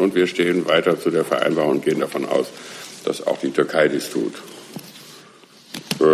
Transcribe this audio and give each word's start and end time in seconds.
Und 0.00 0.14
wir 0.14 0.26
stehen 0.26 0.66
weiter 0.66 0.98
zu 0.98 1.10
der 1.10 1.24
Vereinbarung 1.24 1.72
und 1.72 1.84
gehen 1.84 2.00
davon 2.00 2.26
aus, 2.26 2.46
dass 3.04 3.26
auch 3.26 3.38
die 3.38 3.50
Türkei 3.50 3.88
dies 3.88 4.10
tut. 4.10 4.34
Äh, 6.00 6.04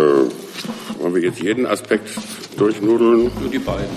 wollen 0.99 1.15
wir 1.15 1.21
jetzt 1.21 1.39
jeden 1.39 1.65
Aspekt 1.65 2.09
durchnudeln? 2.57 3.31
Nur 3.39 3.49
die 3.51 3.59
beiden. 3.59 3.87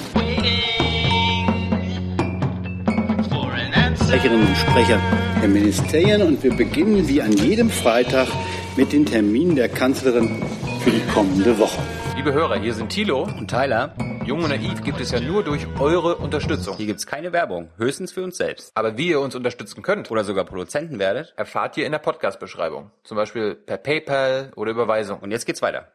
Sprecherinnen 4.20 4.48
und 4.48 4.56
Sprecher 4.56 5.00
der 5.40 5.48
Ministerien 5.48 6.22
und 6.22 6.42
wir 6.42 6.52
beginnen 6.52 7.08
wie 7.08 7.22
an 7.22 7.32
jedem 7.32 7.70
Freitag 7.70 8.28
mit 8.76 8.92
den 8.92 9.06
Terminen 9.06 9.56
der 9.56 9.68
Kanzlerin 9.68 10.42
für 10.80 10.90
die 10.90 11.06
kommende 11.12 11.58
Woche. 11.58 11.78
Liebe 12.16 12.32
Hörer, 12.32 12.58
hier 12.58 12.72
sind 12.72 12.88
Thilo 12.88 13.24
und 13.24 13.50
Tyler. 13.50 13.94
Jung 14.24 14.42
und 14.42 14.48
Naiv 14.48 14.82
gibt 14.82 14.98
es 14.98 15.10
ja 15.10 15.20
nur 15.20 15.44
durch 15.44 15.66
eure 15.78 16.16
Unterstützung. 16.16 16.76
Hier 16.78 16.86
gibt 16.86 17.00
es 17.00 17.06
keine 17.06 17.34
Werbung, 17.34 17.68
höchstens 17.76 18.12
für 18.12 18.22
uns 18.22 18.38
selbst. 18.38 18.70
Aber 18.74 18.96
wie 18.96 19.08
ihr 19.08 19.20
uns 19.20 19.34
unterstützen 19.34 19.82
könnt 19.82 20.10
oder 20.10 20.24
sogar 20.24 20.46
Produzenten 20.46 20.98
werdet, 20.98 21.34
erfahrt 21.36 21.76
ihr 21.76 21.84
in 21.84 21.92
der 21.92 21.98
Podcast-Beschreibung. 21.98 22.90
Zum 23.04 23.18
Beispiel 23.18 23.54
per 23.54 23.76
PayPal 23.76 24.52
oder 24.56 24.70
Überweisung. 24.70 25.20
Und 25.20 25.32
jetzt 25.32 25.44
geht's 25.44 25.60
weiter. 25.60 25.88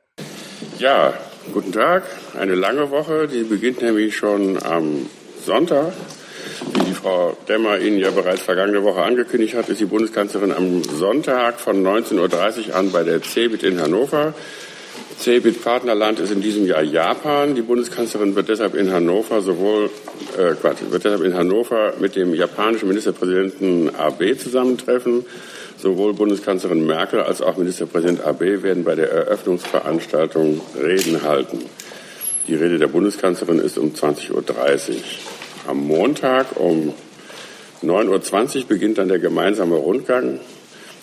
Ja, 0.77 1.13
guten 1.51 1.71
Tag. 1.71 2.03
Eine 2.39 2.53
lange 2.53 2.91
Woche, 2.91 3.27
die 3.27 3.43
beginnt 3.43 3.81
nämlich 3.81 4.15
schon 4.15 4.61
am 4.61 5.09
Sonntag. 5.43 5.93
Wie 6.73 6.85
die 6.85 6.93
Frau 6.93 7.35
Demmer 7.49 7.79
Ihnen 7.79 7.97
ja 7.97 8.11
bereits 8.11 8.41
vergangene 8.41 8.83
Woche 8.83 9.01
angekündigt 9.01 9.55
hat, 9.55 9.67
ist 9.67 9.81
die 9.81 9.85
Bundeskanzlerin 9.85 10.51
am 10.51 10.83
Sonntag 10.83 11.59
von 11.59 11.83
19.30 11.83 12.69
Uhr 12.69 12.75
an 12.75 12.91
bei 12.91 13.03
der 13.03 13.21
CeBIT 13.21 13.63
in 13.63 13.81
Hannover. 13.81 14.33
CeBIT-Partnerland 15.19 16.19
ist 16.19 16.31
in 16.31 16.41
diesem 16.41 16.65
Jahr 16.65 16.83
Japan. 16.83 17.55
Die 17.55 17.61
Bundeskanzlerin 17.61 18.35
wird 18.35 18.49
deshalb 18.49 18.75
in 18.75 18.91
Hannover 18.91 19.41
sowohl 19.41 19.89
äh, 20.37 20.53
Quatsch, 20.53 20.79
wird 20.89 21.03
deshalb 21.03 21.23
in 21.23 21.33
Hannover 21.33 21.93
mit 21.99 22.15
dem 22.15 22.33
japanischen 22.33 22.87
Ministerpräsidenten 22.87 23.95
Abe 23.95 24.37
zusammentreffen. 24.37 25.25
Sowohl 25.77 26.13
Bundeskanzlerin 26.13 26.85
Merkel 26.85 27.21
als 27.21 27.41
auch 27.41 27.57
Ministerpräsident 27.57 28.21
Abe 28.21 28.63
werden 28.63 28.83
bei 28.83 28.95
der 28.95 29.11
Eröffnungsveranstaltung 29.11 30.61
Reden 30.81 31.23
halten. 31.23 31.59
Die 32.47 32.55
Rede 32.55 32.77
der 32.77 32.87
Bundeskanzlerin 32.87 33.59
ist 33.59 33.77
um 33.77 33.93
20.30 33.93 34.31
Uhr. 34.33 34.43
Am 35.67 35.77
Montag 35.77 36.59
um 36.59 36.93
9.20 37.83 38.57
Uhr 38.57 38.67
beginnt 38.67 38.97
dann 38.99 39.07
der 39.07 39.19
gemeinsame 39.19 39.75
Rundgang 39.75 40.39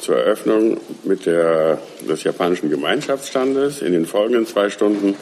zur 0.03 0.17
Eröffnung 0.17 0.81
mit 1.05 1.27
der, 1.27 1.79
des 2.09 2.25
japanischen 2.25 2.69
Gemeinschaftsstandes. 2.71 3.83
In 3.83 3.93
den 3.93 4.05
folgenden 4.05 4.47
zwei 4.47 4.69
Stunden 4.69 5.15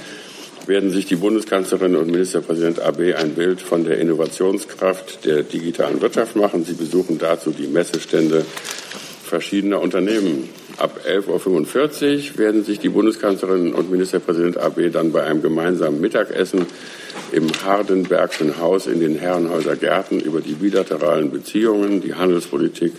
werden 0.67 0.91
sich 0.91 1.05
die 1.05 1.17
Bundeskanzlerin 1.17 1.97
und 1.97 2.11
Ministerpräsident 2.11 2.81
Abe 2.81 3.17
ein 3.17 3.35
Bild 3.35 3.61
von 3.61 3.85
der 3.85 3.99
Innovationskraft 3.99 5.27
der 5.27 5.43
digitalen 5.43 6.01
Wirtschaft 6.01 6.35
machen. 6.35 6.65
Sie 6.65 6.73
besuchen 6.73 7.19
dazu 7.19 7.51
die 7.51 7.67
Messestände 7.67 8.45
verschiedener 9.23 9.83
Unternehmen. 9.83 10.49
Ab 10.79 11.01
11.45 11.07 12.33
Uhr 12.33 12.39
werden 12.39 12.65
sich 12.65 12.79
die 12.79 12.89
Bundeskanzlerin 12.89 13.75
und 13.75 13.91
Ministerpräsident 13.91 14.57
Abe 14.57 14.91
dann 14.91 15.13
bei 15.13 15.25
einem 15.25 15.43
gemeinsamen 15.43 16.01
Mittagessen 16.01 16.65
im 17.33 17.49
Hardenbergschen 17.65 18.59
Haus 18.59 18.87
in 18.87 19.01
den 19.01 19.17
Herrenhäuser 19.17 19.77
Gärten 19.77 20.21
über 20.21 20.41
die 20.41 20.55
bilateralen 20.55 21.31
Beziehungen, 21.31 22.01
die 22.01 22.15
Handelspolitik 22.15 22.95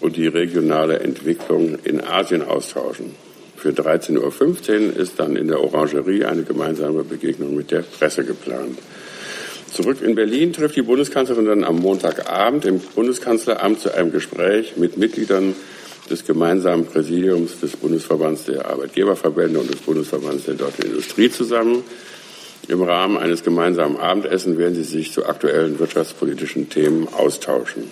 und 0.00 0.16
die 0.16 0.26
regionale 0.26 1.00
Entwicklung 1.00 1.78
in 1.84 2.00
Asien 2.00 2.42
austauschen. 2.42 3.14
Für 3.56 3.70
13.15 3.70 4.16
Uhr 4.18 4.96
ist 4.96 5.20
dann 5.20 5.36
in 5.36 5.48
der 5.48 5.60
Orangerie 5.60 6.24
eine 6.24 6.44
gemeinsame 6.44 7.04
Begegnung 7.04 7.54
mit 7.54 7.70
der 7.70 7.82
Presse 7.82 8.24
geplant. 8.24 8.78
Zurück 9.70 9.98
in 10.02 10.14
Berlin 10.14 10.52
trifft 10.52 10.76
die 10.76 10.82
Bundeskanzlerin 10.82 11.44
dann 11.44 11.64
am 11.64 11.76
Montagabend 11.76 12.64
im 12.64 12.80
Bundeskanzleramt 12.80 13.80
zu 13.80 13.94
einem 13.94 14.10
Gespräch 14.10 14.76
mit 14.76 14.96
Mitgliedern 14.96 15.54
des 16.10 16.24
gemeinsamen 16.24 16.86
Präsidiums 16.86 17.60
des 17.60 17.76
Bundesverbands 17.76 18.46
der 18.46 18.66
Arbeitgeberverbände 18.66 19.60
und 19.60 19.70
des 19.70 19.80
Bundesverbands 19.80 20.46
der 20.46 20.54
deutschen 20.54 20.86
Industrie 20.86 21.30
zusammen. 21.30 21.84
Im 22.66 22.82
Rahmen 22.82 23.16
eines 23.16 23.44
gemeinsamen 23.44 23.96
Abendessen 23.96 24.58
werden 24.58 24.74
sie 24.74 24.82
sich 24.82 25.12
zu 25.12 25.26
aktuellen 25.26 25.78
wirtschaftspolitischen 25.78 26.68
Themen 26.68 27.06
austauschen. 27.08 27.84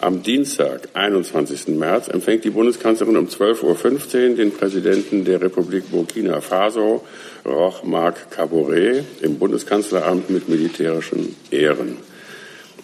Am 0.00 0.22
Dienstag, 0.22 0.90
21. 0.94 1.76
März, 1.76 2.06
empfängt 2.06 2.44
die 2.44 2.50
Bundeskanzlerin 2.50 3.16
um 3.16 3.26
12.15 3.26 4.30
Uhr 4.30 4.36
den 4.36 4.52
Präsidenten 4.52 5.24
der 5.24 5.40
Republik 5.40 5.90
Burkina 5.90 6.40
Faso, 6.40 7.04
Roch 7.44 7.82
Marc 7.82 8.30
Caboret, 8.30 9.04
im 9.22 9.40
Bundeskanzleramt 9.40 10.30
mit 10.30 10.48
militärischen 10.48 11.34
Ehren. 11.50 11.96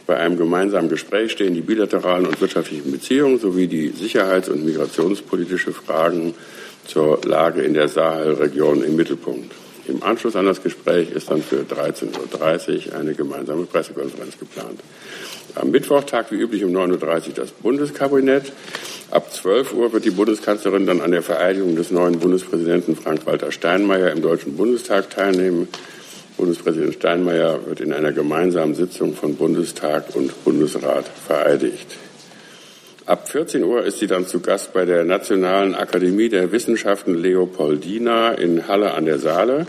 Bei 0.08 0.16
einem 0.16 0.36
gemeinsamen 0.36 0.88
Gespräch 0.88 1.30
stehen 1.30 1.54
die 1.54 1.60
bilateralen 1.60 2.26
und 2.26 2.40
wirtschaftlichen 2.40 2.90
Beziehungen 2.90 3.38
sowie 3.38 3.68
die 3.68 3.90
sicherheits- 3.90 4.48
und 4.48 4.64
migrationspolitische 4.64 5.72
Fragen 5.72 6.34
zur 6.84 7.20
Lage 7.24 7.62
in 7.62 7.74
der 7.74 7.86
Sahelregion 7.86 8.82
im 8.82 8.96
Mittelpunkt. 8.96 9.52
Im 9.86 10.02
Anschluss 10.02 10.34
an 10.34 10.46
das 10.46 10.62
Gespräch 10.62 11.10
ist 11.12 11.30
dann 11.30 11.42
für 11.42 11.60
13.30 11.60 12.88
Uhr 12.88 12.98
eine 12.98 13.14
gemeinsame 13.14 13.66
Pressekonferenz 13.66 14.38
geplant. 14.38 14.80
Am 15.54 15.70
Mittwoch 15.70 16.02
tagt 16.02 16.32
wie 16.32 16.36
üblich 16.36 16.64
um 16.64 16.72
9.30 16.72 17.28
Uhr 17.28 17.34
das 17.34 17.50
Bundeskabinett. 17.52 18.52
Ab 19.10 19.32
12 19.32 19.72
Uhr 19.74 19.92
wird 19.92 20.04
die 20.04 20.10
Bundeskanzlerin 20.10 20.84
dann 20.84 21.00
an 21.00 21.12
der 21.12 21.22
Vereidigung 21.22 21.76
des 21.76 21.92
neuen 21.92 22.18
Bundespräsidenten 22.18 22.96
Frank-Walter 22.96 23.52
Steinmeier 23.52 24.10
im 24.10 24.20
Deutschen 24.20 24.56
Bundestag 24.56 25.10
teilnehmen. 25.10 25.68
Bundespräsident 26.36 26.94
Steinmeier 26.94 27.66
wird 27.66 27.80
in 27.80 27.92
einer 27.92 28.10
gemeinsamen 28.10 28.74
Sitzung 28.74 29.14
von 29.14 29.36
Bundestag 29.36 30.16
und 30.16 30.42
Bundesrat 30.42 31.06
vereidigt. 31.06 31.96
Ab 33.06 33.28
14 33.28 33.62
Uhr 33.62 33.84
ist 33.84 34.00
sie 34.00 34.08
dann 34.08 34.26
zu 34.26 34.40
Gast 34.40 34.72
bei 34.72 34.84
der 34.84 35.04
Nationalen 35.04 35.76
Akademie 35.76 36.30
der 36.30 36.50
Wissenschaften 36.50 37.14
Leopoldina 37.14 38.32
in 38.32 38.66
Halle 38.66 38.94
an 38.94 39.04
der 39.04 39.20
Saale. 39.20 39.68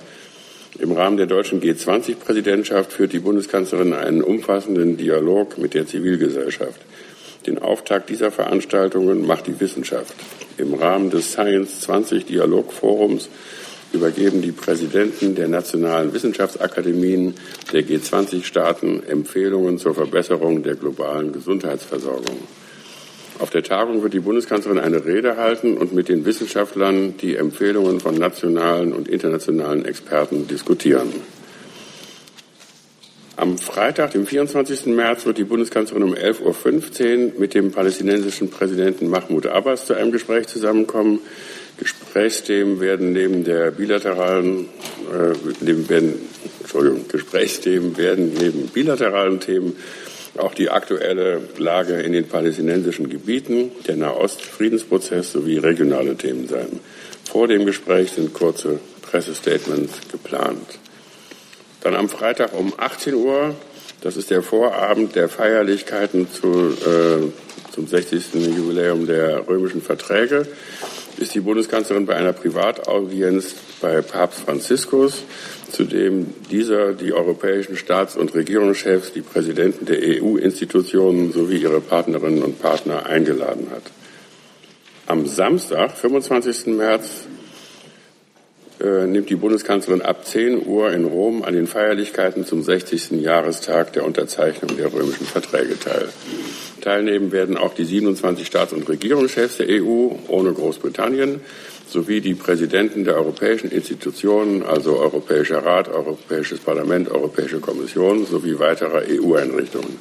Im 0.79 0.91
Rahmen 0.91 1.15
der 1.15 1.25
deutschen 1.25 1.61
G20-Präsidentschaft 1.61 2.91
führt 2.91 3.13
die 3.13 3.19
Bundeskanzlerin 3.19 3.93
einen 3.93 4.21
umfassenden 4.21 4.97
Dialog 4.97 5.57
mit 5.57 5.73
der 5.73 5.87
Zivilgesellschaft. 5.87 6.81
Den 7.47 7.59
Auftakt 7.59 8.09
dieser 8.09 8.29
Veranstaltungen 8.29 9.25
macht 9.25 9.47
die 9.47 9.57
Wissenschaft. 9.59 10.13
Im 10.57 10.73
Rahmen 10.73 11.11
des 11.11 11.31
Science 11.31 11.79
20 11.81 12.25
Dialogforums 12.25 13.29
übergeben 13.93 14.41
die 14.41 14.51
Präsidenten 14.51 15.35
der 15.35 15.47
nationalen 15.47 16.13
Wissenschaftsakademien 16.13 17.35
der 17.71 17.83
G20-Staaten 17.83 19.03
Empfehlungen 19.07 19.77
zur 19.77 19.95
Verbesserung 19.95 20.61
der 20.63 20.75
globalen 20.75 21.31
Gesundheitsversorgung. 21.31 22.39
Auf 23.39 23.49
der 23.49 23.63
Tagung 23.63 24.01
wird 24.01 24.13
die 24.13 24.21
Bundeskanzlerin 24.21 24.79
eine 24.79 25.05
Rede 25.05 25.35
halten 25.35 25.77
und 25.77 25.93
mit 25.93 26.07
den 26.07 26.25
Wissenschaftlern 26.25 27.17
die 27.17 27.35
Empfehlungen 27.35 27.99
von 27.99 28.15
nationalen 28.15 28.93
und 28.93 29.09
internationalen 29.09 29.83
Experten 29.83 30.47
diskutieren. 30.47 31.11
Am 33.35 33.57
Freitag, 33.57 34.11
dem 34.11 34.25
24. 34.25 34.85
März, 34.85 35.25
wird 35.25 35.37
die 35.37 35.43
Bundeskanzlerin 35.43 36.03
um 36.03 36.13
11.15 36.13 37.33
Uhr 37.33 37.39
mit 37.39 37.53
dem 37.53 37.71
palästinensischen 37.71 38.49
Präsidenten 38.49 39.09
Mahmoud 39.09 39.47
Abbas 39.47 39.85
zu 39.85 39.93
einem 39.93 40.13
Gespräch 40.13 40.47
zusammenkommen. 40.47 41.19
Gesprächsthemen 41.77 42.79
werden 42.79 43.11
neben 43.11 43.43
der 43.43 43.71
bilateralen, 43.71 44.69
äh, 45.11 45.33
neben, 45.59 45.89
werden, 45.89 46.13
Entschuldigung, 46.61 47.05
Gesprächsthemen 47.09 47.97
werden 47.97 48.31
neben 48.39 48.67
bilateralen 48.69 49.41
Themen 49.41 49.75
auch 50.37 50.53
die 50.53 50.69
aktuelle 50.69 51.41
Lage 51.57 52.01
in 52.01 52.13
den 52.13 52.27
palästinensischen 52.27 53.09
Gebieten, 53.09 53.71
der 53.87 53.95
Nahost-Friedensprozess 53.95 55.31
sowie 55.31 55.57
regionale 55.57 56.15
Themen 56.15 56.47
sein. 56.47 56.79
Vor 57.23 57.47
dem 57.47 57.65
Gespräch 57.65 58.11
sind 58.11 58.33
kurze 58.33 58.79
Pressestatements 59.01 59.93
geplant. 60.11 60.79
Dann 61.81 61.95
am 61.95 62.09
Freitag 62.09 62.53
um 62.53 62.73
18 62.77 63.13
Uhr, 63.13 63.55
das 64.01 64.17
ist 64.17 64.31
der 64.31 64.41
Vorabend 64.41 65.15
der 65.15 65.29
Feierlichkeiten 65.29 66.27
zu, 66.31 66.47
äh, 66.47 67.73
zum 67.73 67.87
60. 67.87 68.33
Jubiläum 68.33 69.05
der 69.05 69.47
römischen 69.47 69.81
Verträge, 69.81 70.47
ist 71.17 71.33
die 71.33 71.39
Bundeskanzlerin 71.39 72.05
bei 72.05 72.15
einer 72.15 72.33
Privataudienz 72.33 73.55
bei 73.81 74.01
Papst 74.01 74.41
Franziskus 74.41 75.23
zudem 75.75 76.27
dieser 76.49 76.93
die 76.93 77.11
europäischen 77.11 77.75
Staats- 77.75 78.15
und 78.15 78.33
Regierungschefs, 78.33 79.11
die 79.11 79.21
Präsidenten 79.21 79.85
der 79.85 79.99
EU-Institutionen 79.99 81.33
sowie 81.33 81.57
ihre 81.57 81.81
Partnerinnen 81.81 82.43
und 82.43 82.61
Partner 82.61 83.05
eingeladen 83.05 83.67
hat. 83.71 83.83
Am 85.05 85.27
Samstag, 85.27 85.97
25. 85.97 86.67
März, 86.77 87.27
äh, 88.79 89.05
nimmt 89.05 89.29
die 89.29 89.35
Bundeskanzlerin 89.35 90.01
ab 90.01 90.25
10 90.25 90.65
Uhr 90.65 90.91
in 90.93 91.05
Rom 91.05 91.43
an 91.43 91.53
den 91.53 91.67
Feierlichkeiten 91.67 92.45
zum 92.45 92.63
60. 92.63 93.21
Jahrestag 93.21 93.93
der 93.93 94.05
Unterzeichnung 94.05 94.77
der 94.77 94.93
römischen 94.93 95.25
Verträge 95.25 95.77
teil. 95.77 96.07
Teilnehmen 96.81 97.31
werden 97.31 97.57
auch 97.57 97.73
die 97.73 97.85
27 97.85 98.47
Staats- 98.47 98.73
und 98.73 98.87
Regierungschefs 98.87 99.57
der 99.57 99.67
EU 99.69 100.11
ohne 100.27 100.53
Großbritannien 100.53 101.41
sowie 101.87 102.21
die 102.21 102.35
Präsidenten 102.35 103.03
der 103.03 103.15
europäischen 103.15 103.71
Institutionen, 103.71 104.63
also 104.63 104.97
Europäischer 104.97 105.65
Rat, 105.65 105.87
Europäisches 105.87 106.59
Parlament, 106.59 107.09
Europäische 107.09 107.59
Kommission 107.59 108.25
sowie 108.25 108.59
weiterer 108.59 109.03
EU-Einrichtungen. 109.09 109.97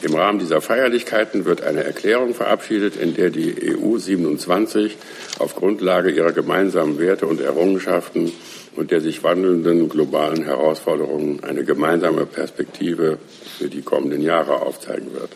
Im 0.00 0.14
Rahmen 0.14 0.38
dieser 0.38 0.60
Feierlichkeiten 0.60 1.44
wird 1.44 1.62
eine 1.62 1.82
Erklärung 1.82 2.32
verabschiedet, 2.32 2.94
in 2.96 3.14
der 3.14 3.30
die 3.30 3.76
EU 3.76 3.98
27 3.98 4.96
auf 5.40 5.56
Grundlage 5.56 6.10
ihrer 6.10 6.32
gemeinsamen 6.32 6.98
Werte 7.00 7.26
und 7.26 7.40
Errungenschaften 7.40 8.30
und 8.76 8.92
der 8.92 9.00
sich 9.00 9.24
wandelnden 9.24 9.88
globalen 9.88 10.44
Herausforderungen 10.44 11.42
eine 11.42 11.64
gemeinsame 11.64 12.26
Perspektive 12.26 13.18
für 13.58 13.68
die 13.68 13.82
kommenden 13.82 14.22
Jahre 14.22 14.62
aufzeigen 14.62 15.12
wird. 15.14 15.30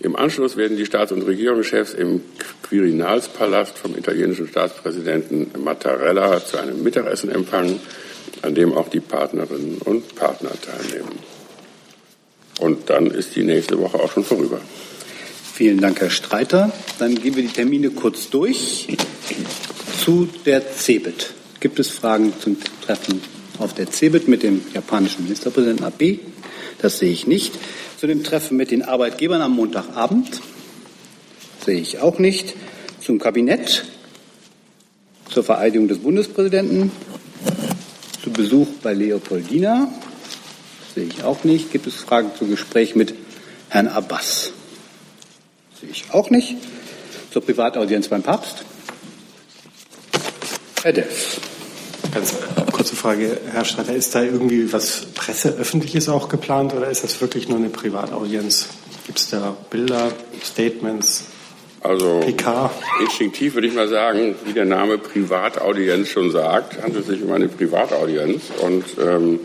Im 0.00 0.14
Anschluss 0.14 0.56
werden 0.56 0.76
die 0.76 0.86
Staats- 0.86 1.12
und 1.12 1.22
Regierungschefs 1.22 1.92
im 1.92 2.20
Quirinalspalast 2.62 3.76
vom 3.78 3.96
italienischen 3.96 4.46
Staatspräsidenten 4.46 5.50
Mattarella 5.62 6.44
zu 6.44 6.56
einem 6.58 6.82
Mittagessen 6.82 7.30
empfangen, 7.30 7.80
an 8.42 8.54
dem 8.54 8.72
auch 8.72 8.88
die 8.88 9.00
Partnerinnen 9.00 9.78
und 9.78 10.14
Partner 10.14 10.52
teilnehmen. 10.60 11.18
Und 12.60 12.90
dann 12.90 13.10
ist 13.10 13.34
die 13.34 13.42
nächste 13.42 13.78
Woche 13.78 13.98
auch 13.98 14.12
schon 14.12 14.24
vorüber. 14.24 14.60
Vielen 15.54 15.80
Dank, 15.80 16.00
Herr 16.00 16.10
Streiter. 16.10 16.72
Dann 17.00 17.16
gehen 17.16 17.34
wir 17.34 17.42
die 17.42 17.48
Termine 17.48 17.90
kurz 17.90 18.30
durch. 18.30 18.86
Zu 20.04 20.28
der 20.46 20.62
CeBIT. 20.72 21.32
Gibt 21.58 21.80
es 21.80 21.88
Fragen 21.88 22.32
zum 22.38 22.56
Treffen 22.86 23.20
auf 23.58 23.74
der 23.74 23.90
CeBIT 23.90 24.28
mit 24.28 24.44
dem 24.44 24.60
japanischen 24.72 25.24
Ministerpräsidenten 25.24 25.84
Abe? 25.84 26.20
Das 26.80 27.00
sehe 27.00 27.10
ich 27.10 27.26
nicht. 27.26 27.54
Zu 27.98 28.06
dem 28.06 28.22
Treffen 28.22 28.56
mit 28.56 28.70
den 28.70 28.82
Arbeitgebern 28.82 29.42
am 29.42 29.56
Montagabend? 29.56 30.40
Sehe 31.66 31.80
ich 31.80 31.98
auch 31.98 32.20
nicht. 32.20 32.54
Zum 33.00 33.18
Kabinett? 33.18 33.86
Zur 35.28 35.42
Vereidigung 35.42 35.88
des 35.88 35.98
Bundespräsidenten? 35.98 36.92
Zu 38.22 38.30
Besuch 38.30 38.68
bei 38.84 38.94
Leopoldina? 38.94 39.92
Sehe 40.94 41.06
ich 41.06 41.24
auch 41.24 41.42
nicht. 41.42 41.72
Gibt 41.72 41.88
es 41.88 41.96
Fragen 41.96 42.30
zum 42.38 42.50
Gespräch 42.50 42.94
mit 42.94 43.14
Herrn 43.68 43.88
Abbas? 43.88 44.52
Sehe 45.80 45.90
ich 45.90 46.04
auch 46.12 46.30
nicht. 46.30 46.54
Zur 47.32 47.42
Privataudienz 47.42 48.06
beim 48.06 48.22
Papst? 48.22 48.62
Herr 50.84 50.92
Delf. 50.92 51.47
Ganz 52.18 52.34
kurze 52.72 52.96
Frage, 52.96 53.38
Herr 53.52 53.64
Streiter, 53.64 53.94
ist 53.94 54.12
da 54.12 54.24
irgendwie 54.24 54.72
was 54.72 55.06
Presseöffentliches 55.14 56.08
auch 56.08 56.28
geplant 56.28 56.74
oder 56.74 56.90
ist 56.90 57.04
das 57.04 57.20
wirklich 57.20 57.48
nur 57.48 57.58
eine 57.58 57.68
Privataudienz? 57.68 58.70
Gibt 59.06 59.20
es 59.20 59.30
da 59.30 59.56
Bilder, 59.70 60.10
Statements? 60.42 61.26
Also 61.80 62.18
PK. 62.18 62.72
instinktiv 63.02 63.54
würde 63.54 63.68
ich 63.68 63.74
mal 63.74 63.86
sagen, 63.86 64.34
wie 64.44 64.52
der 64.52 64.64
Name 64.64 64.98
Privataudienz 64.98 66.08
schon 66.08 66.32
sagt, 66.32 66.82
handelt 66.82 67.02
es 67.02 67.06
sich 67.06 67.22
um 67.22 67.30
eine 67.30 67.46
Privataudienz 67.46 68.42
und 68.62 68.84
ähm, 69.00 69.38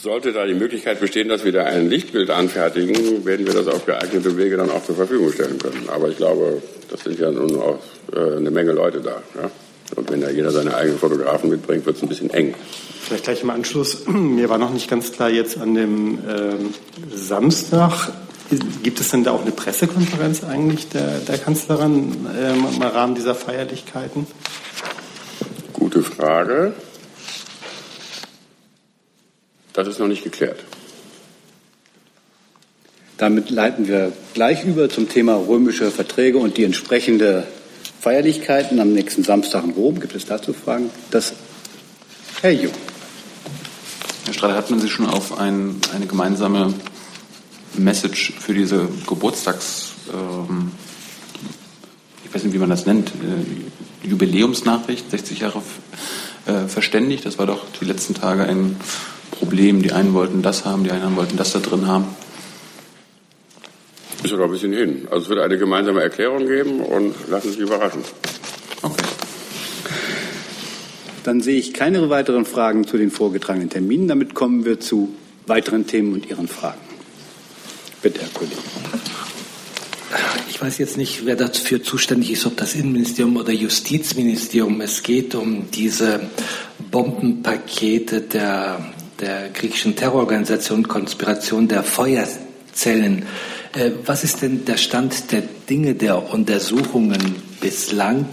sollte 0.00 0.32
da 0.32 0.46
die 0.46 0.54
Möglichkeit 0.54 0.98
bestehen, 0.98 1.28
dass 1.28 1.44
wir 1.44 1.52
da 1.52 1.64
ein 1.64 1.90
Lichtbild 1.90 2.30
anfertigen, 2.30 3.26
werden 3.26 3.46
wir 3.46 3.52
das 3.52 3.66
auf 3.66 3.84
geeignete 3.84 4.34
Wege 4.38 4.56
dann 4.56 4.70
auch 4.70 4.82
zur 4.82 4.96
Verfügung 4.96 5.30
stellen 5.30 5.58
können. 5.58 5.90
Aber 5.90 6.08
ich 6.08 6.16
glaube, 6.16 6.62
das 6.90 7.00
sind 7.00 7.18
ja 7.18 7.30
nun 7.30 7.54
auch 7.60 7.80
äh, 8.16 8.38
eine 8.38 8.50
Menge 8.50 8.72
Leute 8.72 9.02
da. 9.02 9.22
Ja? 9.34 9.50
Und 9.96 10.10
wenn 10.10 10.20
da 10.20 10.30
jeder 10.30 10.50
seine 10.50 10.74
eigenen 10.74 10.98
Fotografen 10.98 11.50
mitbringt, 11.50 11.86
wird 11.86 11.96
es 11.96 12.02
ein 12.02 12.08
bisschen 12.08 12.30
eng. 12.30 12.54
Vielleicht 13.00 13.24
gleich 13.24 13.42
im 13.42 13.50
Anschluss. 13.50 14.06
Mir 14.06 14.48
war 14.48 14.58
noch 14.58 14.72
nicht 14.72 14.88
ganz 14.88 15.12
klar 15.12 15.30
jetzt 15.30 15.58
an 15.58 15.74
dem 15.74 16.18
ähm, 16.28 16.74
Samstag. 17.12 18.12
Gibt 18.82 19.00
es 19.00 19.10
denn 19.10 19.22
da 19.22 19.30
auch 19.30 19.42
eine 19.42 19.52
Pressekonferenz 19.52 20.42
eigentlich 20.42 20.88
der, 20.88 21.18
der 21.18 21.38
Kanzlerin 21.38 22.26
ähm, 22.36 22.66
im 22.74 22.82
Rahmen 22.82 23.14
dieser 23.14 23.34
Feierlichkeiten? 23.34 24.26
Gute 25.72 26.02
Frage. 26.02 26.72
Das 29.72 29.86
ist 29.86 30.00
noch 30.00 30.08
nicht 30.08 30.24
geklärt. 30.24 30.64
Damit 33.18 33.50
leiten 33.50 33.86
wir 33.86 34.12
gleich 34.34 34.64
über 34.64 34.88
zum 34.88 35.08
Thema 35.08 35.34
römische 35.36 35.90
Verträge 35.90 36.38
und 36.38 36.56
die 36.56 36.64
entsprechende 36.64 37.46
Feierlichkeiten 38.00 38.80
am 38.80 38.94
nächsten 38.94 39.24
Samstag 39.24 39.62
in 39.64 39.72
Rom. 39.72 40.00
Gibt 40.00 40.14
es 40.14 40.24
dazu 40.24 40.54
Fragen? 40.54 40.88
Das 41.10 41.34
Herr 42.40 42.52
Jung. 42.52 42.72
Herr 44.24 44.32
Streiter, 44.32 44.56
hat 44.56 44.70
man 44.70 44.80
sich 44.80 44.90
schon 44.90 45.06
auf 45.06 45.38
ein, 45.38 45.76
eine 45.94 46.06
gemeinsame 46.06 46.72
Message 47.74 48.32
für 48.38 48.54
diese 48.54 48.88
Geburtstags, 49.06 49.92
ähm, 50.12 50.72
ich 52.24 52.34
weiß 52.34 52.44
nicht, 52.44 52.54
wie 52.54 52.58
man 52.58 52.70
das 52.70 52.86
nennt, 52.86 53.10
äh, 53.10 54.08
Jubiläumsnachricht, 54.08 55.10
60 55.10 55.40
Jahre 55.40 55.62
äh, 56.46 56.68
verständigt? 56.68 57.26
Das 57.26 57.38
war 57.38 57.46
doch 57.46 57.66
die 57.80 57.84
letzten 57.84 58.14
Tage 58.14 58.44
ein 58.44 58.76
Problem. 59.30 59.82
Die 59.82 59.92
einen 59.92 60.14
wollten 60.14 60.40
das 60.40 60.64
haben, 60.64 60.84
die 60.84 60.90
anderen 60.90 61.16
wollten 61.16 61.36
das 61.36 61.52
da 61.52 61.58
drin 61.58 61.86
haben. 61.86 62.06
Ist 64.22 64.30
ja 64.30 64.36
noch 64.36 64.44
ein 64.44 64.50
bisschen 64.50 64.72
hin. 64.72 65.08
Also 65.10 65.24
es 65.24 65.28
wird 65.28 65.38
eine 65.40 65.56
gemeinsame 65.56 66.02
Erklärung 66.02 66.46
geben 66.46 66.80
und 66.80 67.14
lassen 67.28 67.48
Sie 67.48 67.54
sich 67.54 67.60
überraschen. 67.60 68.02
Okay. 68.82 69.04
Dann 71.24 71.40
sehe 71.40 71.58
ich 71.58 71.72
keine 71.72 72.08
weiteren 72.10 72.44
Fragen 72.44 72.86
zu 72.86 72.98
den 72.98 73.10
vorgetragenen 73.10 73.70
Terminen. 73.70 74.08
Damit 74.08 74.34
kommen 74.34 74.64
wir 74.64 74.80
zu 74.80 75.14
weiteren 75.46 75.86
Themen 75.86 76.12
und 76.14 76.28
Ihren 76.28 76.48
Fragen. 76.48 76.80
Bitte, 78.02 78.20
Herr 78.20 78.28
Kollege. 78.30 78.56
Ich 80.48 80.60
weiß 80.60 80.78
jetzt 80.78 80.96
nicht, 80.98 81.24
wer 81.24 81.36
dafür 81.36 81.82
zuständig 81.82 82.32
ist, 82.32 82.44
ob 82.44 82.56
das 82.56 82.74
Innenministerium 82.74 83.36
oder 83.36 83.52
Justizministerium. 83.52 84.80
Es 84.82 85.02
geht 85.02 85.34
um 85.34 85.70
diese 85.70 86.28
Bombenpakete 86.90 88.22
der, 88.22 88.92
der 89.20 89.48
griechischen 89.50 89.96
Terrororganisation 89.96 90.86
Konspiration 90.86 91.68
der 91.68 91.82
Feuerzellen. 91.82 93.24
Äh, 93.74 93.92
was 94.04 94.24
ist 94.24 94.42
denn 94.42 94.64
der 94.64 94.76
Stand 94.76 95.30
der 95.32 95.42
Dinge 95.68 95.94
der 95.94 96.32
Untersuchungen 96.32 97.36
bislang? 97.60 98.26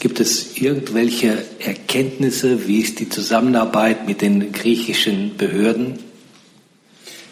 Gibt 0.00 0.18
es 0.18 0.56
irgendwelche 0.58 1.44
Erkenntnisse? 1.60 2.66
Wie 2.66 2.80
ist 2.80 2.98
die 2.98 3.08
Zusammenarbeit 3.08 4.06
mit 4.08 4.20
den 4.20 4.52
griechischen 4.52 5.36
Behörden? 5.36 6.00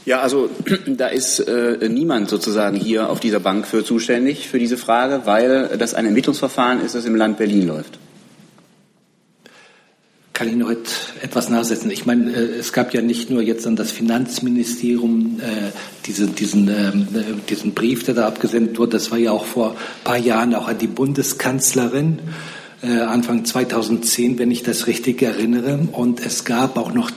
Ja, 0.06 0.20
also 0.20 0.48
da 0.86 1.08
ist 1.08 1.40
äh, 1.40 1.88
niemand 1.88 2.28
sozusagen 2.28 2.76
hier 2.76 3.10
auf 3.10 3.18
dieser 3.18 3.40
Bank 3.40 3.66
für 3.66 3.84
zuständig 3.84 4.48
für 4.48 4.60
diese 4.60 4.76
Frage, 4.76 5.22
weil 5.24 5.76
das 5.76 5.94
ein 5.94 6.06
Ermittlungsverfahren 6.06 6.80
ist, 6.80 6.94
das 6.94 7.04
im 7.04 7.16
Land 7.16 7.38
Berlin 7.38 7.66
läuft. 7.66 7.98
Kann 10.40 10.48
ich 10.48 10.56
noch 10.56 10.70
etwas 10.70 11.50
nachsetzen? 11.50 11.90
Ich 11.90 12.06
meine, 12.06 12.32
äh, 12.32 12.58
es 12.58 12.72
gab 12.72 12.94
ja 12.94 13.02
nicht 13.02 13.28
nur 13.28 13.42
jetzt 13.42 13.66
an 13.66 13.76
das 13.76 13.90
Finanzministerium 13.90 15.38
äh, 15.38 15.70
diese, 16.06 16.28
diesen, 16.28 16.66
ähm, 16.68 17.08
äh, 17.12 17.48
diesen 17.50 17.74
Brief, 17.74 18.04
der 18.04 18.14
da 18.14 18.26
abgesendet 18.26 18.78
wurde, 18.78 18.92
das 18.92 19.10
war 19.10 19.18
ja 19.18 19.32
auch 19.32 19.44
vor 19.44 19.72
ein 19.72 19.76
paar 20.02 20.16
Jahren 20.16 20.54
auch 20.54 20.66
an 20.66 20.78
die 20.78 20.86
Bundeskanzlerin. 20.86 22.20
Anfang 22.82 23.44
2010, 23.44 24.38
wenn 24.38 24.50
ich 24.50 24.62
das 24.62 24.86
richtig 24.86 25.20
erinnere. 25.20 25.80
Und 25.92 26.24
es 26.24 26.46
gab 26.46 26.78
auch 26.78 26.94
noch 26.94 27.10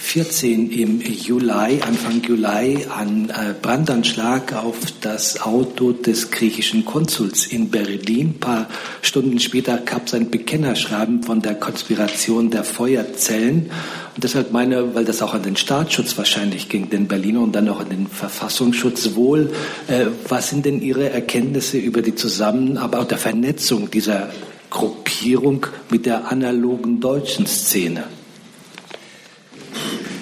2014 0.00 0.70
im 0.70 1.00
Juli, 1.00 1.80
Anfang 1.82 2.22
Juli, 2.22 2.86
einen 2.86 3.28
äh, 3.28 3.54
Brandanschlag 3.60 4.54
auf 4.54 4.76
das 5.02 5.42
Auto 5.42 5.92
des 5.92 6.30
griechischen 6.30 6.84
Konsuls 6.84 7.46
in 7.46 7.70
Berlin. 7.70 8.28
Ein 8.28 8.40
paar 8.40 8.68
Stunden 9.02 9.38
später 9.38 9.76
gab 9.76 10.06
es 10.06 10.14
ein 10.14 10.30
Bekennerschreiben 10.30 11.22
von 11.22 11.42
der 11.42 11.54
Konspiration 11.54 12.50
der 12.50 12.64
Feuerzellen. 12.64 13.70
Und 14.14 14.24
deshalb 14.24 14.52
meine, 14.52 14.94
weil 14.94 15.04
das 15.04 15.22
auch 15.22 15.34
an 15.34 15.42
den 15.42 15.56
Staatsschutz 15.56 16.16
wahrscheinlich 16.16 16.68
ging, 16.68 16.88
den 16.88 17.06
Berliner 17.06 17.42
und 17.42 17.52
dann 17.52 17.68
auch 17.68 17.80
an 17.80 17.90
den 17.90 18.06
Verfassungsschutz 18.06 19.14
wohl. 19.14 19.52
Äh, 19.86 20.06
was 20.28 20.48
sind 20.48 20.64
denn 20.64 20.80
Ihre 20.80 21.10
Erkenntnisse 21.10 21.76
über 21.78 22.00
die 22.00 22.14
Zusammenarbeit 22.14 23.10
der 23.10 23.18
Vernetzung 23.18 23.90
dieser 23.90 24.30
Gruppierung 24.70 25.66
mit 25.90 26.06
der 26.06 26.32
analogen 26.32 27.00
deutschen 27.00 27.46
Szene? 27.46 28.04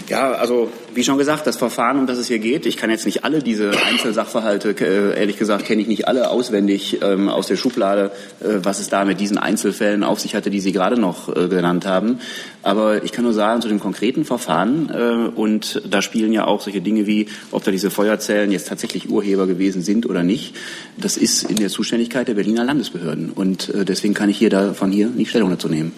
Ja, 0.08 0.32
also 0.32 0.72
wie 0.94 1.04
schon 1.04 1.18
gesagt, 1.18 1.46
das 1.46 1.58
Verfahren, 1.58 1.98
um 1.98 2.06
das 2.06 2.16
es 2.16 2.28
hier 2.28 2.38
geht, 2.38 2.64
ich 2.64 2.78
kann 2.78 2.88
jetzt 2.88 3.04
nicht 3.04 3.24
alle 3.24 3.40
diese 3.40 3.72
Einzelsachverhalte, 3.90 4.70
äh, 4.80 5.20
ehrlich 5.20 5.36
gesagt, 5.36 5.66
kenne 5.66 5.82
ich 5.82 5.88
nicht 5.88 6.08
alle 6.08 6.30
auswendig 6.30 7.00
ähm, 7.02 7.28
aus 7.28 7.46
der 7.46 7.56
Schublade, 7.56 8.10
äh, 8.40 8.60
was 8.62 8.78
es 8.80 8.88
da 8.88 9.04
mit 9.04 9.20
diesen 9.20 9.36
Einzelfällen 9.36 10.04
auf 10.04 10.18
sich 10.18 10.34
hatte, 10.34 10.48
die 10.48 10.60
Sie 10.60 10.72
gerade 10.72 10.98
noch 10.98 11.28
äh, 11.28 11.48
genannt 11.48 11.84
haben. 11.84 12.20
Aber 12.62 13.04
ich 13.04 13.12
kann 13.12 13.24
nur 13.24 13.34
sagen, 13.34 13.60
zu 13.60 13.68
dem 13.68 13.80
konkreten 13.80 14.24
Verfahren, 14.24 14.88
äh, 14.88 15.38
und 15.38 15.82
da 15.88 16.00
spielen 16.00 16.32
ja 16.32 16.46
auch 16.46 16.62
solche 16.62 16.80
Dinge 16.80 17.06
wie, 17.06 17.26
ob 17.50 17.64
da 17.64 17.70
diese 17.70 17.90
Feuerzellen 17.90 18.50
jetzt 18.50 18.68
tatsächlich 18.68 19.10
Urheber 19.10 19.46
gewesen 19.46 19.82
sind 19.82 20.08
oder 20.08 20.22
nicht, 20.22 20.56
das 20.96 21.18
ist 21.18 21.42
in 21.42 21.56
der 21.56 21.68
Zuständigkeit 21.68 22.28
der 22.28 22.34
Berliner 22.34 22.64
Landesbehörden. 22.64 23.30
Und 23.30 23.68
äh, 23.74 23.84
deswegen 23.84 24.14
kann 24.14 24.30
ich 24.30 24.38
hier 24.38 24.48
da 24.48 24.72
von 24.72 24.90
hier 24.90 25.08
nicht 25.08 25.28
Stellung 25.28 25.50
dazu 25.50 25.68
nehmen. 25.68 25.92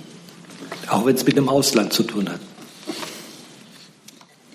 Auch 0.89 1.07
wenn 1.07 1.15
es 1.15 1.25
mit 1.25 1.37
dem 1.37 1.49
Ausland 1.49 1.93
zu 1.93 2.03
tun 2.03 2.29
hat. 2.29 2.41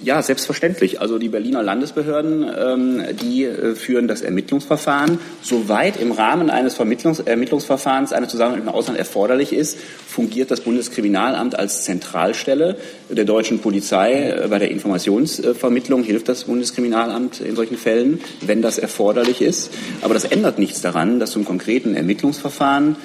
Ja, 0.04 0.22
selbstverständlich. 0.22 1.00
Also 1.00 1.18
die 1.18 1.30
Berliner 1.30 1.64
Landesbehörden, 1.64 2.44
ähm, 2.44 3.04
die 3.22 3.46
äh, 3.46 3.75
führen 3.75 4.10
das 4.10 4.22
Ermittlungsverfahren. 4.22 5.20
Soweit 5.42 5.98
im 5.98 6.12
Rahmen 6.12 6.50
eines 6.50 6.75
Vermittlungs 6.75 7.22
Ermittlungsverfahrens 7.22 8.12
eine 8.12 8.28
Zusammenarbeit 8.28 8.68
im 8.68 8.70
Ausland 8.70 9.00
erforderlich 9.00 9.54
ist, 9.54 9.78
fungiert 10.06 10.52
das 10.52 10.62
Bundeskriminalamt 10.62 11.58
als 11.58 11.86
Zentralstelle 11.86 12.75
der 13.10 13.24
deutschen 13.24 13.60
Polizei. 13.60 14.32
Äh, 14.32 14.48
bei 14.50 14.60
der 14.60 14.70
Informationsvermittlung 14.70 16.04
hilft 16.04 16.28
das 16.28 16.44
Bundeskriminalamt 16.44 17.40
in 17.40 17.56
solchen 17.56 17.78
Fällen, 17.78 18.20
wenn 18.42 18.62
das 18.62 18.78
erforderlich 18.78 19.42
ist. 19.42 19.72
Aber 20.02 20.14
das 20.14 20.25
ändert 20.25 20.60
nichts 20.60 20.82
daran, 20.82 21.22
dass 21.22 21.32
zum 21.32 21.46
konkreten 21.46 21.96
Ermittlungsverfahren 21.96 22.98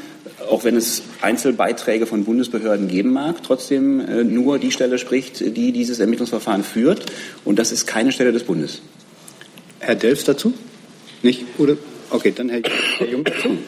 auch 0.48 0.64
wenn 0.64 0.76
es 0.76 1.02
Einzelbeiträge 1.20 2.06
von 2.06 2.24
Bundesbehörden 2.24 2.88
geben 2.88 3.12
mag, 3.12 3.42
trotzdem 3.42 4.00
äh, 4.00 4.24
nur 4.24 4.58
die 4.58 4.72
Stelle 4.72 4.98
spricht, 4.98 5.40
die 5.40 5.72
dieses 5.72 6.00
Ermittlungsverfahren 6.00 6.64
führt. 6.64 7.06
Und 7.44 7.58
das 7.58 7.72
ist 7.72 7.86
keine 7.86 8.12
Stelle 8.12 8.32
des 8.32 8.44
Bundes. 8.44 8.82
Herr 9.80 9.94
Delfs 9.94 10.24
dazu? 10.24 10.52
Nicht? 11.22 11.44
Oder? 11.58 11.76
Okay, 12.10 12.32
dann 12.34 12.48
Herr, 12.48 12.62
Herr 12.98 13.08
Jung 13.08 13.24
dazu. 13.24 13.58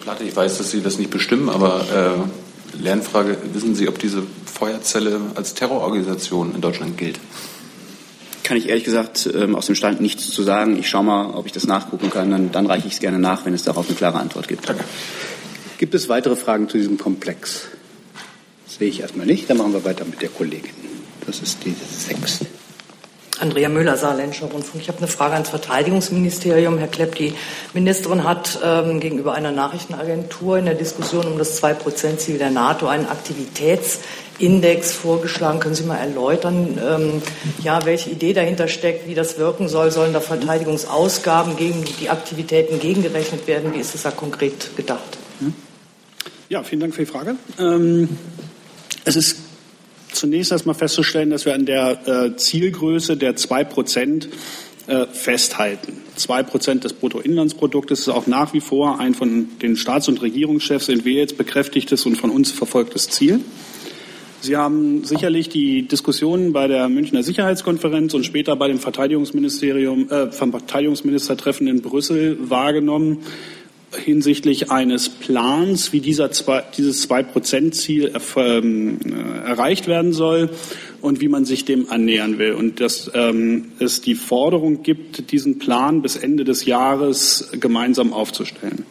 Platte, 0.00 0.24
ich 0.24 0.34
weiß, 0.34 0.58
dass 0.58 0.70
Sie 0.70 0.82
das 0.82 0.98
nicht 0.98 1.10
bestimmen, 1.10 1.48
aber 1.48 2.26
äh, 2.76 2.82
Lernfrage, 2.82 3.36
wissen 3.52 3.74
Sie, 3.74 3.88
ob 3.88 3.98
diese 3.98 4.22
Feuerzelle 4.46 5.20
als 5.34 5.54
Terrororganisation 5.54 6.54
in 6.54 6.60
Deutschland 6.60 6.96
gilt? 6.98 7.18
Kann 8.42 8.56
ich 8.56 8.68
ehrlich 8.68 8.84
gesagt 8.84 9.30
ähm, 9.32 9.54
aus 9.54 9.66
dem 9.66 9.76
Stand 9.76 10.00
nichts 10.00 10.30
zu 10.30 10.42
sagen. 10.42 10.76
Ich 10.76 10.88
schaue 10.88 11.04
mal, 11.04 11.30
ob 11.34 11.46
ich 11.46 11.52
das 11.52 11.66
nachgucken 11.66 12.10
kann. 12.10 12.30
Dann, 12.30 12.50
dann 12.50 12.66
reiche 12.66 12.88
ich 12.88 12.94
es 12.94 13.00
gerne 13.00 13.20
nach, 13.20 13.44
wenn 13.44 13.54
es 13.54 13.62
darauf 13.62 13.86
eine 13.86 13.96
klare 13.96 14.18
Antwort 14.18 14.48
gibt. 14.48 14.68
Danke. 14.68 14.84
Gibt 15.82 15.96
es 15.96 16.08
weitere 16.08 16.36
Fragen 16.36 16.68
zu 16.68 16.78
diesem 16.78 16.96
Komplex? 16.96 17.62
Sehe 18.68 18.86
ich 18.86 19.00
erstmal 19.00 19.26
nicht. 19.26 19.50
Dann 19.50 19.56
machen 19.56 19.72
wir 19.72 19.84
weiter 19.84 20.04
mit 20.04 20.22
der 20.22 20.28
Kollegin. 20.28 20.70
Das 21.26 21.40
ist 21.40 21.58
die 21.64 21.74
sechste. 21.74 22.46
Andrea 23.40 23.68
Müller, 23.68 23.96
Saarländischer 23.96 24.46
Rundfunk. 24.46 24.80
Ich 24.80 24.86
habe 24.86 24.98
eine 24.98 25.08
Frage 25.08 25.32
ans 25.34 25.48
Verteidigungsministerium. 25.48 26.78
Herr 26.78 26.86
Klepp, 26.86 27.16
die 27.16 27.34
Ministerin 27.74 28.22
hat 28.22 28.60
ähm, 28.62 29.00
gegenüber 29.00 29.34
einer 29.34 29.50
Nachrichtenagentur 29.50 30.56
in 30.56 30.66
der 30.66 30.76
Diskussion 30.76 31.26
um 31.26 31.36
das 31.36 31.60
2-Prozent-Ziel 31.60 32.38
der 32.38 32.50
NATO 32.50 32.86
einen 32.86 33.06
Aktivitätsindex 33.06 34.92
vorgeschlagen. 34.92 35.58
Können 35.58 35.74
Sie 35.74 35.82
mal 35.82 35.96
erläutern, 35.96 36.80
ähm, 36.80 37.22
ja, 37.60 37.84
welche 37.84 38.08
Idee 38.08 38.34
dahinter 38.34 38.68
steckt, 38.68 39.08
wie 39.08 39.14
das 39.14 39.36
wirken 39.36 39.66
soll? 39.66 39.90
Sollen 39.90 40.12
da 40.12 40.20
Verteidigungsausgaben 40.20 41.56
gegen 41.56 41.84
die 42.00 42.08
Aktivitäten 42.08 42.78
gegengerechnet 42.78 43.48
werden? 43.48 43.74
Wie 43.74 43.80
ist 43.80 43.94
das 43.94 44.02
da 44.02 44.12
konkret 44.12 44.76
gedacht? 44.76 45.18
Ja, 46.52 46.62
vielen 46.62 46.80
Dank 46.80 46.94
für 46.94 47.00
die 47.00 47.10
Frage. 47.10 47.36
Ähm, 47.58 48.10
es 49.06 49.16
ist 49.16 49.38
zunächst 50.12 50.52
erstmal 50.52 50.74
festzustellen, 50.74 51.30
dass 51.30 51.46
wir 51.46 51.54
an 51.54 51.64
der 51.64 52.06
äh, 52.06 52.36
Zielgröße 52.36 53.16
der 53.16 53.36
zwei 53.36 53.64
Prozent 53.64 54.28
äh, 54.86 55.06
festhalten. 55.06 56.02
Zwei 56.16 56.42
Prozent 56.42 56.84
des 56.84 56.92
Bruttoinlandsproduktes 56.92 58.00
ist 58.00 58.08
auch 58.10 58.26
nach 58.26 58.52
wie 58.52 58.60
vor 58.60 59.00
ein 59.00 59.14
von 59.14 59.48
den 59.62 59.76
Staats- 59.76 60.08
und 60.08 60.20
Regierungschefs 60.20 60.90
in 60.90 61.02
jetzt 61.06 61.38
bekräftigtes 61.38 62.04
und 62.04 62.16
von 62.16 62.28
uns 62.28 62.50
verfolgtes 62.50 63.08
Ziel. 63.08 63.40
Sie 64.42 64.54
haben 64.54 65.04
sicherlich 65.04 65.48
die 65.48 65.88
Diskussionen 65.88 66.52
bei 66.52 66.66
der 66.66 66.90
Münchner 66.90 67.22
Sicherheitskonferenz 67.22 68.12
und 68.12 68.26
später 68.26 68.56
bei 68.56 68.68
dem 68.68 68.78
Verteidigungsministerium, 68.78 70.10
äh, 70.10 70.30
vom 70.30 70.50
Verteidigungsministertreffen 70.50 71.66
in 71.66 71.80
Brüssel 71.80 72.36
wahrgenommen 72.50 73.20
hinsichtlich 73.96 74.70
eines 74.70 75.08
Plans, 75.08 75.92
wie 75.92 76.00
dieser 76.00 76.30
zwei, 76.30 76.64
dieses 76.76 77.02
Zwei-Prozent-Ziel 77.02 78.12
ähm, 78.36 78.98
äh, 79.04 79.48
erreicht 79.48 79.86
werden 79.86 80.12
soll 80.12 80.50
und 81.00 81.20
wie 81.20 81.28
man 81.28 81.44
sich 81.44 81.64
dem 81.64 81.90
annähern 81.90 82.38
will. 82.38 82.52
Und 82.52 82.80
dass 82.80 83.10
ähm, 83.14 83.72
es 83.78 84.00
die 84.00 84.14
Forderung 84.14 84.82
gibt, 84.82 85.32
diesen 85.32 85.58
Plan 85.58 86.02
bis 86.02 86.16
Ende 86.16 86.44
des 86.44 86.64
Jahres 86.64 87.50
gemeinsam 87.52 88.12
aufzustellen. 88.12 88.84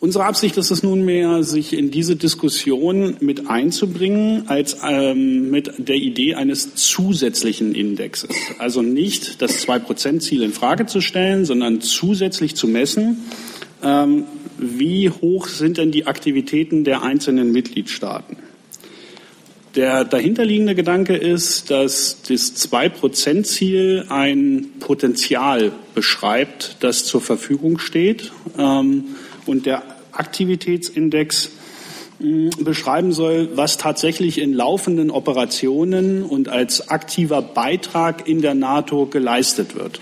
Unsere 0.00 0.26
Absicht 0.26 0.56
ist 0.56 0.70
es 0.70 0.84
nunmehr, 0.84 1.42
sich 1.42 1.72
in 1.72 1.90
diese 1.90 2.14
Diskussion 2.14 3.16
mit 3.18 3.50
einzubringen, 3.50 4.44
als 4.46 4.76
ähm, 4.88 5.50
mit 5.50 5.72
der 5.78 5.96
Idee 5.96 6.34
eines 6.34 6.76
zusätzlichen 6.76 7.74
Indexes. 7.74 8.30
Also 8.58 8.80
nicht 8.80 9.42
das 9.42 9.58
Zwei-Prozent-Ziel 9.58 10.42
in 10.42 10.52
Frage 10.52 10.86
zu 10.86 11.00
stellen, 11.00 11.44
sondern 11.44 11.80
zusätzlich 11.80 12.54
zu 12.54 12.68
messen, 12.68 13.24
ähm, 13.82 14.24
wie 14.56 15.10
hoch 15.10 15.48
sind 15.48 15.78
denn 15.78 15.90
die 15.90 16.06
Aktivitäten 16.06 16.84
der 16.84 17.02
einzelnen 17.02 17.50
Mitgliedstaaten? 17.50 18.36
Der 19.74 20.04
dahinterliegende 20.04 20.74
Gedanke 20.76 21.16
ist, 21.16 21.70
dass 21.70 22.22
das 22.22 22.54
Zwei-Prozent-Ziel 22.54 24.06
ein 24.08 24.66
Potenzial 24.78 25.72
beschreibt, 25.94 26.76
das 26.80 27.04
zur 27.04 27.20
Verfügung 27.20 27.78
steht. 27.78 28.30
Ähm, 28.56 29.04
und 29.48 29.66
der 29.66 29.82
Aktivitätsindex 30.12 31.50
beschreiben 32.58 33.12
soll, 33.12 33.50
was 33.54 33.76
tatsächlich 33.76 34.38
in 34.38 34.52
laufenden 34.52 35.10
Operationen 35.10 36.24
und 36.24 36.48
als 36.48 36.88
aktiver 36.88 37.42
Beitrag 37.42 38.26
in 38.26 38.42
der 38.42 38.54
NATO 38.54 39.06
geleistet 39.06 39.76
wird. 39.76 40.00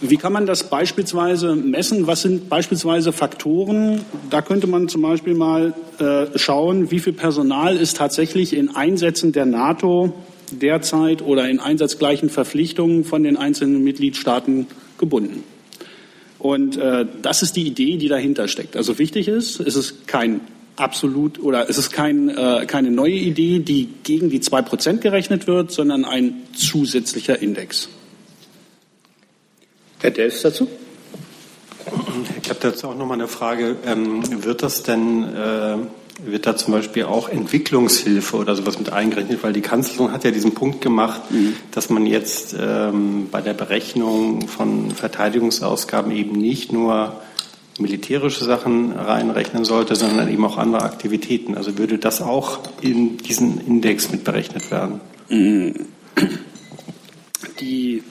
Wie 0.00 0.16
kann 0.16 0.32
man 0.32 0.44
das 0.44 0.68
beispielsweise 0.68 1.54
messen? 1.54 2.06
Was 2.06 2.22
sind 2.22 2.48
beispielsweise 2.48 3.12
Faktoren? 3.12 4.04
Da 4.28 4.42
könnte 4.42 4.66
man 4.66 4.88
zum 4.88 5.02
Beispiel 5.02 5.34
mal 5.34 5.72
äh, 5.98 6.36
schauen, 6.36 6.90
wie 6.90 6.98
viel 6.98 7.12
Personal 7.12 7.76
ist 7.76 7.96
tatsächlich 7.96 8.54
in 8.54 8.74
Einsätzen 8.74 9.32
der 9.32 9.46
NATO 9.46 10.12
derzeit 10.50 11.22
oder 11.22 11.48
in 11.48 11.60
einsatzgleichen 11.60 12.28
Verpflichtungen 12.28 13.04
von 13.04 13.22
den 13.22 13.36
einzelnen 13.36 13.82
Mitgliedstaaten 13.82 14.66
gebunden. 14.98 15.44
Und 16.44 16.76
äh, 16.76 17.06
das 17.22 17.40
ist 17.40 17.56
die 17.56 17.66
Idee, 17.66 17.96
die 17.96 18.08
dahinter 18.08 18.48
steckt. 18.48 18.76
Also 18.76 18.98
wichtig 18.98 19.28
ist, 19.28 19.60
es 19.60 19.76
ist 19.76 20.06
kein 20.06 20.42
absolut 20.76 21.42
oder 21.42 21.70
es 21.70 21.78
ist 21.78 21.90
kein, 21.90 22.28
äh, 22.28 22.66
keine 22.66 22.90
neue 22.90 23.14
Idee, 23.14 23.60
die 23.60 23.88
gegen 24.02 24.28
die 24.28 24.40
zwei 24.40 24.60
Prozent 24.60 25.00
gerechnet 25.00 25.46
wird, 25.46 25.72
sondern 25.72 26.04
ein 26.04 26.42
zusätzlicher 26.54 27.40
Index. 27.40 27.88
Herr 30.02 30.10
Delfs 30.10 30.42
dazu? 30.42 30.68
Ich 32.42 32.50
habe 32.50 32.60
dazu 32.60 32.88
auch 32.88 32.94
noch 32.94 33.06
mal 33.06 33.14
eine 33.14 33.28
Frage. 33.28 33.76
Ähm, 33.86 34.44
wird 34.44 34.62
das 34.62 34.82
denn, 34.82 35.24
äh, 35.24 35.76
wird 36.22 36.46
da 36.46 36.56
zum 36.56 36.72
Beispiel 36.72 37.04
auch 37.04 37.28
Entwicklungshilfe 37.28 38.36
oder 38.36 38.54
sowas 38.54 38.78
mit 38.78 38.92
eingerechnet? 38.92 39.42
Weil 39.42 39.52
die 39.52 39.60
Kanzlerin 39.60 40.12
hat 40.12 40.24
ja 40.24 40.30
diesen 40.30 40.54
Punkt 40.54 40.80
gemacht, 40.80 41.30
mhm. 41.30 41.54
dass 41.72 41.90
man 41.90 42.06
jetzt 42.06 42.54
ähm, 42.58 43.28
bei 43.30 43.40
der 43.40 43.54
Berechnung 43.54 44.48
von 44.48 44.90
Verteidigungsausgaben 44.90 46.12
eben 46.12 46.32
nicht 46.32 46.72
nur 46.72 47.20
militärische 47.78 48.44
Sachen 48.44 48.92
reinrechnen 48.92 49.64
sollte, 49.64 49.96
sondern 49.96 50.28
eben 50.28 50.44
auch 50.44 50.58
andere 50.58 50.82
Aktivitäten. 50.82 51.56
Also 51.56 51.76
würde 51.78 51.98
das 51.98 52.22
auch 52.22 52.60
in 52.80 53.18
diesen 53.18 53.60
Index 53.66 54.12
mit 54.12 54.24
berechnet 54.24 54.70
werden? 54.70 55.00
Mhm. 55.28 55.86
Die 57.60 58.02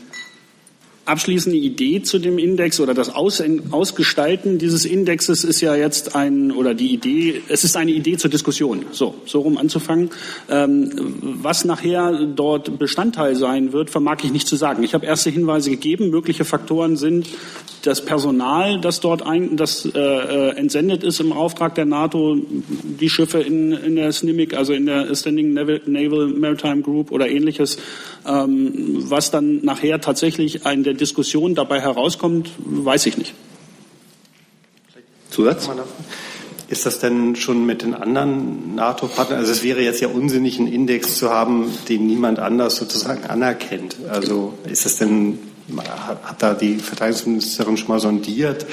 abschließende 1.05 1.57
Idee 1.57 2.01
zu 2.01 2.17
dem 2.17 2.37
Index 2.37 2.79
oder 2.79 2.93
das 2.93 3.13
Aus, 3.13 3.43
Ausgestalten 3.71 4.57
dieses 4.57 4.85
Indexes 4.85 5.43
ist 5.43 5.59
ja 5.61 5.75
jetzt 5.75 6.15
ein, 6.15 6.51
oder 6.51 6.73
die 6.73 6.93
Idee, 6.93 7.41
es 7.49 7.63
ist 7.63 7.75
eine 7.75 7.91
Idee 7.91 8.17
zur 8.17 8.29
Diskussion, 8.29 8.85
so, 8.91 9.15
so 9.25 9.41
rum 9.41 9.57
anzufangen. 9.57 10.11
Ähm, 10.49 10.91
was 11.21 11.65
nachher 11.65 12.25
dort 12.25 12.79
Bestandteil 12.79 13.35
sein 13.35 13.73
wird, 13.73 13.89
vermag 13.89 14.23
ich 14.23 14.31
nicht 14.31 14.47
zu 14.47 14.55
sagen. 14.55 14.83
Ich 14.83 14.93
habe 14.93 15.05
erste 15.05 15.29
Hinweise 15.29 15.69
gegeben. 15.69 16.09
Mögliche 16.09 16.45
Faktoren 16.45 16.95
sind 16.95 17.27
das 17.81 18.05
Personal, 18.05 18.79
das 18.79 19.01
dort 19.01 19.25
ein, 19.25 19.57
das 19.57 19.85
äh, 19.85 19.99
äh 19.99 20.49
entsendet 20.55 21.03
ist 21.03 21.19
im 21.19 21.33
Auftrag 21.33 21.75
der 21.75 21.85
NATO, 21.85 22.37
die 22.37 23.09
Schiffe 23.09 23.39
in, 23.39 23.73
in 23.73 23.95
der 23.97 24.11
SNIMIC, 24.11 24.55
also 24.55 24.71
in 24.71 24.85
der 24.85 25.13
Standing 25.13 25.53
Naval, 25.53 26.27
Maritime 26.27 26.81
Group 26.81 27.11
oder 27.11 27.27
ähnliches, 27.27 27.77
ähm, 28.25 28.71
was 29.09 29.31
dann 29.31 29.65
nachher 29.65 29.99
tatsächlich 29.99 30.65
ein 30.65 30.83
der 30.93 30.97
der 30.97 30.99
Diskussion 30.99 31.55
dabei 31.55 31.81
herauskommt, 31.81 32.51
weiß 32.57 33.05
ich 33.07 33.17
nicht. 33.17 33.33
Zusatz? 35.29 35.69
Ist 36.69 36.85
das 36.85 36.99
denn 36.99 37.35
schon 37.35 37.65
mit 37.65 37.81
den 37.81 37.93
anderen 37.93 38.75
NATO-Partnern? 38.75 39.39
Also 39.39 39.51
es 39.51 39.63
wäre 39.63 39.81
jetzt 39.81 40.01
ja 40.01 40.07
unsinnig, 40.07 40.59
einen 40.59 40.71
Index 40.71 41.17
zu 41.17 41.29
haben, 41.29 41.71
den 41.89 42.07
niemand 42.07 42.39
anders 42.39 42.77
sozusagen 42.77 43.25
anerkennt. 43.25 43.97
Also 44.09 44.53
ist 44.69 44.85
das 44.85 44.97
denn, 44.97 45.39
hat 45.77 46.41
da 46.41 46.53
die 46.53 46.75
Verteidigungsministerin 46.75 47.77
schon 47.77 47.87
mal 47.89 47.99
sondiert, 47.99 48.65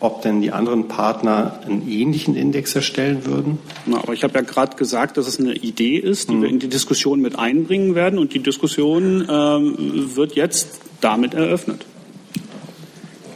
ob 0.00 0.22
denn 0.22 0.40
die 0.40 0.52
anderen 0.52 0.86
Partner 0.86 1.60
einen 1.66 1.88
ähnlichen 1.88 2.36
Index 2.36 2.74
erstellen 2.74 3.24
würden? 3.26 3.58
Na, 3.86 3.98
aber 3.98 4.12
ich 4.12 4.22
habe 4.22 4.34
ja 4.34 4.42
gerade 4.42 4.76
gesagt, 4.76 5.16
dass 5.16 5.26
es 5.26 5.40
eine 5.40 5.54
Idee 5.54 5.96
ist, 5.96 6.28
die 6.28 6.34
mhm. 6.34 6.42
wir 6.42 6.48
in 6.48 6.58
die 6.58 6.68
Diskussion 6.68 7.20
mit 7.20 7.38
einbringen 7.38 7.94
werden. 7.94 8.18
Und 8.18 8.34
die 8.34 8.40
Diskussion 8.40 9.26
ähm, 9.28 10.14
wird 10.14 10.34
jetzt 10.36 10.80
damit 11.00 11.34
eröffnet. 11.34 11.84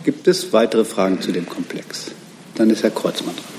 Gibt 0.04 0.26
es 0.26 0.52
weitere 0.52 0.84
Fragen 0.84 1.20
zu 1.20 1.32
dem 1.32 1.48
Komplex? 1.48 2.10
Dann 2.56 2.70
ist 2.70 2.82
Herr 2.82 2.90
Kreuzmann 2.90 3.36
dran. 3.36 3.52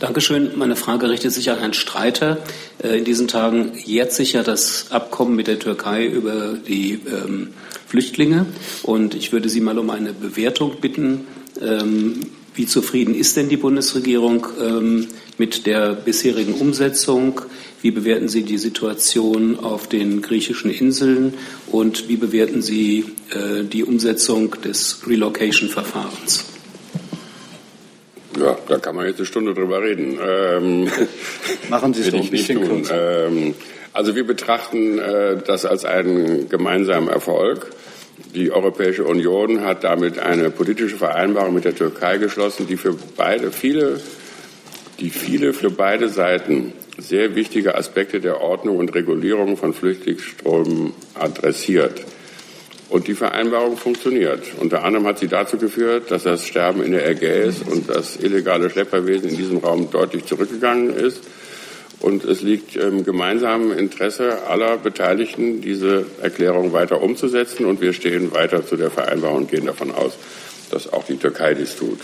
Dankeschön. 0.00 0.50
Meine 0.56 0.76
Frage 0.76 1.08
richtet 1.08 1.32
sich 1.32 1.50
an 1.50 1.60
Herrn 1.60 1.72
Streiter. 1.72 2.38
Äh, 2.82 2.98
in 2.98 3.04
diesen 3.04 3.28
Tagen 3.28 3.72
jährt 3.84 4.12
sich 4.12 4.34
ja 4.34 4.42
das 4.42 4.90
Abkommen 4.90 5.36
mit 5.36 5.46
der 5.46 5.58
Türkei 5.58 6.04
über 6.04 6.54
die 6.54 7.00
ähm, 7.06 7.54
Flüchtlinge. 7.86 8.46
Und 8.82 9.14
ich 9.14 9.32
würde 9.32 9.48
Sie 9.48 9.60
mal 9.60 9.78
um 9.78 9.90
eine 9.90 10.12
Bewertung 10.12 10.80
bitten. 10.80 11.26
Ähm, 11.62 12.20
wie 12.54 12.66
zufrieden 12.66 13.14
ist 13.14 13.36
denn 13.36 13.48
die 13.48 13.56
Bundesregierung 13.56 14.46
ähm, 14.60 15.08
mit 15.38 15.64
der 15.66 15.94
bisherigen 15.94 16.54
Umsetzung? 16.54 17.40
Wie 17.84 17.90
bewerten 17.90 18.28
Sie 18.28 18.44
die 18.44 18.56
Situation 18.56 19.60
auf 19.60 19.86
den 19.86 20.22
griechischen 20.22 20.70
Inseln? 20.70 21.34
Und 21.70 22.08
wie 22.08 22.16
bewerten 22.16 22.62
Sie 22.62 23.04
äh, 23.28 23.62
die 23.62 23.84
Umsetzung 23.84 24.56
des 24.62 25.06
Relocation-Verfahrens? 25.06 26.46
Ja, 28.40 28.56
da 28.68 28.78
kann 28.78 28.96
man 28.96 29.04
jetzt 29.04 29.18
eine 29.18 29.26
Stunde 29.26 29.52
drüber 29.52 29.82
reden. 29.82 30.18
Ähm, 30.18 30.88
Machen 31.68 31.92
Sie 31.92 32.00
es 32.00 32.10
doch 32.10 32.20
ein 32.20 32.30
bisschen 32.30 32.66
kürzer. 32.66 33.26
Ähm, 33.26 33.54
also 33.92 34.16
wir 34.16 34.26
betrachten 34.26 34.98
äh, 34.98 35.36
das 35.46 35.66
als 35.66 35.84
einen 35.84 36.48
gemeinsamen 36.48 37.08
Erfolg. 37.08 37.70
Die 38.34 38.50
Europäische 38.50 39.04
Union 39.04 39.60
hat 39.60 39.84
damit 39.84 40.18
eine 40.18 40.48
politische 40.48 40.96
Vereinbarung 40.96 41.52
mit 41.52 41.66
der 41.66 41.74
Türkei 41.74 42.16
geschlossen, 42.16 42.66
die 42.66 42.78
für 42.78 42.96
beide 43.14 43.52
viele, 43.52 44.00
die 45.00 45.10
viele 45.10 45.52
für 45.52 45.68
beide 45.68 46.08
Seiten 46.08 46.72
sehr 46.98 47.34
wichtige 47.34 47.76
Aspekte 47.76 48.20
der 48.20 48.40
Ordnung 48.40 48.76
und 48.76 48.94
Regulierung 48.94 49.56
von 49.56 49.74
Flüchtlingsströmen 49.74 50.92
adressiert. 51.14 52.04
Und 52.90 53.08
die 53.08 53.14
Vereinbarung 53.14 53.76
funktioniert. 53.76 54.42
Unter 54.60 54.84
anderem 54.84 55.06
hat 55.06 55.18
sie 55.18 55.26
dazu 55.26 55.56
geführt, 55.56 56.10
dass 56.10 56.24
das 56.24 56.46
Sterben 56.46 56.82
in 56.82 56.92
der 56.92 57.08
Ägäis 57.08 57.62
und 57.68 57.88
das 57.88 58.16
illegale 58.16 58.70
Schlepperwesen 58.70 59.30
in 59.30 59.36
diesem 59.36 59.58
Raum 59.58 59.90
deutlich 59.90 60.26
zurückgegangen 60.26 60.94
ist. 60.94 61.22
Und 62.00 62.24
es 62.24 62.42
liegt 62.42 62.76
im 62.76 63.04
gemeinsamen 63.04 63.76
Interesse 63.76 64.46
aller 64.46 64.76
Beteiligten, 64.76 65.62
diese 65.62 66.04
Erklärung 66.20 66.72
weiter 66.72 67.02
umzusetzen. 67.02 67.64
Und 67.64 67.80
wir 67.80 67.94
stehen 67.94 68.32
weiter 68.32 68.66
zu 68.66 68.76
der 68.76 68.90
Vereinbarung 68.90 69.38
und 69.38 69.50
gehen 69.50 69.66
davon 69.66 69.90
aus, 69.90 70.12
dass 70.70 70.92
auch 70.92 71.04
die 71.04 71.16
Türkei 71.16 71.54
dies 71.54 71.76
tut. 71.76 72.00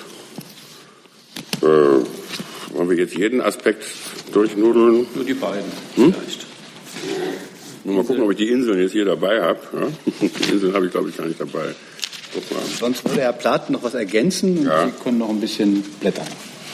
Äh, 1.62 2.04
wollen 2.70 2.90
wir 2.90 2.96
jetzt 2.96 3.16
jeden 3.16 3.40
Aspekt 3.40 3.84
durchnudeln? 4.32 5.06
Nur 5.14 5.24
die 5.24 5.34
beiden 5.34 5.70
hm? 5.96 6.14
vielleicht. 6.14 6.46
Mal 7.84 8.04
gucken, 8.04 8.22
ob 8.22 8.30
ich 8.30 8.36
die 8.36 8.48
Inseln 8.48 8.80
jetzt 8.80 8.92
hier 8.92 9.04
dabei 9.04 9.40
habe. 9.40 9.58
Ja? 9.72 9.88
Die 10.28 10.52
Inseln 10.52 10.74
habe 10.74 10.86
ich, 10.86 10.92
glaube 10.92 11.08
ich, 11.08 11.16
gar 11.16 11.26
nicht 11.26 11.40
dabei. 11.40 11.74
Sonst 12.78 13.04
würde 13.08 13.22
Herr 13.22 13.32
Plath 13.32 13.70
noch 13.70 13.82
was 13.82 13.94
ergänzen 13.94 14.58
und 14.58 14.66
ja. 14.66 14.86
Sie 14.86 14.92
können 15.02 15.18
noch 15.18 15.30
ein 15.30 15.40
bisschen 15.40 15.82
blättern. 15.98 16.26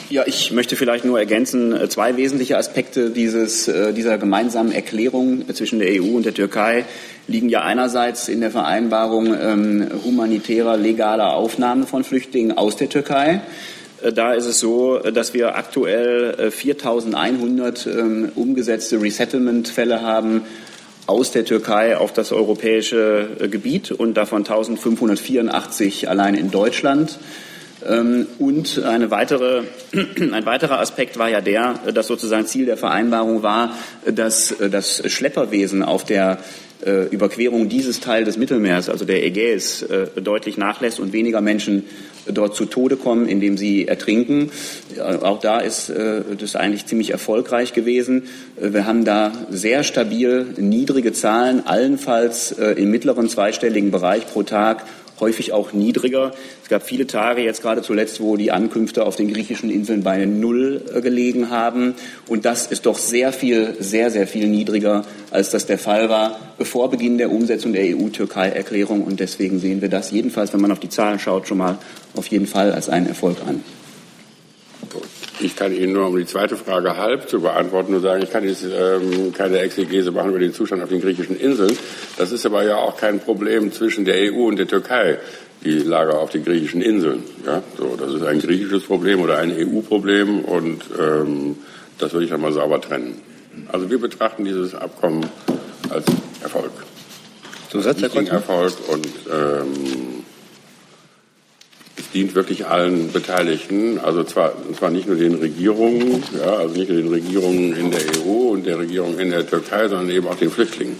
Ja, 0.08 0.22
ich 0.24 0.52
möchte 0.52 0.76
vielleicht 0.76 1.04
nur 1.04 1.18
ergänzen, 1.18 1.72
äh, 1.72 1.88
zwei 1.88 2.16
wesentliche 2.16 2.56
Aspekte 2.56 3.10
dieses, 3.10 3.66
äh, 3.66 3.92
dieser 3.92 4.18
gemeinsamen 4.18 4.70
Erklärung 4.70 5.52
zwischen 5.52 5.80
der 5.80 6.00
EU 6.00 6.16
und 6.16 6.24
der 6.24 6.34
Türkei 6.34 6.84
liegen 7.26 7.48
ja 7.48 7.62
einerseits 7.62 8.28
in 8.28 8.40
der 8.40 8.52
Vereinbarung 8.52 9.34
ähm, 9.34 9.88
humanitärer, 10.04 10.76
legaler 10.76 11.34
Aufnahme 11.34 11.86
von 11.86 12.04
Flüchtlingen 12.04 12.56
aus 12.56 12.76
der 12.76 12.88
Türkei. 12.88 13.40
Äh, 14.02 14.12
da 14.12 14.34
ist 14.34 14.46
es 14.46 14.60
so, 14.60 14.98
dass 14.98 15.34
wir 15.34 15.56
aktuell 15.56 16.50
4.100 16.50 17.88
ähm, 17.90 18.32
umgesetzte 18.34 19.00
Resettlement-Fälle 19.00 20.02
haben 20.02 20.42
aus 21.06 21.30
der 21.30 21.44
Türkei 21.44 21.96
auf 21.96 22.12
das 22.12 22.32
europäische 22.32 23.28
äh, 23.40 23.48
Gebiet 23.48 23.92
und 23.92 24.14
davon 24.14 24.38
1584 24.38 26.08
allein 26.08 26.34
in 26.34 26.50
Deutschland. 26.50 27.18
Ähm, 27.86 28.26
und 28.38 28.82
eine 28.84 29.10
weitere, 29.10 29.62
ein 29.92 30.46
weiterer 30.46 30.80
Aspekt 30.80 31.18
war 31.18 31.28
ja 31.28 31.40
der, 31.40 31.74
dass 31.94 32.06
sozusagen 32.06 32.46
Ziel 32.46 32.66
der 32.66 32.76
Vereinbarung 32.76 33.42
war, 33.42 33.76
dass 34.10 34.52
äh, 34.52 34.68
das 34.70 35.02
Schlepperwesen 35.10 35.82
auf 35.82 36.04
der 36.04 36.38
äh, 36.84 37.06
Überquerung 37.08 37.68
dieses 37.68 38.00
Teil 38.00 38.24
des 38.24 38.36
Mittelmeers, 38.36 38.88
also 38.88 39.04
der 39.04 39.24
Ägäis, 39.24 39.84
deutlich 40.16 40.58
nachlässt 40.58 41.00
und 41.00 41.12
weniger 41.12 41.40
Menschen 41.40 41.84
dort 42.32 42.54
zu 42.54 42.66
Tode 42.66 42.96
kommen, 42.96 43.28
indem 43.28 43.56
sie 43.56 43.86
ertrinken. 43.86 44.50
Auch 45.22 45.40
da 45.40 45.60
ist 45.60 45.88
äh, 45.90 46.22
das 46.38 46.56
eigentlich 46.56 46.86
ziemlich 46.86 47.10
erfolgreich 47.10 47.72
gewesen. 47.72 48.24
Äh, 48.60 48.72
wir 48.72 48.86
haben 48.86 49.04
da 49.04 49.32
sehr 49.50 49.82
stabil 49.82 50.46
niedrige 50.56 51.12
Zahlen, 51.12 51.66
allenfalls 51.66 52.52
äh, 52.52 52.72
im 52.72 52.90
mittleren 52.90 53.28
zweistelligen 53.28 53.90
Bereich 53.90 54.26
pro 54.26 54.42
Tag 54.42 54.84
häufig 55.20 55.52
auch 55.52 55.72
niedriger. 55.72 56.32
Es 56.62 56.68
gab 56.68 56.82
viele 56.82 57.06
Tage, 57.06 57.42
jetzt 57.42 57.62
gerade 57.62 57.82
zuletzt, 57.82 58.20
wo 58.20 58.36
die 58.36 58.52
Ankünfte 58.52 59.06
auf 59.06 59.16
den 59.16 59.32
griechischen 59.32 59.70
Inseln 59.70 60.02
bei 60.02 60.24
Null 60.26 60.82
äh, 60.94 61.00
gelegen 61.00 61.50
haben. 61.50 61.94
Und 62.26 62.44
das 62.44 62.66
ist 62.66 62.86
doch 62.86 62.98
sehr 62.98 63.32
viel, 63.32 63.76
sehr, 63.80 64.10
sehr 64.10 64.26
viel 64.26 64.48
niedriger, 64.48 65.04
als 65.30 65.50
das 65.50 65.66
der 65.66 65.78
Fall 65.78 66.08
war 66.08 66.38
bevor 66.58 66.90
Beginn 66.90 67.18
der 67.18 67.30
Umsetzung 67.30 67.72
der 67.72 67.96
EU-Türkei-Erklärung. 67.96 69.02
Und 69.02 69.20
deswegen 69.20 69.58
sehen 69.58 69.82
wir 69.82 69.88
das 69.88 70.10
jedenfalls, 70.10 70.52
wenn 70.52 70.60
man 70.60 70.72
auf 70.72 70.80
die 70.80 70.88
Zahlen 70.88 71.18
schaut, 71.18 71.48
schon 71.48 71.58
mal 71.58 71.78
auf 72.14 72.26
jeden 72.28 72.46
Fall 72.46 72.72
als 72.72 72.88
einen 72.88 73.06
Erfolg 73.06 73.38
an. 73.46 73.62
Ich 75.38 75.54
kann 75.54 75.72
Ihnen 75.72 75.92
nur, 75.92 76.06
um 76.06 76.16
die 76.16 76.24
zweite 76.24 76.56
Frage 76.56 76.96
halb 76.96 77.28
zu 77.28 77.40
beantworten, 77.40 77.92
nur 77.92 78.00
sagen, 78.00 78.22
ich 78.22 78.30
kann 78.30 78.44
jetzt 78.44 78.64
ähm, 78.64 79.32
keine 79.34 79.58
Exegese 79.58 80.10
machen 80.10 80.30
über 80.30 80.38
den 80.38 80.54
Zustand 80.54 80.82
auf 80.82 80.88
den 80.88 81.02
griechischen 81.02 81.38
Inseln. 81.38 81.76
Das 82.16 82.32
ist 82.32 82.46
aber 82.46 82.64
ja 82.64 82.76
auch 82.76 82.96
kein 82.96 83.20
Problem 83.20 83.70
zwischen 83.70 84.06
der 84.06 84.32
EU 84.32 84.46
und 84.46 84.58
der 84.58 84.66
Türkei, 84.66 85.18
die 85.62 85.78
Lager 85.78 86.18
auf 86.18 86.30
den 86.30 86.42
griechischen 86.42 86.80
Inseln. 86.80 87.22
Ja, 87.44 87.62
so, 87.76 87.96
das 87.98 88.14
ist 88.14 88.22
ein 88.22 88.40
griechisches 88.40 88.84
Problem 88.84 89.20
oder 89.20 89.38
ein 89.38 89.52
EU-Problem 89.52 90.42
und 90.42 90.84
ähm, 90.98 91.56
das 91.98 92.12
würde 92.12 92.24
ich 92.24 92.30
dann 92.30 92.40
mal 92.40 92.52
sauber 92.52 92.80
trennen. 92.80 93.20
Also 93.68 93.90
wir 93.90 94.00
betrachten 94.00 94.44
dieses 94.44 94.74
Abkommen 94.74 95.26
als 95.90 96.06
Erfolg. 96.42 96.72
Zusatz, 97.70 98.00
Herr 98.00 98.28
Erfolg 98.28 98.72
und 98.88 99.08
ähm, 99.30 100.15
es 101.96 102.10
dient 102.10 102.34
wirklich 102.34 102.66
allen 102.66 103.10
Beteiligten, 103.12 103.98
also 103.98 104.22
zwar, 104.24 104.54
zwar 104.76 104.90
nicht 104.90 105.06
nur 105.06 105.16
den 105.16 105.34
Regierungen, 105.34 106.22
ja, 106.38 106.56
also 106.56 106.74
nicht 106.74 106.90
nur 106.90 106.98
den 106.98 107.08
Regierungen 107.08 107.74
in 107.74 107.90
der 107.90 108.00
EU 108.18 108.50
und 108.52 108.66
der 108.66 108.78
Regierung 108.78 109.18
in 109.18 109.30
der 109.30 109.46
Türkei, 109.48 109.88
sondern 109.88 110.10
eben 110.10 110.26
auch 110.28 110.36
den 110.36 110.50
Flüchtlingen. 110.50 110.96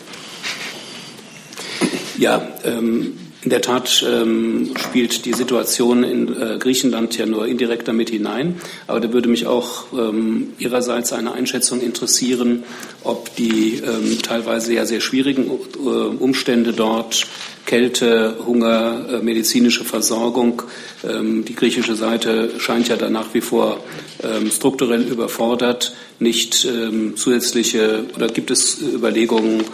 Ja, 2.19 2.49
ähm, 2.65 3.19
in 3.47 3.51
der 3.51 3.61
Tat 3.61 4.05
ähm, 4.05 4.75
spielt 4.77 5.25
die 5.25 5.33
Situation 5.33 6.03
in 6.03 6.35
äh, 6.35 6.59
Griechenland 6.59 7.17
ja 7.17 7.27
nur 7.27 7.47
indirekt 7.47 7.87
damit 7.87 8.11
hinein. 8.11 8.61
Aber 8.89 8.99
da 8.99 9.13
würde 9.13 9.29
mich 9.29 9.47
auch 9.47 9.85
ähm, 9.93 10.55
Ihrerseits 10.59 11.13
eine 11.13 11.33
Einschätzung 11.33 11.81
interessieren, 11.81 12.65
ob 13.05 13.37
die 13.37 13.83
ähm, 13.87 14.19
teilweise 14.21 14.75
ja 14.75 14.85
sehr 14.85 15.01
schwierigen 15.01 15.49
äh, 15.49 15.89
Umstände 15.89 16.73
dort 16.73 17.29
Kälte, 17.67 18.37
Hunger, 18.47 19.07
äh, 19.11 19.19
medizinische 19.19 19.85
Versorgung. 19.85 20.63
Ähm, 21.05 21.45
die 21.45 21.55
griechische 21.55 21.95
Seite 21.95 22.59
scheint 22.59 22.89
ja 22.89 22.97
da 22.97 23.11
nach 23.11 23.35
wie 23.35 23.41
vor 23.41 23.85
ähm, 24.23 24.51
strukturell 24.51 25.03
überfordert. 25.03 25.95
Nicht 26.19 26.65
ähm, 26.65 27.17
zusätzliche 27.17 28.05
oder 28.15 28.29
gibt 28.29 28.51
es 28.51 28.81
Überlegungen, 28.81 29.65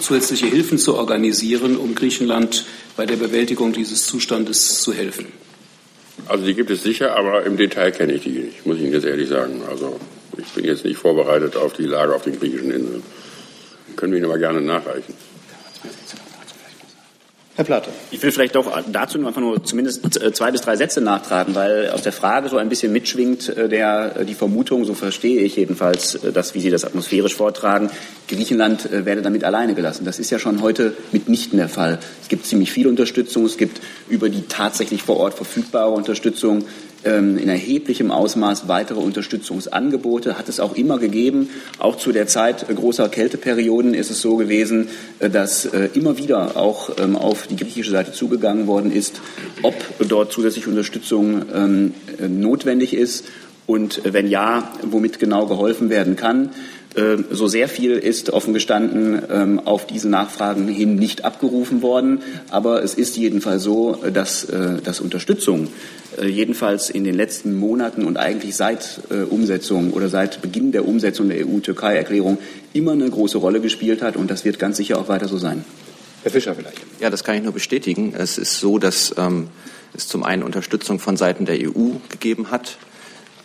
zusätzliche 0.00 0.46
Hilfen 0.46 0.78
zu 0.78 0.94
organisieren, 0.94 1.76
um 1.76 1.94
Griechenland 1.94 2.64
bei 2.96 3.04
der 3.04 3.16
Bewältigung 3.16 3.72
dieses 3.72 4.06
Zustandes 4.06 4.80
zu 4.80 4.92
helfen? 4.92 5.26
Also 6.26 6.46
die 6.46 6.54
gibt 6.54 6.70
es 6.70 6.82
sicher, 6.82 7.16
aber 7.16 7.44
im 7.44 7.56
Detail 7.56 7.90
kenne 7.90 8.14
ich 8.14 8.22
die 8.22 8.30
nicht, 8.30 8.64
muss 8.64 8.76
ich 8.76 8.84
Ihnen 8.84 8.92
jetzt 8.92 9.04
ehrlich 9.04 9.28
sagen. 9.28 9.62
Also 9.68 9.98
ich 10.38 10.46
bin 10.52 10.64
jetzt 10.64 10.84
nicht 10.84 10.96
vorbereitet 10.96 11.56
auf 11.56 11.72
die 11.74 11.84
Lage 11.84 12.14
auf 12.14 12.22
den 12.22 12.38
griechischen 12.38 12.70
Inseln. 12.70 13.02
Können 13.96 14.12
wir 14.12 14.18
Ihnen 14.18 14.30
aber 14.30 14.38
gerne 14.38 14.60
nachreichen. 14.60 15.14
Herr 17.56 17.64
Platte. 17.64 17.90
Ich 18.10 18.20
will 18.20 18.32
vielleicht 18.32 18.56
doch 18.56 18.82
dazu 18.90 19.16
einfach 19.24 19.40
nur 19.40 19.62
zumindest 19.62 20.20
äh, 20.20 20.32
zwei 20.32 20.50
bis 20.50 20.62
drei 20.62 20.74
Sätze 20.74 21.00
nachtragen, 21.00 21.54
weil 21.54 21.88
aus 21.90 22.02
der 22.02 22.10
Frage 22.10 22.48
so 22.48 22.56
ein 22.56 22.68
bisschen 22.68 22.92
mitschwingt 22.92 23.48
äh, 23.48 23.68
der, 23.68 24.16
äh, 24.16 24.24
die 24.24 24.34
Vermutung, 24.34 24.84
so 24.84 24.94
verstehe 24.94 25.40
ich 25.40 25.54
jedenfalls 25.54 26.18
das, 26.34 26.54
wie 26.54 26.60
Sie 26.60 26.70
das 26.70 26.84
atmosphärisch 26.84 27.36
vortragen, 27.36 27.90
Griechenland 28.26 28.88
werde 28.90 29.22
damit 29.22 29.44
alleine 29.44 29.74
gelassen. 29.74 30.04
Das 30.04 30.18
ist 30.18 30.30
ja 30.30 30.40
schon 30.40 30.62
heute 30.62 30.94
mitnichten 31.12 31.58
der 31.58 31.68
Fall. 31.68 32.00
Es 32.22 32.28
gibt 32.28 32.44
ziemlich 32.46 32.72
viel 32.72 32.88
Unterstützung. 32.88 33.44
Es 33.44 33.56
gibt 33.56 33.80
über 34.08 34.30
die 34.30 34.42
tatsächlich 34.48 35.02
vor 35.02 35.18
Ort 35.18 35.34
verfügbare 35.34 35.90
Unterstützung 35.90 36.64
in 37.04 37.48
erheblichem 37.48 38.10
Ausmaß 38.10 38.68
weitere 38.68 39.00
Unterstützungsangebote. 39.00 40.38
Hat 40.38 40.48
es 40.48 40.60
auch 40.60 40.74
immer 40.74 40.98
gegeben. 40.98 41.50
Auch 41.78 41.96
zu 41.96 42.12
der 42.12 42.26
Zeit 42.26 42.66
großer 42.68 43.08
Kälteperioden 43.08 43.94
ist 43.94 44.10
es 44.10 44.20
so 44.20 44.36
gewesen, 44.36 44.88
äh, 45.18 45.30
dass 45.30 45.66
äh, 45.66 45.88
immer 45.94 46.18
wieder 46.18 46.56
auch 46.56 46.90
ähm, 46.98 47.16
auf 47.16 47.46
die 47.46 47.56
griechische 47.56 47.90
Seite 47.90 48.12
zugegangen 48.12 48.66
worden 48.66 48.92
ist, 48.92 49.20
ob 49.62 49.74
dort 50.08 50.32
zusätzliche 50.32 50.70
Unterstützung 50.70 51.42
ähm, 51.54 51.94
notwendig 52.28 52.94
ist 52.94 53.24
und 53.66 54.02
wenn 54.04 54.28
ja, 54.28 54.72
womit 54.82 55.18
genau 55.18 55.46
geholfen 55.46 55.90
werden 55.90 56.16
kann. 56.16 56.50
Äh, 56.94 57.16
so 57.30 57.48
sehr 57.48 57.68
viel 57.68 57.92
ist 57.92 58.30
offen 58.30 58.54
gestanden 58.54 59.20
ähm, 59.30 59.60
auf 59.64 59.86
diese 59.86 60.08
Nachfragen 60.08 60.68
hin 60.68 60.96
nicht 60.96 61.24
abgerufen 61.24 61.82
worden. 61.82 62.22
Aber 62.50 62.82
es 62.82 62.94
ist 62.94 63.16
jedenfalls 63.16 63.62
so, 63.62 63.98
dass, 64.12 64.44
äh, 64.44 64.80
dass 64.82 65.00
Unterstützung 65.00 65.68
äh, 66.20 66.26
jedenfalls 66.26 66.90
in 66.90 67.04
den 67.04 67.16
letzten 67.16 67.56
Monaten 67.56 68.04
und 68.04 68.16
eigentlich 68.16 68.54
seit 68.54 69.00
Umsetzung 69.30 69.92
oder 69.92 70.08
seit 70.08 70.42
Beginn 70.42 70.72
der 70.72 70.86
Umsetzung 70.86 71.28
der 71.28 71.46
EU-Türkei-Erklärung 71.46 72.38
immer 72.72 72.92
eine 72.92 73.08
große 73.08 73.38
Rolle 73.38 73.60
gespielt 73.60 74.02
hat. 74.02 74.16
Und 74.16 74.30
das 74.30 74.44
wird 74.44 74.58
ganz 74.58 74.76
sicher 74.76 74.98
auch 74.98 75.08
weiter 75.08 75.28
so 75.28 75.38
sein. 75.38 75.64
Herr 76.22 76.30
Fischer 76.30 76.54
vielleicht. 76.54 76.78
Ja, 77.00 77.10
das 77.10 77.24
kann 77.24 77.36
ich 77.36 77.42
nur 77.42 77.52
bestätigen. 77.52 78.14
Es 78.16 78.38
ist 78.38 78.58
so, 78.58 78.78
dass 78.78 79.14
ähm, 79.18 79.48
es 79.94 80.06
zum 80.08 80.22
einen 80.22 80.42
Unterstützung 80.42 80.98
von 80.98 81.16
Seiten 81.16 81.44
der 81.44 81.56
EU 81.56 81.96
gegeben 82.08 82.50
hat. 82.50 82.78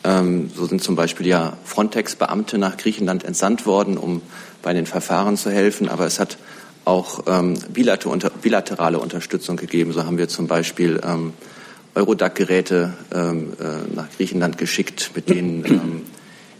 Ähm, 0.03 0.49
so 0.55 0.65
sind 0.65 0.81
zum 0.81 0.95
Beispiel 0.95 1.27
ja 1.27 1.57
Frontex-Beamte 1.65 2.57
nach 2.57 2.77
Griechenland 2.77 3.23
entsandt 3.23 3.65
worden, 3.65 3.97
um 3.97 4.21
bei 4.61 4.73
den 4.73 4.85
Verfahren 4.85 5.37
zu 5.37 5.51
helfen. 5.51 5.89
Aber 5.89 6.05
es 6.05 6.19
hat 6.19 6.37
auch 6.85 7.23
ähm, 7.27 7.57
bilaterale 7.73 8.99
Unterstützung 8.99 9.57
gegeben. 9.57 9.91
So 9.93 10.05
haben 10.05 10.17
wir 10.17 10.27
zum 10.27 10.47
Beispiel 10.47 10.99
ähm, 11.03 11.33
Eurodac-Geräte 11.95 12.93
ähm, 13.13 13.53
äh, 13.59 13.95
nach 13.95 14.09
Griechenland 14.15 14.57
geschickt, 14.57 15.11
mit 15.15 15.29
denen 15.29 15.65
ähm, 15.65 16.01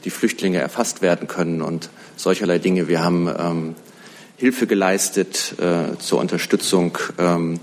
die 0.03 0.09
Flüchtlinge 0.09 0.59
erfasst 0.59 1.01
werden 1.01 1.27
können 1.27 1.61
und 1.61 1.89
solcherlei 2.15 2.59
Dinge. 2.59 2.87
Wir 2.87 3.03
haben 3.03 3.27
ähm, 3.27 3.75
Hilfe 4.37 4.67
geleistet 4.67 5.55
äh, 5.59 5.97
zur 5.99 6.19
Unterstützung 6.19 6.97
ähm, 7.17 7.59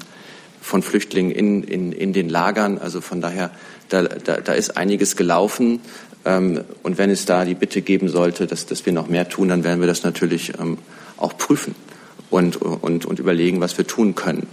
von 0.67 0.83
Flüchtlingen 0.83 1.31
in, 1.31 1.63
in, 1.63 1.93
in 1.93 2.13
den 2.13 2.29
Lagern. 2.29 2.79
Also 2.79 3.01
von 3.01 3.21
daher, 3.21 3.53
da, 3.89 4.03
da, 4.03 4.41
da 4.41 4.53
ist 4.53 4.77
einiges 4.77 5.15
gelaufen. 5.15 5.81
Ähm, 6.25 6.65
und 6.83 6.99
wenn 6.99 7.09
es 7.09 7.25
da 7.25 7.45
die 7.45 7.55
Bitte 7.55 7.83
geben 7.83 8.09
sollte, 8.09 8.49
dass, 8.49 8.67
dass 8.67 8.85
wir 8.85 8.93
noch 8.93 9.09
mehr 9.09 9.29
tun, 9.29 9.49
dann 9.49 9.63
werden 9.63 9.81
wir 9.81 9.87
das 9.87 10.03
natürlich 10.03 10.55
ähm, 10.59 10.79
auch 11.19 11.39
prüfen 11.39 11.77
und, 12.31 12.57
und, 12.57 13.07
und 13.07 13.19
überlegen, 13.21 13.61
was 13.61 13.79
wir 13.79 13.87
tun 13.87 14.17
können. 14.17 14.49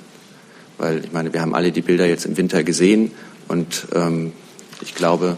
Weil 0.78 1.04
ich 1.04 1.12
meine, 1.14 1.34
wir 1.34 1.42
haben 1.42 1.56
alle 1.56 1.72
die 1.72 1.82
Bilder 1.82 2.06
jetzt 2.06 2.26
im 2.28 2.38
Winter 2.38 2.64
gesehen 2.64 3.12
und 3.48 3.88
ähm, 3.96 4.34
ich 4.82 4.94
glaube, 4.94 5.38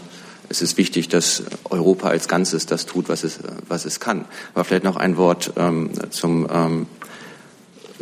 es 0.50 0.60
ist 0.60 0.76
wichtig, 0.76 1.08
dass 1.08 1.42
Europa 1.70 2.08
als 2.08 2.28
Ganzes 2.28 2.66
das 2.66 2.84
tut, 2.84 3.08
was 3.08 3.24
es, 3.24 3.38
was 3.66 3.86
es 3.86 3.98
kann. 3.98 4.26
Aber 4.52 4.64
vielleicht 4.64 4.84
noch 4.84 4.96
ein 4.96 5.16
Wort 5.16 5.54
ähm, 5.56 5.90
zum, 6.10 6.46
ähm, 6.52 6.86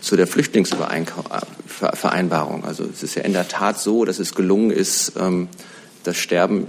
zu 0.05 0.17
der 0.17 0.27
Flüchtlingsvereinbarung. 0.27 2.65
Also 2.65 2.85
es 2.85 3.03
ist 3.03 3.15
ja 3.15 3.23
in 3.23 3.33
der 3.33 3.49
Tat 3.49 3.81
so, 3.81 4.05
dass 4.05 4.19
es 4.19 4.35
gelungen 4.35 4.71
ist, 4.71 5.13
ähm, 5.19 5.49
das 6.03 6.19
Sterben 6.19 6.67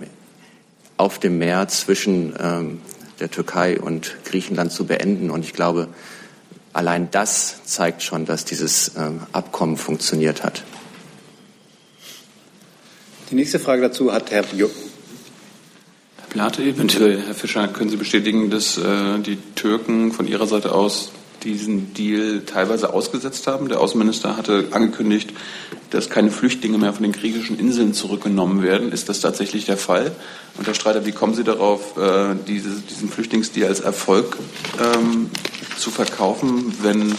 auf 0.96 1.20
dem 1.20 1.38
Meer 1.38 1.68
zwischen 1.68 2.34
ähm, 2.40 2.80
der 3.20 3.30
Türkei 3.30 3.78
und 3.78 4.16
Griechenland 4.24 4.72
zu 4.72 4.86
beenden. 4.86 5.30
Und 5.30 5.44
ich 5.44 5.52
glaube, 5.52 5.90
allein 6.72 7.12
das 7.12 7.66
zeigt 7.66 8.04
schon, 8.04 8.26
dass 8.26 8.46
dieses 8.46 8.94
ähm, 8.98 9.20
Abkommen 9.34 9.76
funktioniert 9.76 10.44
hat. 10.44 10.64
Die 13.32 13.36
nächste 13.36 13.60
Frage 13.60 13.82
dazu 13.82 14.14
hat 14.14 14.32
Herr 14.32 14.46
Jung. 14.56 14.72
Plate, 16.30 16.64
eventuell, 16.64 17.22
Herr 17.22 17.36
Fischer, 17.36 17.68
können 17.68 17.90
Sie 17.90 17.98
bestätigen, 17.98 18.50
dass 18.50 18.78
äh, 18.78 19.20
die 19.20 19.38
Türken 19.56 20.14
von 20.14 20.26
Ihrer 20.26 20.48
Seite 20.48 20.74
aus 20.74 21.12
diesen 21.46 21.94
Deal 21.94 22.42
teilweise 22.46 22.94
ausgesetzt 22.94 23.48
haben? 23.48 23.70
Der 23.70 23.80
Außenminister 23.80 24.36
hatte 24.36 24.68
angekündigt, 24.72 25.32
dass 25.92 26.10
keine 26.10 26.32
Flüchtlinge 26.32 26.78
mehr 26.78 26.92
von 26.92 27.04
den 27.04 27.12
griechischen 27.14 27.58
Inseln 27.58 27.94
zurückgenommen 27.94 28.64
werden. 28.64 28.92
Ist 28.92 29.08
das 29.08 29.22
tatsächlich 29.22 29.66
der 29.66 29.78
Fall? 29.78 30.12
Und 30.58 30.68
Herr 30.68 30.74
Streiter, 30.74 31.06
wie 31.06 31.14
kommen 31.14 31.36
Sie 31.36 31.44
darauf, 31.44 31.98
äh, 31.98 32.36
diese, 32.48 32.72
diesen 32.82 33.08
Flüchtlingsdeal 33.08 33.70
als 33.70 33.80
Erfolg 33.80 34.38
ähm, 34.80 35.30
zu 35.78 35.92
verkaufen, 35.92 36.74
wenn, 36.82 37.16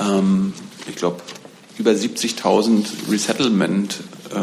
ähm, 0.00 0.52
ich 0.86 0.96
glaube, 0.96 1.22
über 1.78 1.92
70.000 1.92 3.10
Resettlement, 3.10 4.00
äh, 4.34 4.38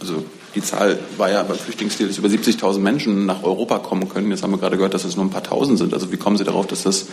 also 0.00 0.24
die 0.54 0.62
Zahl 0.62 0.98
war 1.16 1.30
ja 1.30 1.42
beim 1.42 1.56
Flüchtlingsdeal, 1.56 2.08
dass 2.08 2.18
über 2.18 2.28
70.000 2.28 2.78
Menschen 2.78 3.26
nach 3.26 3.42
Europa 3.42 3.78
kommen 3.78 4.08
können. 4.08 4.30
Jetzt 4.30 4.42
haben 4.42 4.50
wir 4.50 4.58
gerade 4.58 4.76
gehört, 4.76 4.94
dass 4.94 5.04
es 5.04 5.16
nur 5.16 5.24
ein 5.24 5.30
paar 5.30 5.42
Tausend 5.42 5.78
sind. 5.78 5.94
Also 5.94 6.12
wie 6.12 6.16
kommen 6.16 6.36
Sie 6.36 6.44
darauf, 6.44 6.66
dass 6.66 6.82
das 6.82 7.06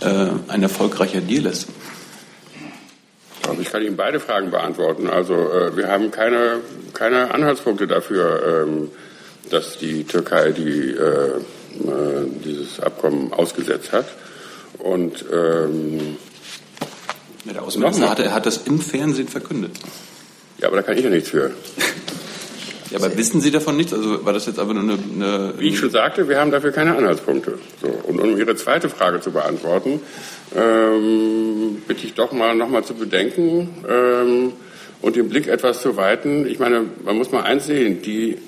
äh, 0.00 0.28
ein 0.48 0.62
erfolgreicher 0.62 1.20
Deal 1.20 1.46
ist? 1.46 1.68
Also 3.48 3.60
ich 3.60 3.70
kann 3.70 3.82
Ihnen 3.82 3.96
beide 3.96 4.20
Fragen 4.20 4.50
beantworten. 4.50 5.08
Also 5.08 5.34
äh, 5.34 5.76
wir 5.76 5.88
haben 5.88 6.10
keine, 6.10 6.58
keine 6.94 7.34
Anhaltspunkte 7.34 7.86
dafür, 7.86 8.64
ähm, 8.66 8.90
dass 9.50 9.78
die 9.78 10.04
Türkei 10.04 10.52
die, 10.52 10.90
äh, 10.90 10.96
äh 10.96 11.40
dieses 12.44 12.80
Abkommen 12.80 13.32
ausgesetzt 13.32 13.92
hat. 13.92 14.06
Und 14.78 15.24
ähm, 15.32 16.16
der 17.44 17.62
Außenminister 17.62 18.08
hat, 18.08 18.18
hat 18.18 18.46
das 18.46 18.58
im 18.66 18.80
Fernsehen 18.80 19.28
verkündet. 19.28 19.72
Ja, 20.58 20.68
aber 20.68 20.76
da 20.76 20.82
kann 20.82 20.96
ich 20.96 21.04
ja 21.04 21.10
nichts 21.10 21.30
für. 21.30 21.50
Ja, 22.90 22.98
aber 22.98 23.16
wissen 23.16 23.40
Sie 23.40 23.52
davon 23.52 23.76
nichts? 23.76 23.92
Also 23.92 24.24
war 24.24 24.32
das 24.32 24.46
jetzt 24.46 24.58
aber 24.58 24.74
nur 24.74 24.82
eine, 24.82 24.98
eine 25.14 25.54
Wie 25.58 25.68
ich 25.68 25.78
schon 25.78 25.90
sagte, 25.90 26.28
wir 26.28 26.40
haben 26.40 26.50
dafür 26.50 26.72
keine 26.72 26.96
Anhaltspunkte. 26.96 27.58
So, 27.80 27.88
und 27.88 28.20
um 28.20 28.36
Ihre 28.36 28.56
zweite 28.56 28.88
Frage 28.88 29.20
zu 29.20 29.30
beantworten, 29.30 30.00
ähm, 30.56 31.82
bitte 31.86 32.06
ich 32.06 32.14
doch 32.14 32.32
mal 32.32 32.56
noch 32.56 32.68
mal 32.68 32.82
zu 32.82 32.94
bedenken 32.94 33.84
ähm, 33.88 34.52
und 35.02 35.14
den 35.14 35.28
Blick 35.28 35.46
etwas 35.46 35.80
zu 35.82 35.96
weiten. 35.96 36.46
Ich 36.48 36.58
meine, 36.58 36.84
man 37.04 37.16
muss 37.16 37.30
mal 37.30 37.42
eins 37.42 37.66
sehen: 37.66 38.02
Die 38.02 38.38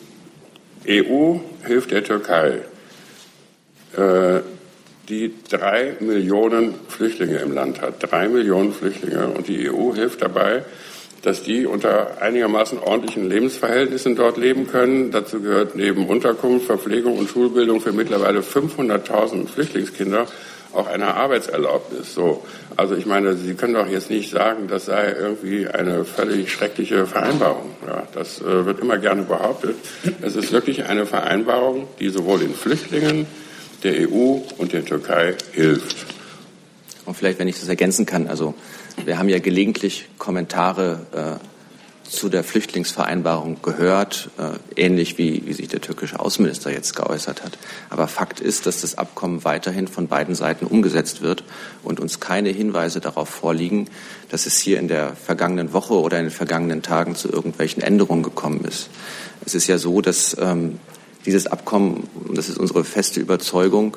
EU 0.88 1.36
hilft 1.64 1.92
der 1.92 2.02
Türkei, 2.02 2.62
äh, 3.96 4.40
die 5.08 5.34
drei 5.48 5.94
Millionen 6.00 6.74
Flüchtlinge 6.88 7.38
im 7.38 7.54
Land 7.54 7.80
hat. 7.80 8.10
Drei 8.10 8.28
Millionen 8.28 8.72
Flüchtlinge 8.72 9.28
und 9.28 9.46
die 9.46 9.70
EU 9.70 9.94
hilft 9.94 10.20
dabei 10.20 10.64
dass 11.22 11.42
die 11.42 11.66
unter 11.66 12.20
einigermaßen 12.20 12.78
ordentlichen 12.78 13.28
Lebensverhältnissen 13.28 14.16
dort 14.16 14.36
leben 14.36 14.66
können. 14.66 15.12
Dazu 15.12 15.40
gehört 15.40 15.76
neben 15.76 16.06
Unterkunft, 16.06 16.66
Verpflegung 16.66 17.16
und 17.16 17.30
Schulbildung 17.30 17.80
für 17.80 17.92
mittlerweile 17.92 18.40
500.000 18.40 19.48
Flüchtlingskinder 19.48 20.26
auch 20.72 20.86
eine 20.86 21.14
Arbeitserlaubnis. 21.14 22.14
So, 22.14 22.44
also 22.76 22.96
ich 22.96 23.06
meine, 23.06 23.36
Sie 23.36 23.54
können 23.54 23.74
doch 23.74 23.88
jetzt 23.88 24.10
nicht 24.10 24.30
sagen, 24.30 24.68
das 24.68 24.86
sei 24.86 25.12
irgendwie 25.12 25.68
eine 25.68 26.04
völlig 26.04 26.50
schreckliche 26.50 27.06
Vereinbarung. 27.06 27.70
Ja, 27.86 28.06
das 28.14 28.40
äh, 28.40 28.66
wird 28.66 28.80
immer 28.80 28.98
gerne 28.98 29.22
behauptet. 29.22 29.76
Es 30.22 30.36
ist 30.36 30.52
wirklich 30.52 30.84
eine 30.84 31.06
Vereinbarung, 31.06 31.86
die 31.98 32.08
sowohl 32.08 32.40
den 32.40 32.54
Flüchtlingen, 32.54 33.26
der 33.82 34.08
EU 34.08 34.38
und 34.58 34.72
der 34.72 34.84
Türkei 34.84 35.34
hilft. 35.52 36.06
Und 37.04 37.16
vielleicht, 37.16 37.38
wenn 37.38 37.48
ich 37.48 37.58
das 37.58 37.68
ergänzen 37.68 38.06
kann, 38.06 38.28
also 38.28 38.54
wir 39.04 39.18
haben 39.18 39.28
ja 39.28 39.38
gelegentlich 39.38 40.08
Kommentare 40.18 41.06
äh, 41.12 41.52
zu 42.12 42.28
der 42.28 42.44
Flüchtlingsvereinbarung 42.44 43.62
gehört, 43.62 44.30
äh, 44.38 44.80
ähnlich 44.80 45.16
wie, 45.18 45.42
wie 45.46 45.52
sich 45.54 45.68
der 45.68 45.80
türkische 45.80 46.20
Außenminister 46.20 46.70
jetzt 46.70 46.94
geäußert 46.94 47.42
hat. 47.42 47.58
Aber 47.88 48.06
Fakt 48.06 48.40
ist, 48.40 48.66
dass 48.66 48.82
das 48.82 48.98
Abkommen 48.98 49.44
weiterhin 49.44 49.88
von 49.88 50.08
beiden 50.08 50.34
Seiten 50.34 50.66
umgesetzt 50.66 51.22
wird 51.22 51.42
und 51.82 52.00
uns 52.00 52.20
keine 52.20 52.50
Hinweise 52.50 53.00
darauf 53.00 53.28
vorliegen, 53.28 53.88
dass 54.30 54.46
es 54.46 54.58
hier 54.58 54.78
in 54.78 54.88
der 54.88 55.16
vergangenen 55.16 55.72
Woche 55.72 55.94
oder 55.94 56.18
in 56.18 56.26
den 56.26 56.30
vergangenen 56.30 56.82
Tagen 56.82 57.14
zu 57.14 57.30
irgendwelchen 57.30 57.82
Änderungen 57.82 58.22
gekommen 58.22 58.64
ist. 58.64 58.90
Es 59.44 59.54
ist 59.54 59.66
ja 59.66 59.78
so, 59.78 60.02
dass 60.02 60.36
ähm, 60.38 60.78
dieses 61.24 61.46
Abkommen, 61.46 62.08
das 62.34 62.48
ist 62.48 62.58
unsere 62.58 62.84
feste 62.84 63.20
Überzeugung, 63.20 63.96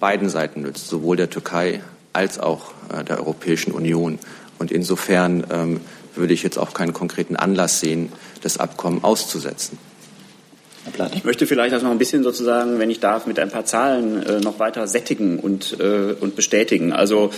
beiden 0.00 0.28
Seiten 0.28 0.62
nützt, 0.62 0.88
sowohl 0.88 1.16
der 1.16 1.30
Türkei 1.30 1.80
als 2.12 2.38
auch 2.38 2.73
der 3.08 3.18
Europäischen 3.18 3.72
Union. 3.72 4.18
Und 4.58 4.72
insofern 4.72 5.44
ähm, 5.50 5.80
würde 6.14 6.34
ich 6.34 6.42
jetzt 6.42 6.58
auch 6.58 6.74
keinen 6.74 6.92
konkreten 6.92 7.36
Anlass 7.36 7.80
sehen, 7.80 8.12
das 8.42 8.58
Abkommen 8.58 9.02
auszusetzen. 9.02 9.78
Ich 11.14 11.24
möchte 11.24 11.46
vielleicht 11.46 11.72
das 11.72 11.82
noch 11.82 11.90
ein 11.90 11.98
bisschen 11.98 12.22
sozusagen, 12.22 12.78
wenn 12.78 12.90
ich 12.90 13.00
darf, 13.00 13.26
mit 13.26 13.38
ein 13.38 13.50
paar 13.50 13.64
Zahlen 13.64 14.22
äh, 14.22 14.40
noch 14.40 14.58
weiter 14.58 14.86
sättigen 14.86 15.38
und, 15.38 15.80
äh, 15.80 16.12
und 16.20 16.36
bestätigen. 16.36 16.92
Also 16.92 17.30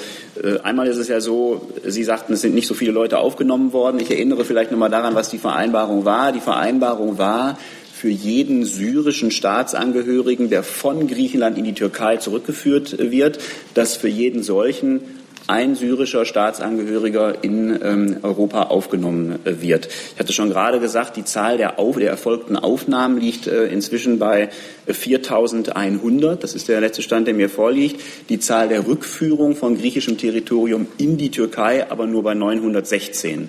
äh, 0.43 0.59
einmal 0.61 0.89
ist 0.89 0.97
es 0.97 1.07
ja 1.07 1.21
so, 1.21 1.71
Sie 1.85 2.03
sagten, 2.03 2.33
es 2.33 2.41
sind 2.41 2.57
nicht 2.57 2.67
so 2.67 2.75
viele 2.75 2.91
Leute 2.91 3.19
aufgenommen 3.19 3.73
worden. 3.73 4.01
Ich 4.01 4.11
erinnere 4.11 4.45
vielleicht 4.45 4.73
noch 4.73 4.79
mal 4.79 4.89
daran, 4.89 5.15
was 5.15 5.31
die 5.31 5.39
Vereinbarung 5.39 6.05
war. 6.05 6.33
Die 6.33 6.41
Vereinbarung 6.41 7.19
war, 7.19 7.57
für 7.93 8.09
jeden 8.09 8.65
syrischen 8.65 9.31
Staatsangehörigen, 9.31 10.51
der 10.51 10.63
von 10.63 11.07
Griechenland 11.07 11.57
in 11.57 11.65
die 11.65 11.73
Türkei 11.73 12.17
zurückgeführt 12.17 12.99
wird, 12.99 13.39
dass 13.75 13.97
für 13.97 14.09
jeden 14.09 14.43
solchen 14.43 15.01
ein 15.47 15.75
syrischer 15.75 16.25
Staatsangehöriger 16.25 17.45
in 17.45 17.79
ähm, 17.83 18.17
Europa 18.23 18.65
aufgenommen 18.65 19.39
äh, 19.45 19.61
wird. 19.61 19.89
Ich 20.15 20.19
hatte 20.19 20.33
schon 20.33 20.51
gerade 20.51 20.81
gesagt, 20.81 21.17
die 21.17 21.25
Zahl 21.25 21.57
der, 21.57 21.79
auf, 21.79 21.97
der 21.97 22.11
erfolgten 22.11 22.57
Aufnahmen 22.57 23.21
liegt 23.21 23.47
äh, 23.47 23.67
inzwischen 23.67 24.19
bei 24.19 24.49
4.100. 24.89 26.37
Das 26.37 26.55
ist 26.55 26.69
der 26.69 26.81
letzte 26.81 27.03
Stand, 27.03 27.27
der 27.27 27.35
mir 27.35 27.49
vorliegt. 27.49 28.01
Die 28.29 28.41
Zahl 28.41 28.69
der 28.69 28.87
Rückführung 28.87 29.57
von 29.57 29.79
griechischem 29.79 30.19
Territorium 30.19 30.87
in 30.99 31.17
die 31.17 31.31
Türkei 31.31 31.91
aber 31.91 32.07
nur 32.07 32.23
bei 32.23 32.35
916. 32.35 33.49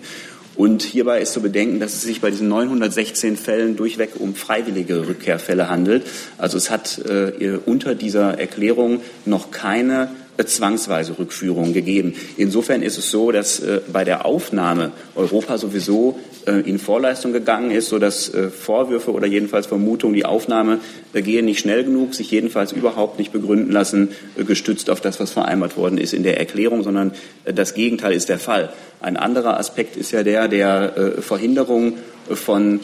Und 0.55 0.81
hierbei 0.81 1.21
ist 1.21 1.33
zu 1.33 1.41
bedenken, 1.41 1.79
dass 1.79 1.93
es 1.93 2.01
sich 2.01 2.19
bei 2.19 2.31
diesen 2.31 2.47
916 2.47 3.37
Fällen 3.37 3.75
durchweg 3.75 4.11
um 4.17 4.33
freiwillige 4.33 5.07
Rückkehrfälle 5.07 5.69
handelt. 5.69 6.03
Also 6.39 6.57
es 6.57 6.71
hat 6.71 6.99
äh, 7.05 7.59
unter 7.65 7.93
dieser 7.93 8.39
Erklärung 8.39 9.01
noch 9.25 9.51
keine 9.51 10.09
zwangsweise 10.45 11.17
Rückführung 11.17 11.73
gegeben. 11.73 12.13
Insofern 12.37 12.81
ist 12.81 12.97
es 12.97 13.09
so, 13.09 13.31
dass 13.31 13.59
äh, 13.59 13.81
bei 13.91 14.03
der 14.03 14.25
Aufnahme 14.25 14.91
Europa 15.15 15.57
sowieso 15.57 16.19
äh, 16.45 16.61
in 16.61 16.79
Vorleistung 16.79 17.33
gegangen 17.33 17.71
ist, 17.71 17.89
sodass 17.89 18.33
äh, 18.33 18.49
Vorwürfe 18.49 19.11
oder 19.11 19.27
jedenfalls 19.27 19.67
Vermutungen, 19.67 20.15
die 20.15 20.25
Aufnahme 20.25 20.79
äh, 21.13 21.21
gehe 21.21 21.43
nicht 21.43 21.59
schnell 21.59 21.83
genug, 21.83 22.13
sich 22.13 22.31
jedenfalls 22.31 22.71
überhaupt 22.71 23.19
nicht 23.19 23.31
begründen 23.31 23.71
lassen, 23.71 24.09
äh, 24.37 24.43
gestützt 24.43 24.89
auf 24.89 25.01
das, 25.01 25.19
was 25.19 25.31
vereinbart 25.31 25.77
worden 25.77 25.97
ist 25.97 26.13
in 26.13 26.23
der 26.23 26.39
Erklärung, 26.39 26.83
sondern 26.83 27.11
äh, 27.43 27.53
das 27.53 27.73
Gegenteil 27.73 28.13
ist 28.13 28.29
der 28.29 28.39
Fall. 28.39 28.71
Ein 28.99 29.17
anderer 29.17 29.59
Aspekt 29.59 29.95
ist 29.97 30.11
ja 30.11 30.23
der 30.23 30.47
der 30.47 31.13
Verhinderung 31.19 31.97
von 32.29 32.79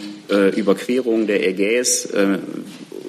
Überquerung 0.55 1.25
der 1.25 1.47
Ägäis 1.47 2.07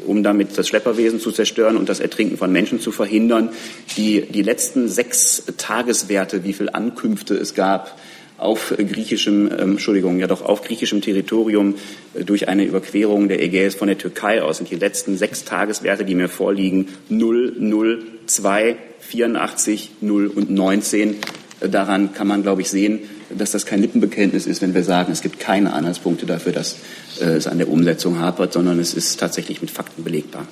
um 0.06 0.22
damit 0.22 0.56
das 0.56 0.68
Schlepperwesen 0.68 1.20
zu 1.20 1.32
zerstören 1.32 1.76
und 1.76 1.88
das 1.88 2.00
Ertrinken 2.00 2.36
von 2.36 2.52
Menschen 2.52 2.80
zu 2.80 2.92
verhindern. 2.92 3.50
Die, 3.96 4.22
die 4.22 4.42
letzten 4.42 4.88
sechs 4.88 5.44
Tageswerte, 5.56 6.44
wie 6.44 6.52
viel 6.52 6.70
Ankünfte 6.70 7.34
es 7.34 7.54
gab, 7.54 7.98
auf 8.36 8.74
griechischem, 8.76 9.46
ähm, 9.46 9.70
Entschuldigung, 9.72 10.18
ja 10.18 10.26
doch 10.26 10.42
auf 10.42 10.62
griechischem 10.62 11.00
Territorium 11.00 11.76
äh, 12.14 12.24
durch 12.24 12.48
eine 12.48 12.64
Überquerung 12.64 13.28
der 13.28 13.42
Ägäis 13.42 13.74
von 13.74 13.88
der 13.88 13.98
Türkei 13.98 14.42
aus 14.42 14.58
sind 14.58 14.70
die 14.70 14.76
letzten 14.76 15.16
sechs 15.16 15.44
Tageswerte, 15.44 16.04
die 16.04 16.14
mir 16.14 16.28
vorliegen, 16.28 16.88
0, 17.08 17.54
0, 17.58 18.02
2, 18.26 18.76
84, 19.00 19.90
0 20.00 20.26
und 20.26 20.50
19. 20.50 21.16
Äh, 21.60 21.68
daran 21.68 22.12
kann 22.12 22.26
man, 22.26 22.42
glaube 22.42 22.62
ich, 22.62 22.70
sehen, 22.70 23.00
dass 23.30 23.52
das 23.52 23.66
kein 23.66 23.80
Lippenbekenntnis 23.80 24.46
ist, 24.46 24.62
wenn 24.62 24.74
wir 24.74 24.84
sagen, 24.84 25.12
es 25.12 25.22
gibt 25.22 25.40
keine 25.40 25.72
Anhaltspunkte 25.72 26.26
dafür, 26.26 26.52
dass 26.52 26.76
äh, 27.20 27.24
es 27.24 27.46
an 27.46 27.58
der 27.58 27.68
Umsetzung 27.68 28.18
hapert, 28.18 28.52
sondern 28.52 28.78
es 28.78 28.94
ist 28.94 29.18
tatsächlich 29.18 29.60
mit 29.60 29.70
Fakten 29.70 30.04
belegbar. 30.04 30.46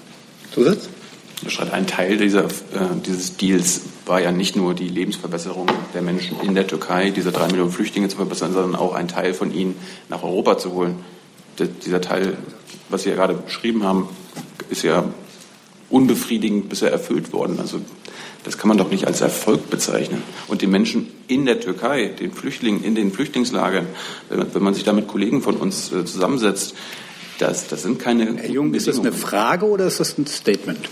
Zusatz? 0.53 0.89
Ein 1.73 1.89
Teil 1.89 2.19
dieser, 2.19 2.45
äh, 2.45 2.49
dieses 3.05 3.37
Deals 3.37 3.81
war 4.07 4.21
ja 4.21 4.31
nicht 4.31 4.55
nur 4.55 4.75
die 4.75 4.89
Lebensverbesserung 4.89 5.67
der 5.93 6.03
Menschen 6.03 6.41
in 6.41 6.55
der 6.55 6.67
Türkei, 6.67 7.11
diese 7.11 7.33
drei 7.33 7.49
Millionen 7.49 7.73
Flüchtlinge 7.73 8.09
zu 8.09 8.17
verbessern, 8.17 8.53
sondern 8.53 8.77
auch 8.77 8.95
einen 8.95 9.09
Teil 9.09 9.35
von 9.35 9.53
ihnen 9.53 9.75
nach 10.09 10.23
Europa 10.23 10.59
zu 10.59 10.73
holen. 10.73 10.97
Der, 11.59 11.67
dieser 11.67 12.01
Teil, 12.01 12.37
was 12.89 13.03
Sie 13.03 13.11
ja 13.11 13.17
gerade 13.17 13.35
beschrieben 13.35 13.83
haben, 13.83 14.09
ist 14.71 14.83
ja 14.83 15.05
unbefriedigend 15.91 16.69
bisher 16.69 16.93
erfüllt 16.93 17.33
worden. 17.33 17.59
Also 17.59 17.81
das 18.45 18.59
kann 18.59 18.69
man 18.69 18.79
doch 18.79 18.91
nicht 18.91 19.07
als 19.07 19.21
Erfolg 19.21 19.71
bezeichnen. 19.71 20.23
Und 20.49 20.63
die 20.63 20.67
Menschen 20.67 21.09
in 21.29 21.47
der 21.47 21.61
Türkei, 21.61 22.09
den 22.09 22.33
Flüchtlingen 22.33 22.83
in 22.85 22.95
den 22.95 23.13
Flüchtlingslagern, 23.13 23.87
wenn 24.29 24.63
man 24.63 24.75
sich 24.75 24.85
da 24.85 24.93
mit 24.93 25.09
Kollegen 25.09 25.43
von 25.43 25.57
uns 25.57 25.93
äh, 25.93 26.05
zusammensetzt, 26.05 26.75
das, 27.39 27.69
das 27.69 27.83
sind 27.83 27.99
keine. 27.99 28.37
Herr 28.37 28.51
Jung, 28.51 28.75
ist 28.75 28.87
das 28.89 28.99
eine 28.99 29.13
Frage 29.13 29.67
oder 29.67 29.87
ist 29.87 30.01
das 30.01 30.19
ein 30.19 30.27
Statement? 30.27 30.89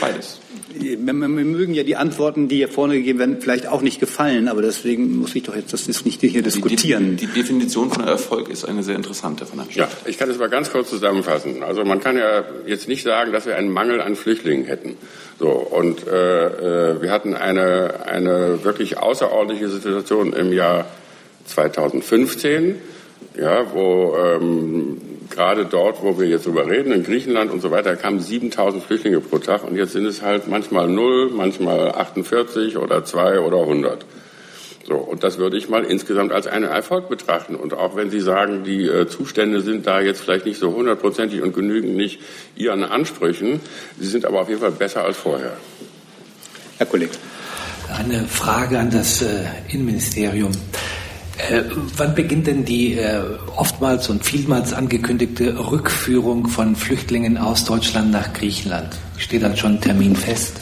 Beides 0.00 0.38
wir 0.74 1.12
mögen 1.12 1.74
ja 1.74 1.82
die 1.82 1.96
Antworten, 1.96 2.48
die 2.48 2.56
hier 2.56 2.68
vorne 2.68 2.94
gegeben 2.94 3.18
werden, 3.18 3.36
vielleicht 3.40 3.66
auch 3.66 3.80
nicht 3.80 4.00
gefallen, 4.00 4.48
aber 4.48 4.62
deswegen 4.62 5.16
muss 5.16 5.34
ich 5.34 5.42
doch 5.42 5.56
jetzt 5.56 5.72
das 5.72 5.88
ist 5.88 6.04
nicht 6.04 6.20
hier 6.20 6.42
diskutieren. 6.42 7.16
Die, 7.16 7.26
die 7.26 7.32
Definition 7.32 7.90
von 7.90 8.06
Erfolg 8.06 8.48
ist 8.48 8.64
eine 8.64 8.82
sehr 8.82 8.96
interessante 8.96 9.46
von 9.46 9.60
Herrn 9.60 9.70
Ja, 9.72 9.88
ich 10.04 10.18
kann 10.18 10.30
es 10.30 10.38
mal 10.38 10.48
ganz 10.48 10.70
kurz 10.70 10.90
zusammenfassen. 10.90 11.62
Also 11.62 11.84
man 11.84 12.00
kann 12.00 12.16
ja 12.16 12.44
jetzt 12.66 12.88
nicht 12.88 13.02
sagen, 13.02 13.32
dass 13.32 13.46
wir 13.46 13.56
einen 13.56 13.70
Mangel 13.70 14.00
an 14.00 14.16
Flüchtlingen 14.16 14.66
hätten. 14.66 14.96
So 15.38 15.48
und 15.48 16.06
äh, 16.06 16.92
äh 16.94 17.02
wir 17.02 17.10
hatten 17.10 17.34
eine 17.34 18.06
eine 18.06 18.64
wirklich 18.64 18.98
außerordentliche 18.98 19.68
Situation 19.68 20.32
im 20.32 20.52
Jahr 20.52 20.86
2015, 21.46 22.76
ja, 23.38 23.72
wo 23.72 24.16
ähm, 24.16 25.00
gerade 25.30 25.64
dort, 25.64 26.02
wo 26.02 26.18
wir 26.18 26.28
jetzt 26.28 26.46
drüber 26.46 26.66
reden, 26.66 26.92
in 26.92 27.04
Griechenland 27.04 27.50
und 27.50 27.60
so 27.60 27.70
weiter, 27.70 27.96
kamen 27.96 28.20
7000 28.20 28.82
Flüchtlinge 28.82 29.20
pro 29.20 29.38
Tag 29.38 29.64
und 29.64 29.76
jetzt 29.76 29.92
sind 29.92 30.06
es 30.06 30.22
halt 30.22 30.48
manchmal 30.48 30.88
null, 30.88 31.30
manchmal 31.30 31.92
48 31.92 32.76
oder 32.76 33.04
zwei 33.04 33.40
oder 33.40 33.60
100. 33.60 34.04
So, 34.88 34.94
und 34.94 35.22
das 35.22 35.36
würde 35.36 35.58
ich 35.58 35.68
mal 35.68 35.84
insgesamt 35.84 36.32
als 36.32 36.46
einen 36.46 36.64
Erfolg 36.64 37.10
betrachten. 37.10 37.56
Und 37.56 37.74
auch 37.74 37.94
wenn 37.94 38.08
Sie 38.08 38.20
sagen, 38.20 38.64
die 38.64 38.86
äh, 38.86 39.06
Zustände 39.06 39.60
sind 39.60 39.86
da 39.86 40.00
jetzt 40.00 40.22
vielleicht 40.22 40.46
nicht 40.46 40.58
so 40.58 40.72
hundertprozentig 40.74 41.42
und 41.42 41.54
genügen 41.54 41.94
nicht 41.94 42.20
Ihren 42.56 42.82
Ansprüchen, 42.84 43.60
sie 44.00 44.06
sind 44.06 44.24
aber 44.24 44.40
auf 44.40 44.48
jeden 44.48 44.62
Fall 44.62 44.70
besser 44.70 45.04
als 45.04 45.18
vorher. 45.18 45.58
Herr 46.78 46.86
Kollege. 46.86 47.12
Eine 47.98 48.24
Frage 48.24 48.78
an 48.78 48.90
das 48.90 49.20
äh, 49.20 49.44
Innenministerium. 49.68 50.52
Äh, 51.38 51.62
wann 51.96 52.14
beginnt 52.14 52.48
denn 52.48 52.64
die 52.64 52.94
äh, 52.94 53.20
oftmals 53.56 54.08
und 54.08 54.24
vielmals 54.24 54.72
angekündigte 54.72 55.70
Rückführung 55.70 56.48
von 56.48 56.74
Flüchtlingen 56.74 57.38
aus 57.38 57.64
Deutschland 57.64 58.10
nach 58.10 58.32
Griechenland? 58.32 58.96
Steht 59.16 59.42
dann 59.42 59.56
schon 59.56 59.74
ein 59.74 59.80
Termin 59.80 60.16
fest? 60.16 60.54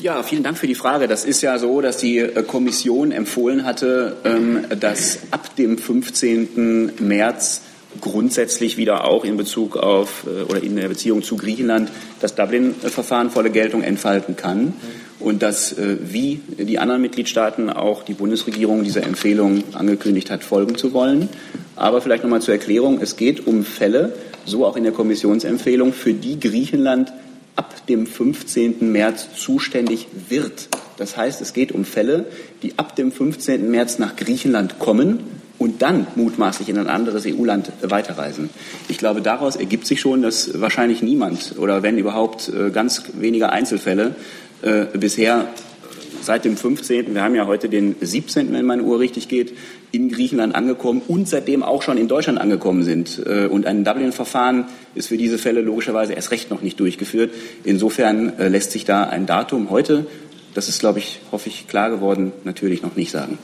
Ja, 0.00 0.22
vielen 0.22 0.42
Dank 0.42 0.56
für 0.56 0.66
die 0.66 0.74
Frage. 0.74 1.08
Das 1.08 1.24
ist 1.24 1.42
ja 1.42 1.58
so, 1.58 1.80
dass 1.80 1.98
die 1.98 2.18
äh, 2.18 2.42
Kommission 2.42 3.12
empfohlen 3.12 3.64
hatte, 3.64 4.16
ähm, 4.24 4.66
dass 4.78 5.20
ab 5.30 5.56
dem 5.56 5.78
15. 5.78 6.92
März 7.00 7.62
grundsätzlich 8.00 8.76
wieder 8.76 9.04
auch 9.04 9.24
in 9.24 9.36
Bezug 9.36 9.76
auf 9.76 10.24
äh, 10.26 10.42
oder 10.44 10.62
in 10.62 10.76
der 10.76 10.88
Beziehung 10.88 11.22
zu 11.22 11.36
Griechenland 11.36 11.90
das 12.20 12.34
Dublin-Verfahren 12.34 13.30
volle 13.30 13.50
Geltung 13.50 13.82
entfalten 13.82 14.36
kann 14.36 14.74
und 15.18 15.42
dass 15.42 15.72
äh, 15.72 15.96
wie 16.00 16.40
die 16.58 16.78
anderen 16.78 17.02
Mitgliedstaaten 17.02 17.70
auch 17.70 18.02
die 18.02 18.14
Bundesregierung 18.14 18.84
dieser 18.84 19.02
Empfehlung 19.02 19.64
angekündigt 19.72 20.30
hat, 20.30 20.44
folgen 20.44 20.76
zu 20.76 20.92
wollen. 20.92 21.28
Aber 21.76 22.00
vielleicht 22.00 22.22
noch 22.22 22.30
mal 22.30 22.42
zur 22.42 22.54
Erklärung, 22.54 23.00
es 23.00 23.16
geht 23.16 23.46
um 23.46 23.64
Fälle, 23.64 24.12
so 24.44 24.66
auch 24.66 24.76
in 24.76 24.84
der 24.84 24.92
Kommissionsempfehlung, 24.92 25.92
für 25.92 26.14
die 26.14 26.38
Griechenland 26.40 27.12
ab 27.56 27.86
dem 27.88 28.06
15. 28.06 28.90
März 28.92 29.28
zuständig 29.36 30.06
wird. 30.28 30.68
Das 30.96 31.16
heißt, 31.16 31.40
es 31.40 31.52
geht 31.52 31.72
um 31.72 31.84
Fälle, 31.84 32.26
die 32.62 32.78
ab 32.78 32.96
dem 32.96 33.12
15. 33.12 33.70
März 33.70 33.98
nach 33.98 34.16
Griechenland 34.16 34.78
kommen 34.78 35.39
und 35.60 35.82
dann 35.82 36.06
mutmaßlich 36.16 36.70
in 36.70 36.78
ein 36.78 36.88
anderes 36.88 37.26
EU-Land 37.26 37.70
weiterreisen. 37.82 38.48
Ich 38.88 38.96
glaube, 38.96 39.20
daraus 39.20 39.56
ergibt 39.56 39.86
sich 39.86 40.00
schon, 40.00 40.22
dass 40.22 40.58
wahrscheinlich 40.58 41.02
niemand 41.02 41.54
oder 41.58 41.82
wenn 41.82 41.98
überhaupt 41.98 42.48
äh, 42.48 42.70
ganz 42.70 43.02
wenige 43.12 43.50
Einzelfälle 43.50 44.14
äh, 44.62 44.86
bisher 44.98 45.48
seit 46.22 46.46
dem 46.46 46.56
15., 46.56 47.14
wir 47.14 47.22
haben 47.22 47.34
ja 47.34 47.46
heute 47.46 47.68
den 47.68 47.94
17., 48.00 48.52
wenn 48.54 48.64
meine 48.64 48.82
Uhr 48.82 49.00
richtig 49.00 49.28
geht, 49.28 49.52
in 49.92 50.08
Griechenland 50.10 50.54
angekommen 50.54 51.02
und 51.06 51.28
seitdem 51.28 51.62
auch 51.62 51.82
schon 51.82 51.98
in 51.98 52.08
Deutschland 52.08 52.40
angekommen 52.40 52.82
sind. 52.82 53.22
Äh, 53.26 53.46
und 53.46 53.66
ein 53.66 53.84
Dublin-Verfahren 53.84 54.64
ist 54.94 55.08
für 55.08 55.18
diese 55.18 55.36
Fälle 55.36 55.60
logischerweise 55.60 56.14
erst 56.14 56.30
recht 56.30 56.50
noch 56.50 56.62
nicht 56.62 56.80
durchgeführt. 56.80 57.32
Insofern 57.64 58.38
äh, 58.38 58.48
lässt 58.48 58.72
sich 58.72 58.86
da 58.86 59.04
ein 59.04 59.26
Datum 59.26 59.68
heute, 59.68 60.06
das 60.54 60.68
ist, 60.68 60.80
glaube 60.80 60.98
ich, 60.98 61.20
hoffe 61.32 61.48
ich, 61.48 61.68
klar 61.68 61.90
geworden, 61.90 62.32
natürlich 62.44 62.82
noch 62.82 62.96
nicht 62.96 63.10
sagen. 63.10 63.38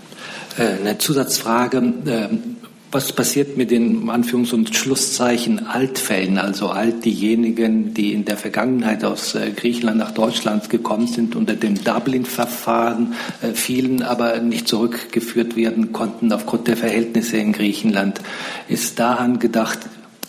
Äh, 0.59 0.81
eine 0.81 0.99
Zusatzfrage. 0.99 1.79
Ähm, 1.79 2.57
was 2.93 3.13
passiert 3.13 3.57
mit 3.57 3.73
den 3.73 4.09
Anführungs- 4.09 4.55
und 4.55 4.75
Schlusszeichen 4.75 5.67
Altfällen, 5.67 6.39
also 6.39 6.69
alt 6.69 7.05
diejenigen, 7.05 7.93
die 7.95 8.13
in 8.13 8.25
der 8.25 8.37
Vergangenheit 8.37 9.05
aus 9.05 9.35
äh, 9.35 9.51
Griechenland 9.51 9.99
nach 9.99 10.13
Deutschland 10.13 10.71
gekommen 10.71 11.07
sind, 11.07 11.35
unter 11.35 11.57
dem 11.57 11.83
Dublin-Verfahren 11.83 13.15
äh, 13.43 13.53
fielen, 13.53 14.03
aber 14.03 14.39
nicht 14.39 14.69
zurückgeführt 14.69 15.57
werden 15.57 15.93
konnten 15.93 16.33
aufgrund 16.33 16.69
der 16.69 16.77
Verhältnisse 16.77 17.37
in 17.39 17.53
Griechenland? 17.53 18.21
Ist 18.69 18.99
da 18.99 19.17
angedacht, 19.17 19.81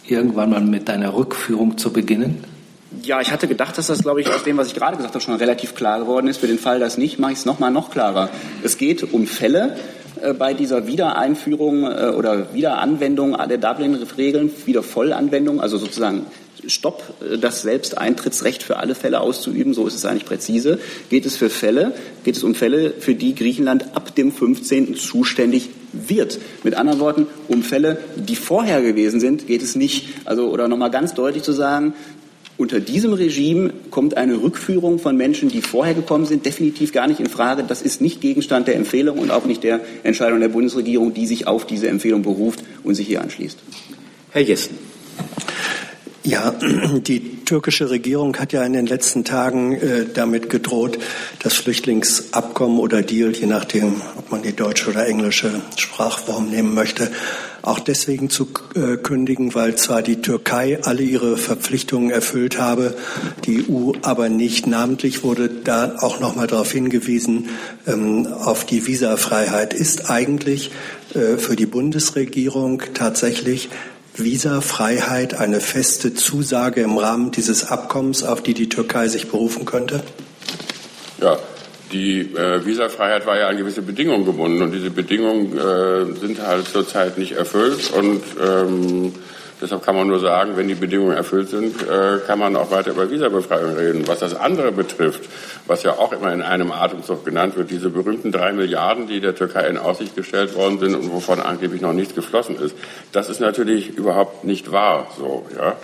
irgendwann 0.07 0.49
mal 0.49 0.61
mit 0.61 0.89
einer 0.89 1.13
Rückführung 1.13 1.77
zu 1.77 1.93
beginnen? 1.93 2.43
Ja, 3.03 3.21
ich 3.21 3.31
hatte 3.31 3.47
gedacht, 3.47 3.77
dass 3.77 3.88
das, 3.88 4.01
glaube 4.01 4.21
ich, 4.21 4.29
aus 4.29 4.43
dem, 4.43 4.57
was 4.57 4.67
ich 4.67 4.73
gerade 4.73 4.97
gesagt 4.97 5.13
habe, 5.13 5.23
schon 5.23 5.36
relativ 5.36 5.75
klar 5.75 5.99
geworden 5.99 6.27
ist. 6.27 6.38
Für 6.38 6.47
den 6.47 6.60
Fall, 6.60 6.79
dass 6.79 6.97
nicht, 6.97 7.19
mache 7.19 7.33
ich 7.33 7.39
es 7.39 7.45
nochmal 7.45 7.71
noch 7.71 7.91
klarer. 7.91 8.29
Es 8.63 8.77
geht 8.77 9.13
um 9.13 9.27
Fälle, 9.27 9.75
äh, 10.21 10.33
bei 10.33 10.53
dieser 10.53 10.88
Wiedereinführung 10.88 11.83
äh, 11.83 12.12
oder 12.15 12.53
Wiederanwendung 12.53 13.38
der 13.49 13.57
Dublin-Regeln, 13.57 14.51
Wiedervollanwendung, 14.65 15.62
also 15.62 15.77
sozusagen 15.77 16.25
Stopp, 16.65 17.03
äh, 17.21 17.38
das 17.38 17.62
Selbsteintrittsrecht 17.62 18.63
für 18.63 18.77
alle 18.77 18.95
Fälle 18.95 19.21
auszuüben, 19.21 19.73
so 19.73 19.86
ist 19.88 19.95
es 19.95 20.05
eigentlich 20.05 20.25
präzise, 20.25 20.79
geht 21.10 21.25
es 21.25 21.38
für 21.38 21.49
Fälle, 21.49 21.93
geht 22.23 22.38
es 22.38 22.43
um 22.43 22.55
Fälle, 22.55 22.93
für 22.99 23.15
die 23.15 23.36
Griechenland 23.36 23.95
ab 23.95 24.15
dem 24.15 24.31
15. 24.31 24.95
zuständig 24.95 25.69
wird. 25.93 26.39
Mit 26.63 26.75
anderen 26.75 26.99
Worten, 26.99 27.27
um 27.47 27.63
Fälle, 27.63 27.97
die 28.15 28.36
vorher 28.36 28.81
gewesen 28.81 29.19
sind, 29.19 29.47
geht 29.47 29.62
es 29.62 29.75
nicht. 29.75 30.10
Also, 30.25 30.49
oder 30.49 30.67
nochmal 30.67 30.91
ganz 30.91 31.13
deutlich 31.13 31.43
zu 31.43 31.53
sagen, 31.53 31.93
unter 32.58 32.80
diesem 32.80 33.13
Regime 33.13 33.72
kommt 33.91 34.17
eine 34.17 34.41
Rückführung 34.41 34.98
von 34.98 35.15
Menschen, 35.15 35.50
die 35.50 35.62
vorher 35.62 35.93
gekommen 35.93 36.26
sind, 36.26 36.46
definitiv 36.46 36.91
gar 36.91 37.08
nicht 37.08 37.20
in 37.20 37.28
Frage. 37.28 37.63
Das 37.63 37.84
ist 37.84 38.02
nicht 38.02 38.20
Gegenstand 38.20 38.67
der 38.67 38.76
Empfehlung 38.76 39.20
und 39.20 39.30
auch 39.30 39.46
nicht 39.46 39.63
der 39.63 39.80
Entscheidung 40.04 40.39
der 40.39 40.50
Bundesregierung, 40.50 41.13
die 41.13 41.28
sich 41.28 41.46
auf 41.46 41.67
diese 41.67 41.88
Empfehlung 41.88 42.24
beruft 42.24 42.63
und 42.84 42.96
sich 42.96 43.08
hier 43.08 43.22
anschließt. 43.22 43.60
Herr 44.32 44.41
Jessen. 44.41 44.78
Ja, 46.24 46.52
die 47.08 47.46
türkische 47.46 47.89
Regierung 47.89 48.36
hat 48.38 48.52
ja 48.52 48.63
in 48.63 48.74
den 48.74 48.86
letzten 48.86 49.24
Tagen 49.24 49.74
äh, 49.74 50.06
damit 50.13 50.50
gedroht, 50.50 51.00
das 51.41 51.54
Flüchtlingsabkommen 51.54 52.80
oder 52.80 53.02
Deal, 53.02 53.32
je 53.32 53.46
nachdem, 53.46 54.02
ob 54.17 54.32
man 54.32 54.41
die 54.41 54.54
deutsche 54.54 54.89
oder 54.89 55.08
englische 55.08 55.62
Sprachform 55.78 56.50
nehmen 56.50 56.74
möchte, 56.74 57.10
auch 57.67 57.80
deswegen 57.80 58.30
zu 58.30 58.47
äh, 58.75 58.97
kündigen, 58.97 59.53
weil 59.53 59.75
zwar 59.75 60.01
die 60.01 60.21
Türkei 60.21 60.80
alle 60.84 61.03
ihre 61.03 61.38
Verpflichtungen 61.38 62.12
erfüllt 62.12 62.60
habe, 62.60 62.95
die 63.45 63.65
EU 63.69 63.91
aber 64.01 64.30
nicht. 64.30 64.67
Namentlich 64.67 65.23
wurde 65.23 65.49
da 65.49 65.97
auch 65.99 66.19
noch 66.19 66.36
mal 66.36 66.47
darauf 66.47 66.71
hingewiesen, 66.71 67.49
ähm, 67.86 68.27
auf 68.27 68.65
die 68.65 68.88
Visafreiheit. 68.88 69.73
Ist 69.73 70.10
eigentlich 70.10 70.71
äh, 71.13 71.38
für 71.38 71.56
die 71.56 71.65
Bundesregierung 71.65 72.82
tatsächlich 72.93 73.69
Visafreiheit 74.15 75.36
eine 75.36 75.60
feste 75.60 76.13
Zusage 76.13 76.82
im 76.82 76.97
Rahmen 76.97 77.32
dieses 77.32 77.69
Abkommens, 77.69 78.23
auf 78.23 78.41
die 78.41 78.53
die 78.53 78.69
Türkei 78.69 79.08
sich 79.10 79.30
berufen 79.30 79.65
könnte? 79.65 80.03
Ja, 81.21 81.38
die 81.91 82.21
äh, 82.21 82.65
Visafreiheit 82.65 83.26
war 83.26 83.38
ja 83.38 83.47
an 83.47 83.58
gewisse 83.58 83.82
Bedingungen 83.82 84.26
gebunden 84.26 84.62
und 84.62 84.71
diese 84.71 84.89
Bedingungen 84.89 85.58
äh, 85.58 86.19
sind 86.19 86.45
halt 86.45 86.67
zurzeit 86.67 87.17
nicht 87.17 87.34
erfüllt 87.34 87.91
und 87.93 88.23
ähm, 88.41 89.13
Deshalb 89.60 89.84
kann 89.84 89.95
man 89.95 90.08
nur 90.08 90.19
sagen, 90.19 90.56
wenn 90.56 90.67
die 90.67 90.76
Bedingungen 90.76 91.17
erfüllt 91.17 91.50
sind, 91.50 91.82
äh, 91.82 92.19
kann 92.28 92.38
man 92.38 92.56
auch 92.56 92.69
weiter 92.69 92.91
über 92.91 93.10
Visabefreiung 93.10 93.73
reden. 93.76 94.08
Was 94.08 94.19
das 94.19 94.36
andere 94.36 94.71
betrifft, 94.71 95.28
was 95.65 95.82
ja 95.82 95.93
auch 95.93 96.12
immer 96.12 96.32
in 96.32 96.43
einem 96.43 96.71
Atemzug 96.71 97.26
genannt 97.26 97.58
wird, 97.58 97.71
diese 97.71 97.89
berühmten 97.89 98.32
drei 98.32 98.54
Milliarden, 98.54 99.08
die 99.08 99.19
der 99.19 99.34
Türkei 99.34 99.67
in 99.67 99.80
Aussicht 99.80 100.15
gestellt 100.15 100.56
worden 100.56 100.78
sind 100.80 100.93
und 100.93 101.12
wovon 101.12 101.39
angeblich 101.39 101.82
noch 101.82 101.93
nichts 101.93 102.13
geflossen 102.13 102.58
ist, 102.60 102.76
das 103.12 103.30
ist 103.30 103.39
natürlich 103.39 103.97
überhaupt 103.97 104.43
nicht 104.43 104.71
wahr. 104.71 105.08
So, 105.17 105.47
ja. 105.58 105.76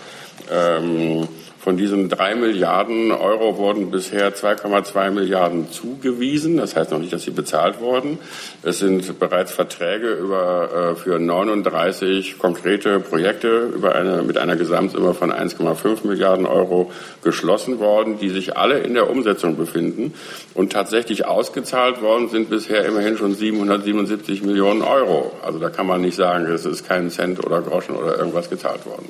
Ähm, 0.51 1.27
von 1.63 1.77
diesen 1.77 2.09
drei 2.09 2.35
Milliarden 2.35 3.13
Euro 3.13 3.55
wurden 3.55 3.89
bisher 3.89 4.35
2,2 4.35 5.11
Milliarden 5.11 5.71
zugewiesen. 5.71 6.57
Das 6.57 6.75
heißt 6.75 6.91
noch 6.91 6.99
nicht, 6.99 7.13
dass 7.13 7.23
sie 7.23 7.31
bezahlt 7.31 7.79
wurden. 7.79 8.19
Es 8.63 8.79
sind 8.79 9.17
bereits 9.17 9.53
Verträge 9.53 10.11
über, 10.11 10.91
äh, 10.91 10.95
für 10.97 11.19
39 11.19 12.37
konkrete 12.37 12.99
Projekte 12.99 13.71
über 13.73 13.95
eine, 13.95 14.23
mit 14.23 14.37
einer 14.37 14.57
Gesamtsumme 14.57 15.13
von 15.13 15.31
1,5 15.31 16.05
Milliarden 16.05 16.45
Euro 16.45 16.91
geschlossen 17.23 17.79
worden, 17.79 18.17
die 18.19 18.29
sich 18.29 18.57
alle 18.57 18.79
in 18.79 18.93
der 18.93 19.09
Umsetzung 19.09 19.55
befinden. 19.55 20.13
Und 20.53 20.73
tatsächlich 20.73 21.25
ausgezahlt 21.25 22.01
worden 22.01 22.27
sind 22.27 22.49
bisher 22.49 22.83
immerhin 22.83 23.15
schon 23.15 23.35
777 23.35 24.43
Millionen 24.43 24.81
Euro. 24.81 25.31
Also 25.41 25.59
da 25.59 25.69
kann 25.69 25.87
man 25.87 26.01
nicht 26.01 26.17
sagen, 26.17 26.45
es 26.45 26.65
ist 26.65 26.85
kein 26.85 27.09
Cent 27.09 27.41
oder 27.41 27.61
Groschen 27.61 27.95
oder 27.95 28.17
irgendwas 28.17 28.49
gezahlt 28.49 28.85
worden. 28.85 29.07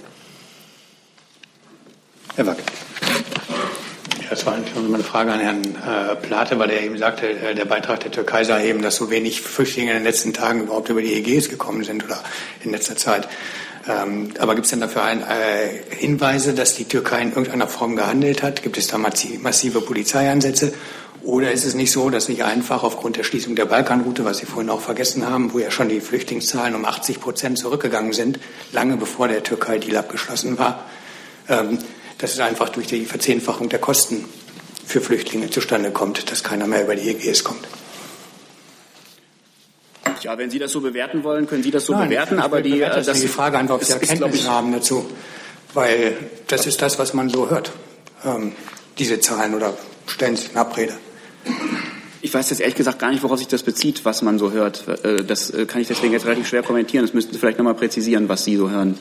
Herr 2.35 2.47
Wack. 2.47 2.57
Ja, 4.23 4.29
das 4.31 4.45
war 4.47 4.57
meine 4.89 5.03
Frage 5.03 5.31
an 5.31 5.39
Herrn 5.39 5.61
äh, 5.63 6.15
Plate, 6.15 6.57
weil 6.57 6.71
er 6.71 6.81
eben 6.81 6.97
sagte, 6.97 7.29
äh, 7.29 7.53
der 7.53 7.65
Beitrag 7.65 7.99
der 7.99 8.11
Türkei 8.11 8.43
sei 8.43 8.69
eben, 8.69 8.81
dass 8.81 8.95
so 8.95 9.11
wenig 9.11 9.41
Flüchtlinge 9.41 9.91
in 9.91 9.97
den 9.97 10.03
letzten 10.03 10.33
Tagen 10.33 10.61
überhaupt 10.61 10.89
über 10.89 11.03
die 11.03 11.13
Ägäis 11.13 11.49
gekommen 11.49 11.83
sind 11.83 12.03
oder 12.03 12.23
in 12.63 12.71
letzter 12.71 12.95
Zeit. 12.95 13.27
Ähm, 13.87 14.31
aber 14.39 14.55
gibt 14.55 14.65
es 14.65 14.71
denn 14.71 14.79
dafür 14.79 15.03
ein, 15.03 15.21
äh, 15.21 15.95
Hinweise, 15.95 16.53
dass 16.53 16.73
die 16.73 16.85
Türkei 16.85 17.21
in 17.21 17.29
irgendeiner 17.29 17.67
Form 17.67 17.95
gehandelt 17.95 18.41
hat? 18.41 18.63
Gibt 18.63 18.79
es 18.79 18.87
da 18.87 18.97
massive 18.97 19.81
Polizeieinsätze? 19.81 20.73
Oder 21.21 21.51
ist 21.51 21.65
es 21.65 21.75
nicht 21.75 21.91
so, 21.91 22.09
dass 22.09 22.25
sich 22.25 22.43
einfach 22.43 22.83
aufgrund 22.83 23.17
der 23.17 23.23
Schließung 23.23 23.55
der 23.55 23.65
Balkanroute, 23.65 24.25
was 24.25 24.39
Sie 24.39 24.47
vorhin 24.47 24.71
auch 24.71 24.81
vergessen 24.81 25.29
haben, 25.29 25.53
wo 25.53 25.59
ja 25.59 25.69
schon 25.69 25.87
die 25.87 26.01
Flüchtlingszahlen 26.01 26.73
um 26.73 26.83
80 26.83 27.21
Prozent 27.21 27.59
zurückgegangen 27.59 28.11
sind, 28.11 28.39
lange 28.71 28.97
bevor 28.97 29.27
der 29.27 29.43
Türkei-Deal 29.43 29.97
abgeschlossen 29.97 30.57
war, 30.57 30.85
ähm, 31.47 31.77
dass 32.17 32.33
es 32.33 32.39
einfach 32.39 32.69
durch 32.69 32.87
die 32.87 33.05
Verzehnfachung 33.05 33.69
der 33.69 33.79
Kosten 33.79 34.25
für 34.85 35.01
Flüchtlinge 35.01 35.49
zustande 35.49 35.91
kommt, 35.91 36.31
dass 36.31 36.43
keiner 36.43 36.67
mehr 36.67 36.83
über 36.83 36.95
die 36.95 37.09
EGS 37.09 37.43
kommt. 37.43 37.67
Ja, 40.21 40.37
wenn 40.37 40.49
Sie 40.49 40.59
das 40.59 40.71
so 40.71 40.79
bewerten 40.79 41.23
wollen, 41.23 41.47
können 41.47 41.63
Sie 41.63 41.71
das 41.71 41.85
so 41.85 41.93
Nein, 41.93 42.09
bewerten. 42.09 42.39
Aber 42.39 42.61
die, 42.61 42.79
das 42.79 43.05
das 43.05 43.19
die 43.19 43.27
Frage 43.27 43.57
einfach, 43.57 43.75
ob 43.75 43.83
Sie 43.83 43.91
Erkenntnisse 43.91 44.49
haben 44.49 44.71
dazu, 44.71 45.05
weil 45.73 46.15
das 46.47 46.65
ist 46.65 46.81
das, 46.81 46.97
was 46.97 47.13
man 47.13 47.29
so 47.29 47.49
hört. 47.49 47.71
Ähm, 48.23 48.53
diese 48.97 49.19
Zahlen 49.19 49.53
oder 49.53 49.73
stellen 50.07 50.37
Sie 50.37 50.47
in 50.51 50.57
Abrede. 50.57 50.93
Ich 52.23 52.33
weiß 52.33 52.51
jetzt 52.51 52.61
ehrlich 52.61 52.75
gesagt 52.75 52.99
gar 52.99 53.11
nicht, 53.11 53.21
woraus 53.21 53.39
sich 53.39 53.49
das 53.49 53.63
bezieht, 53.63 54.05
was 54.05 54.21
man 54.21 54.39
so 54.39 54.53
hört. 54.53 54.87
Äh, 55.03 55.25
das 55.25 55.49
äh, 55.49 55.65
kann 55.65 55.81
ich 55.81 55.89
deswegen 55.89 56.13
jetzt 56.13 56.25
relativ 56.25 56.47
schwer 56.47 56.63
kommentieren. 56.63 57.03
Das 57.03 57.13
müssten 57.13 57.33
Sie 57.33 57.37
vielleicht 57.37 57.57
nochmal 57.57 57.75
präzisieren, 57.75 58.29
was 58.29 58.45
Sie 58.45 58.55
so 58.55 58.69
hören. 58.69 58.97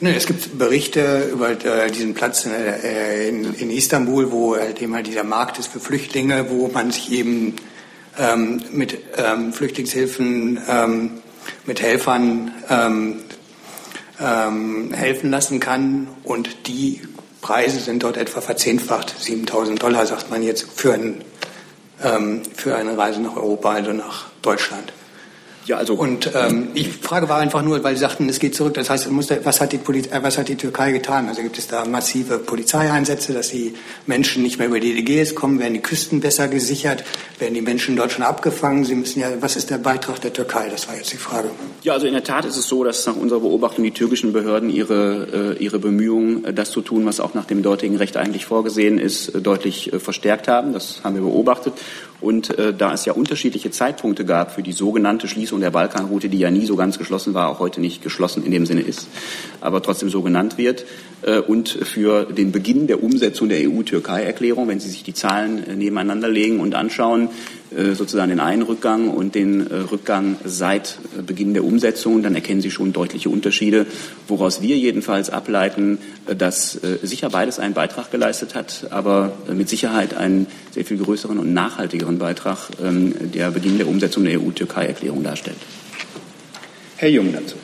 Nee, 0.00 0.14
es 0.14 0.26
gibt 0.26 0.58
Berichte 0.58 1.30
über 1.32 1.52
äh, 1.52 1.90
diesen 1.90 2.12
Platz 2.12 2.44
äh, 2.44 3.30
in, 3.30 3.70
Istanbul, 3.70 4.30
wo 4.30 4.56
eben 4.56 4.94
halt 4.94 5.06
dieser 5.06 5.24
Markt 5.24 5.58
ist 5.58 5.68
für 5.68 5.80
Flüchtlinge, 5.80 6.50
wo 6.50 6.68
man 6.68 6.90
sich 6.90 7.10
eben 7.12 7.56
ähm, 8.18 8.60
mit 8.72 8.98
ähm, 9.16 9.54
Flüchtlingshilfen, 9.54 10.60
ähm, 10.68 11.10
mit 11.64 11.80
Helfern 11.80 12.52
helfen 14.18 15.30
lassen 15.30 15.60
kann. 15.60 16.08
Und 16.24 16.66
die 16.68 17.02
Preise 17.42 17.80
sind 17.80 18.02
dort 18.02 18.16
etwa 18.16 18.40
verzehnfacht. 18.40 19.14
7000 19.18 19.82
Dollar, 19.82 20.06
sagt 20.06 20.30
man 20.30 20.42
jetzt, 20.42 20.66
für, 20.74 20.94
ein, 20.94 21.02
ähm, 21.02 21.24
für 21.98 22.76
eine 22.76 22.98
Reise 22.98 23.20
nach 23.20 23.36
Europa, 23.36 23.72
also 23.72 23.92
nach 23.92 24.26
Deutschland. 24.42 24.92
Ja, 25.66 25.78
also 25.78 25.94
und 25.94 26.30
ähm, 26.32 26.68
die 26.76 26.84
Frage 26.84 27.28
war 27.28 27.38
einfach 27.38 27.60
nur, 27.62 27.82
weil 27.82 27.96
Sie 27.96 28.00
sagten, 28.00 28.28
es 28.28 28.38
geht 28.38 28.54
zurück. 28.54 28.74
Das 28.74 28.88
heißt, 28.88 29.08
was 29.10 29.60
hat, 29.60 29.72
die 29.72 29.78
Poli 29.78 30.02
äh, 30.12 30.22
was 30.22 30.38
hat 30.38 30.46
die 30.46 30.54
Türkei 30.54 30.92
getan? 30.92 31.28
Also 31.28 31.42
gibt 31.42 31.58
es 31.58 31.66
da 31.66 31.84
massive 31.84 32.38
Polizeieinsätze, 32.38 33.32
dass 33.32 33.48
die 33.48 33.74
Menschen 34.06 34.44
nicht 34.44 34.58
mehr 34.58 34.68
über 34.68 34.78
die 34.78 34.96
Ägäis 34.96 35.34
kommen? 35.34 35.58
Werden 35.58 35.74
die 35.74 35.80
Küsten 35.80 36.20
besser 36.20 36.46
gesichert? 36.46 37.02
Werden 37.40 37.54
die 37.54 37.62
Menschen 37.62 37.96
dort 37.96 38.12
schon 38.12 38.22
abgefangen? 38.22 38.84
Sie 38.84 38.94
müssen 38.94 39.18
ja, 39.18 39.28
was 39.40 39.56
ist 39.56 39.70
der 39.70 39.78
Beitrag 39.78 40.20
der 40.20 40.32
Türkei? 40.32 40.68
Das 40.70 40.86
war 40.86 40.94
jetzt 40.94 41.12
die 41.12 41.16
Frage. 41.16 41.50
Ja, 41.82 41.94
also 41.94 42.06
in 42.06 42.12
der 42.12 42.22
Tat 42.22 42.44
ist 42.44 42.56
es 42.56 42.68
so, 42.68 42.84
dass 42.84 43.04
nach 43.04 43.16
unserer 43.16 43.40
Beobachtung 43.40 43.82
die 43.82 43.90
türkischen 43.90 44.32
Behörden 44.32 44.70
ihre, 44.70 45.56
äh, 45.58 45.64
ihre 45.64 45.80
Bemühungen, 45.80 46.44
äh, 46.44 46.54
das 46.54 46.70
zu 46.70 46.80
tun, 46.80 47.04
was 47.06 47.18
auch 47.18 47.34
nach 47.34 47.44
dem 47.44 47.64
dortigen 47.64 47.96
Recht 47.96 48.16
eigentlich 48.16 48.46
vorgesehen 48.46 48.98
ist, 48.98 49.30
äh, 49.30 49.40
deutlich 49.40 49.92
äh, 49.92 49.98
verstärkt 49.98 50.46
haben. 50.46 50.72
Das 50.72 51.00
haben 51.02 51.16
wir 51.16 51.22
beobachtet. 51.22 51.72
Und 52.20 52.58
äh, 52.58 52.72
da 52.72 52.94
es 52.94 53.04
ja 53.04 53.12
unterschiedliche 53.12 53.70
Zeitpunkte 53.70 54.24
gab 54.24 54.52
für 54.52 54.62
die 54.62 54.72
sogenannte 54.72 55.28
Schließung 55.28 55.60
der 55.60 55.70
Balkanroute, 55.70 56.28
die 56.28 56.38
ja 56.38 56.50
nie 56.50 56.66
so 56.66 56.76
ganz 56.76 56.98
geschlossen 56.98 57.34
war, 57.34 57.48
auch 57.48 57.58
heute 57.58 57.80
nicht 57.80 58.02
geschlossen 58.02 58.44
in 58.44 58.52
dem 58.52 58.64
Sinne 58.64 58.80
ist, 58.80 59.08
aber 59.60 59.82
trotzdem 59.82 60.08
so 60.08 60.22
genannt 60.22 60.56
wird, 60.56 60.86
äh, 61.22 61.40
und 61.40 61.68
für 61.68 62.24
den 62.24 62.52
Beginn 62.52 62.86
der 62.86 63.02
Umsetzung 63.02 63.48
der 63.48 63.68
EU-Türkei-Erklärung, 63.68 64.68
wenn 64.68 64.80
Sie 64.80 64.88
sich 64.88 65.02
die 65.02 65.14
Zahlen 65.14 65.66
äh, 65.66 65.74
nebeneinander 65.74 66.28
legen 66.28 66.60
und 66.60 66.74
anschauen, 66.74 67.28
sozusagen 67.94 68.30
den 68.30 68.40
einen 68.40 68.62
Rückgang 68.62 69.08
und 69.08 69.34
den 69.34 69.70
äh, 69.70 69.74
Rückgang 69.74 70.36
seit 70.44 70.98
äh, 71.18 71.22
Beginn 71.22 71.54
der 71.54 71.64
Umsetzung, 71.64 72.22
dann 72.22 72.34
erkennen 72.34 72.60
Sie 72.60 72.70
schon 72.70 72.92
deutliche 72.92 73.28
Unterschiede, 73.28 73.86
woraus 74.28 74.62
wir 74.62 74.76
jedenfalls 74.76 75.30
ableiten, 75.30 75.98
dass 76.26 76.78
sicher 77.02 77.30
beides 77.30 77.58
einen 77.58 77.74
Beitrag 77.74 78.10
geleistet 78.10 78.54
hat, 78.54 78.88
aber 78.90 79.32
mit 79.52 79.68
Sicherheit 79.68 80.14
einen 80.14 80.46
sehr 80.72 80.84
viel 80.84 80.98
größeren 80.98 81.38
und 81.38 81.54
nachhaltigeren 81.54 82.18
Beitrag 82.18 82.68
ähm, 82.82 83.14
der 83.32 83.50
Beginn 83.50 83.78
der 83.78 83.88
Umsetzung 83.88 84.24
der 84.24 84.40
EU-Türkei-Erklärung 84.40 85.22
darstellt. 85.22 85.56
Herr 86.96 87.10
Jung 87.10 87.32
dazu. 87.32 87.56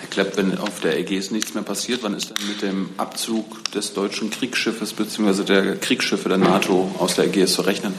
Herr 0.00 0.08
Klepp, 0.08 0.36
wenn 0.36 0.56
auf 0.58 0.80
der 0.80 0.98
Ägäis 0.98 1.30
nichts 1.30 1.54
mehr 1.54 1.62
passiert, 1.62 2.00
wann 2.02 2.14
ist 2.14 2.30
denn 2.30 2.48
mit 2.48 2.62
dem 2.62 2.90
Abzug 2.96 3.70
des 3.72 3.94
deutschen 3.94 4.30
Kriegsschiffes 4.30 4.92
bzw. 4.92 5.44
der 5.44 5.76
Kriegsschiffe 5.76 6.28
der 6.28 6.38
NATO 6.38 6.94
aus 6.98 7.16
der 7.16 7.26
Ägäis 7.26 7.54
zu 7.54 7.62
rechnen? 7.62 7.94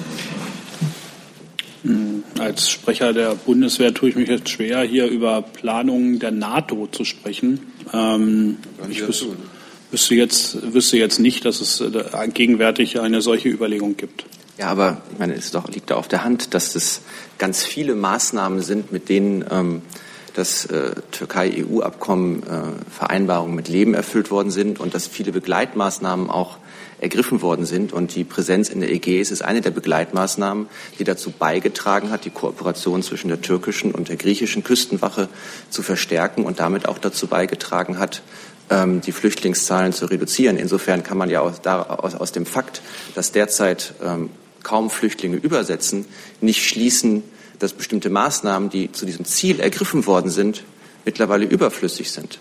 Als 2.39 2.69
Sprecher 2.69 3.13
der 3.13 3.35
Bundeswehr 3.35 3.93
tue 3.93 4.09
ich 4.09 4.15
mich 4.15 4.29
jetzt 4.29 4.49
schwer, 4.49 4.81
hier 4.81 5.07
über 5.07 5.41
Planungen 5.41 6.19
der 6.19 6.31
NATO 6.31 6.87
zu 6.91 7.05
sprechen. 7.05 7.59
Ähm, 7.93 8.57
ich 8.89 9.05
wüsste, 9.07 9.27
wüsste, 9.91 10.15
jetzt, 10.15 10.73
wüsste 10.73 10.97
jetzt 10.97 11.19
nicht, 11.19 11.45
dass 11.45 11.61
es 11.61 11.81
äh, 11.81 12.27
gegenwärtig 12.33 12.99
eine 12.99 13.21
solche 13.21 13.49
Überlegung 13.49 13.97
gibt. 13.97 14.25
Ja, 14.57 14.67
aber 14.67 15.01
ich 15.11 15.19
meine, 15.19 15.33
es 15.33 15.51
doch, 15.51 15.69
liegt 15.69 15.91
da 15.91 15.95
auf 15.95 16.07
der 16.07 16.23
Hand, 16.23 16.53
dass 16.53 16.75
es 16.75 17.01
ganz 17.37 17.63
viele 17.63 17.93
Maßnahmen 17.93 18.61
sind, 18.61 18.91
mit 18.91 19.09
denen 19.09 19.45
ähm, 19.51 19.81
das 20.33 20.65
äh, 20.65 20.95
Türkei-EU-Abkommen 21.11 22.43
äh, 22.43 22.91
Vereinbarungen 22.91 23.55
mit 23.55 23.67
Leben 23.67 23.93
erfüllt 23.93 24.31
worden 24.31 24.51
sind 24.51 24.79
und 24.79 24.93
dass 24.93 25.07
viele 25.07 25.31
Begleitmaßnahmen 25.31 26.29
auch 26.29 26.57
ergriffen 26.99 27.41
worden 27.41 27.65
sind. 27.65 27.93
Und 27.93 28.15
die 28.15 28.23
Präsenz 28.23 28.69
in 28.69 28.79
der 28.79 28.91
Ägäis 28.91 29.31
ist 29.31 29.41
eine 29.41 29.61
der 29.61 29.71
Begleitmaßnahmen, 29.71 30.67
die 30.99 31.03
dazu 31.03 31.31
beigetragen 31.31 32.09
hat, 32.09 32.25
die 32.25 32.29
Kooperation 32.29 33.03
zwischen 33.03 33.27
der 33.27 33.41
türkischen 33.41 33.91
und 33.91 34.09
der 34.09 34.15
griechischen 34.17 34.63
Küstenwache 34.63 35.29
zu 35.69 35.83
verstärken 35.83 36.43
und 36.45 36.59
damit 36.59 36.87
auch 36.87 36.97
dazu 36.97 37.27
beigetragen 37.27 37.99
hat, 37.99 38.21
ähm, 38.69 39.01
die 39.01 39.11
Flüchtlingszahlen 39.11 39.93
zu 39.93 40.05
reduzieren. 40.05 40.57
Insofern 40.57 41.03
kann 41.03 41.17
man 41.17 41.29
ja 41.29 41.41
aus, 41.41 41.65
aus, 41.65 42.15
aus 42.15 42.31
dem 42.31 42.45
Fakt, 42.45 42.81
dass 43.13 43.31
derzeit 43.31 43.93
ähm, 44.03 44.29
kaum 44.63 44.89
Flüchtlinge 44.89 45.37
übersetzen, 45.37 46.05
nicht 46.41 46.67
schließen, 46.67 47.23
dass 47.59 47.73
bestimmte 47.73 48.09
Maßnahmen, 48.09 48.69
die 48.69 48.91
zu 48.91 49.05
diesem 49.05 49.25
Ziel 49.25 49.59
ergriffen 49.59 50.05
worden 50.05 50.31
sind, 50.31 50.63
mittlerweile 51.05 51.45
überflüssig 51.45 52.11
sind. 52.11 52.39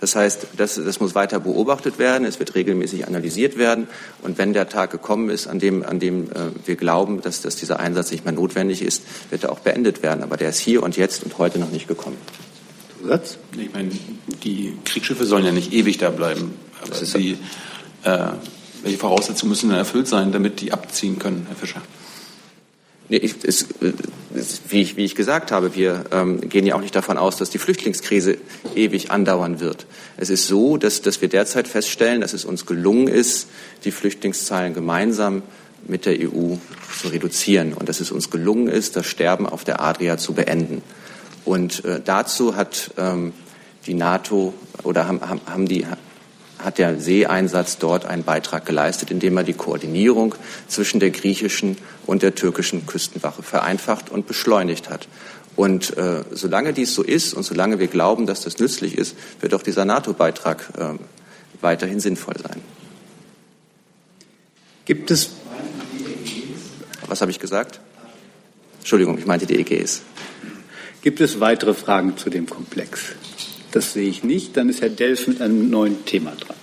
Das 0.00 0.16
heißt, 0.16 0.46
das, 0.56 0.76
das 0.76 0.98
muss 0.98 1.14
weiter 1.14 1.40
beobachtet 1.40 1.98
werden, 1.98 2.24
es 2.24 2.38
wird 2.38 2.54
regelmäßig 2.54 3.06
analysiert 3.06 3.58
werden 3.58 3.86
und 4.22 4.38
wenn 4.38 4.54
der 4.54 4.68
Tag 4.68 4.90
gekommen 4.90 5.28
ist, 5.28 5.46
an 5.46 5.58
dem, 5.58 5.84
an 5.84 6.00
dem 6.00 6.30
äh, 6.30 6.50
wir 6.64 6.76
glauben, 6.76 7.20
dass, 7.20 7.42
dass 7.42 7.56
dieser 7.56 7.80
Einsatz 7.80 8.10
nicht 8.10 8.24
mehr 8.24 8.32
notwendig 8.32 8.82
ist, 8.82 9.02
wird 9.28 9.44
er 9.44 9.52
auch 9.52 9.60
beendet 9.60 10.02
werden. 10.02 10.22
Aber 10.22 10.36
der 10.38 10.48
ist 10.48 10.58
hier 10.58 10.82
und 10.82 10.96
jetzt 10.96 11.22
und 11.22 11.36
heute 11.36 11.58
noch 11.58 11.70
nicht 11.70 11.86
gekommen. 11.86 12.16
Zusatz? 13.00 13.38
Ich 13.58 13.72
meine, 13.72 13.90
die 14.42 14.74
Kriegsschiffe 14.84 15.26
sollen 15.26 15.44
ja 15.44 15.52
nicht 15.52 15.72
ewig 15.72 15.98
da 15.98 16.10
bleiben. 16.10 16.54
Aber 16.82 16.94
sie, 16.94 17.36
äh, 18.04 18.26
welche 18.82 18.98
Voraussetzungen 18.98 19.50
müssen 19.50 19.68
denn 19.68 19.78
erfüllt 19.78 20.08
sein, 20.08 20.32
damit 20.32 20.60
die 20.60 20.72
abziehen 20.72 21.18
können, 21.18 21.46
Herr 21.48 21.56
Fischer? 21.56 21.82
Ich, 23.10 23.34
es, 23.42 23.66
wie, 24.68 24.82
ich, 24.82 24.96
wie 24.96 25.04
ich 25.04 25.16
gesagt 25.16 25.50
habe, 25.50 25.74
wir 25.74 26.04
ähm, 26.12 26.48
gehen 26.48 26.64
ja 26.64 26.76
auch 26.76 26.80
nicht 26.80 26.94
davon 26.94 27.18
aus, 27.18 27.36
dass 27.36 27.50
die 27.50 27.58
Flüchtlingskrise 27.58 28.38
ewig 28.76 29.10
andauern 29.10 29.58
wird. 29.58 29.86
Es 30.16 30.30
ist 30.30 30.46
so, 30.46 30.76
dass, 30.76 31.02
dass 31.02 31.20
wir 31.20 31.28
derzeit 31.28 31.66
feststellen, 31.66 32.20
dass 32.20 32.34
es 32.34 32.44
uns 32.44 32.66
gelungen 32.66 33.08
ist, 33.08 33.48
die 33.84 33.90
Flüchtlingszahlen 33.90 34.74
gemeinsam 34.74 35.42
mit 35.88 36.06
der 36.06 36.18
EU 36.20 36.54
zu 37.00 37.08
reduzieren 37.08 37.72
und 37.72 37.88
dass 37.88 37.98
es 37.98 38.12
uns 38.12 38.30
gelungen 38.30 38.68
ist, 38.68 38.94
das 38.94 39.06
Sterben 39.06 39.46
auf 39.46 39.64
der 39.64 39.80
Adria 39.80 40.16
zu 40.16 40.34
beenden. 40.34 40.82
Und 41.44 41.84
äh, 41.84 42.00
dazu 42.04 42.54
hat 42.54 42.92
ähm, 42.96 43.32
die 43.86 43.94
NATO 43.94 44.54
oder 44.84 45.08
haben, 45.08 45.20
haben 45.20 45.66
die 45.66 45.84
hat 46.64 46.78
der 46.78 47.00
Seeeinsatz 47.00 47.78
dort 47.78 48.04
einen 48.04 48.24
Beitrag 48.24 48.66
geleistet, 48.66 49.10
indem 49.10 49.36
er 49.36 49.44
die 49.44 49.54
Koordinierung 49.54 50.34
zwischen 50.68 51.00
der 51.00 51.10
griechischen 51.10 51.76
und 52.06 52.22
der 52.22 52.34
türkischen 52.34 52.86
Küstenwache 52.86 53.42
vereinfacht 53.42 54.10
und 54.10 54.26
beschleunigt 54.26 54.90
hat. 54.90 55.08
Und 55.56 55.96
äh, 55.96 56.24
solange 56.30 56.72
dies 56.72 56.94
so 56.94 57.02
ist 57.02 57.34
und 57.34 57.42
solange 57.42 57.78
wir 57.78 57.88
glauben, 57.88 58.26
dass 58.26 58.42
das 58.42 58.58
nützlich 58.58 58.96
ist, 58.96 59.16
wird 59.40 59.54
auch 59.54 59.62
dieser 59.62 59.84
NATO-Beitrag 59.84 60.68
äh, 60.78 60.94
weiterhin 61.60 62.00
sinnvoll 62.00 62.34
sein. 62.42 62.60
Gibt 64.84 65.10
es. 65.10 65.30
Was 67.06 67.20
habe 67.20 67.30
ich 67.30 67.38
gesagt? 67.38 67.80
Entschuldigung, 68.78 69.18
ich 69.18 69.26
meinte 69.26 69.46
die 69.46 69.58
EGs. 69.58 70.02
Gibt 71.02 71.20
es 71.20 71.40
weitere 71.40 71.74
Fragen 71.74 72.16
zu 72.16 72.30
dem 72.30 72.48
Komplex? 72.48 73.12
Das 73.72 73.92
sehe 73.92 74.08
ich 74.08 74.24
nicht. 74.24 74.56
Dann 74.56 74.68
ist 74.68 74.80
Herr 74.80 74.88
Delf 74.88 75.26
mit 75.28 75.40
einem 75.40 75.70
neuen 75.70 76.04
Thema 76.04 76.32
dran. 76.32 76.56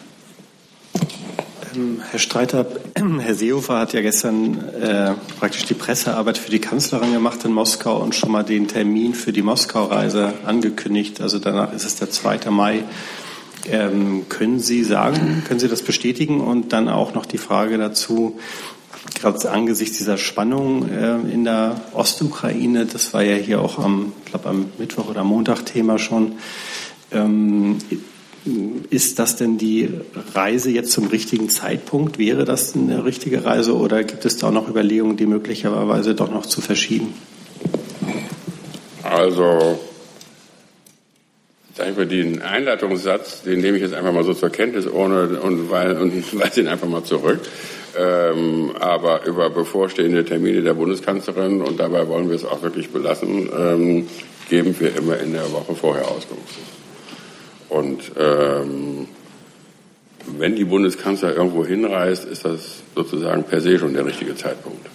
Ähm, 1.75 2.01
Herr 2.09 2.19
Streiter, 2.19 2.65
Herr 3.19 3.35
Seehofer 3.35 3.79
hat 3.79 3.93
ja 3.93 4.01
gestern 4.01 4.57
äh, 4.81 5.13
praktisch 5.39 5.65
die 5.65 5.73
Pressearbeit 5.73 6.37
für 6.37 6.51
die 6.51 6.59
Kanzlerin 6.59 7.13
gemacht 7.13 7.45
in 7.45 7.53
Moskau 7.53 8.01
und 8.01 8.15
schon 8.15 8.31
mal 8.31 8.43
den 8.43 8.67
Termin 8.67 9.13
für 9.13 9.31
die 9.31 9.41
Moskau-Reise 9.41 10.33
angekündigt. 10.45 11.21
Also 11.21 11.39
danach 11.39 11.73
ist 11.73 11.85
es 11.85 11.95
der 11.95 12.09
2. 12.09 12.49
Mai. 12.49 12.83
Ähm, 13.69 14.27
können 14.29 14.59
Sie 14.59 14.83
sagen, 14.83 15.43
können 15.47 15.59
Sie 15.59 15.67
das 15.67 15.81
bestätigen? 15.81 16.41
Und 16.41 16.73
dann 16.73 16.89
auch 16.89 17.13
noch 17.13 17.25
die 17.25 17.37
Frage 17.37 17.77
dazu, 17.77 18.39
gerade 19.19 19.49
angesichts 19.51 19.97
dieser 19.97 20.17
Spannung 20.17 20.89
äh, 20.89 21.15
in 21.31 21.43
der 21.43 21.81
Ostukraine, 21.93 22.85
das 22.85 23.13
war 23.13 23.23
ja 23.23 23.35
hier 23.35 23.61
auch 23.61 23.79
am, 23.79 24.13
glaube 24.25 24.49
am 24.49 24.65
Mittwoch 24.77 25.09
oder 25.09 25.23
Montag 25.23 25.65
Thema 25.65 25.99
schon, 25.99 26.33
ähm, 27.11 27.77
ist 28.89 29.19
das 29.19 29.35
denn 29.35 29.57
die 29.57 29.89
Reise 30.33 30.69
jetzt 30.69 30.91
zum 30.91 31.07
richtigen 31.07 31.49
Zeitpunkt? 31.49 32.17
Wäre 32.17 32.45
das 32.45 32.75
eine 32.75 33.03
richtige 33.03 33.43
Reise 33.43 33.75
oder 33.75 34.03
gibt 34.03 34.25
es 34.25 34.37
da 34.37 34.47
auch 34.47 34.51
noch 34.51 34.69
Überlegungen, 34.69 35.17
die 35.17 35.25
möglicherweise 35.25 36.15
doch 36.15 36.31
noch 36.31 36.45
zu 36.45 36.61
verschieben? 36.61 37.13
Also, 39.03 39.79
sagen 41.75 41.97
wir, 41.97 42.05
den 42.05 42.41
Einleitungssatz, 42.41 43.43
den 43.43 43.61
nehme 43.61 43.77
ich 43.77 43.83
jetzt 43.83 43.93
einfach 43.93 44.13
mal 44.13 44.23
so 44.23 44.33
zur 44.33 44.49
Kenntnis 44.49 44.87
ohne, 44.87 45.39
und, 45.41 45.69
weil, 45.69 45.97
und 45.97 46.13
weise 46.39 46.61
ihn 46.61 46.67
einfach 46.67 46.87
mal 46.87 47.03
zurück. 47.03 47.39
Ähm, 47.97 48.73
aber 48.79 49.25
über 49.25 49.49
bevorstehende 49.49 50.23
Termine 50.23 50.61
der 50.61 50.75
Bundeskanzlerin, 50.75 51.61
und 51.61 51.79
dabei 51.79 52.07
wollen 52.07 52.29
wir 52.29 52.35
es 52.35 52.45
auch 52.45 52.61
wirklich 52.61 52.89
belassen, 52.89 53.49
ähm, 53.57 54.07
geben 54.49 54.75
wir 54.79 54.95
immer 54.95 55.17
in 55.19 55.33
der 55.33 55.51
Woche 55.51 55.73
vorher 55.73 56.07
Auskunft. 56.07 56.55
Und 57.69 58.11
ähm, 58.17 59.07
wenn 60.25 60.55
die 60.55 60.65
Bundeskanzler 60.65 61.35
irgendwo 61.35 61.65
hinreist, 61.65 62.25
ist 62.25 62.45
das 62.45 62.61
sozusagen 62.95 63.43
per 63.43 63.61
se 63.61 63.79
schon 63.79 63.93
der 63.93 64.05
richtige 64.05 64.35
Zeitpunkt. 64.35 64.85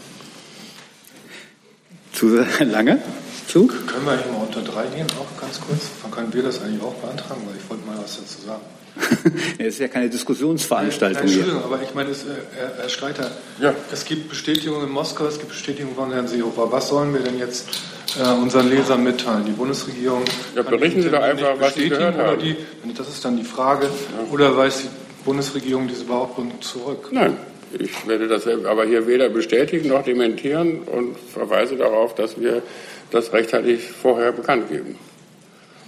Zu 2.13 2.37
lange? 2.61 3.01
Zu? 3.49 3.67
Können 3.67 4.05
wir 4.05 4.13
eigentlich 4.13 4.33
mal 4.33 4.47
unter 4.47 4.63
drei 4.63 4.87
gehen, 4.87 5.07
auch 5.19 5.41
ganz 5.41 5.61
kurz? 5.61 5.91
Dann 6.03 6.11
können 6.11 6.33
wir 6.33 6.43
das 6.43 6.63
eigentlich 6.63 6.83
auch 6.83 6.95
beantragen, 6.95 7.43
weil 7.47 7.57
ich 7.57 7.69
wollte 7.69 7.87
mal 7.87 7.99
was 8.03 8.17
dazu 8.17 8.47
sagen. 8.47 8.63
Es 9.59 9.75
ist 9.75 9.79
ja 9.81 9.89
keine 9.89 10.11
Diskussionsveranstaltung 10.11 11.27
hier. 11.27 11.39
Entschuldigung, 11.39 11.65
aber 11.65 11.83
ich 11.83 11.95
meine, 11.95 12.11
es, 12.11 12.25
äh, 12.25 12.29
Herr, 12.57 12.77
Herr 12.77 12.89
Streiter, 12.89 13.31
ja. 13.59 13.75
es 13.91 14.05
gibt 14.05 14.29
Bestätigungen 14.29 14.87
in 14.87 14.93
Moskau, 14.93 15.27
es 15.27 15.39
gibt 15.39 15.51
Bestätigungen 15.51 15.97
von 15.97 16.13
Herrn 16.13 16.29
Seehofer. 16.29 16.71
Was 16.71 16.89
sollen 16.89 17.15
wir 17.15 17.21
denn 17.21 17.39
jetzt 17.39 17.69
unseren 18.17 18.69
Lesern 18.69 19.03
mitteilen? 19.05 19.45
Die 19.45 19.53
Bundesregierung. 19.53 20.25
Ja, 20.55 20.63
berichten 20.63 21.03
Sie 21.03 21.11
doch 21.11 21.23
einfach, 21.23 21.55
was 21.59 21.75
Sie 21.75 21.89
gehört 21.89 22.17
haben. 22.17 22.39
Die, 22.41 22.57
das 22.95 23.09
ist 23.09 23.25
dann 23.25 23.37
die 23.37 23.45
Frage. 23.45 23.87
Ja. 23.87 24.33
Oder 24.33 24.57
weist 24.57 24.85
die 24.85 24.89
Bundesregierung 25.25 25.89
diese 25.89 26.05
Behauptung 26.05 26.61
zurück? 26.61 27.09
Nein. 27.11 27.37
Ich 27.79 28.07
werde 28.07 28.29
das 28.29 28.47
aber 28.47 28.85
hier 28.85 29.07
weder 29.07 29.31
bestätigen 29.31 29.89
noch 29.89 30.05
dementieren 30.05 30.83
und 30.83 31.17
verweise 31.19 31.77
darauf, 31.77 32.15
dass 32.15 32.39
wir 32.39 32.63
das 33.11 33.33
rechtzeitig 33.33 33.89
vorher 33.89 34.33
bekannt 34.33 34.69
geben. 34.69 34.99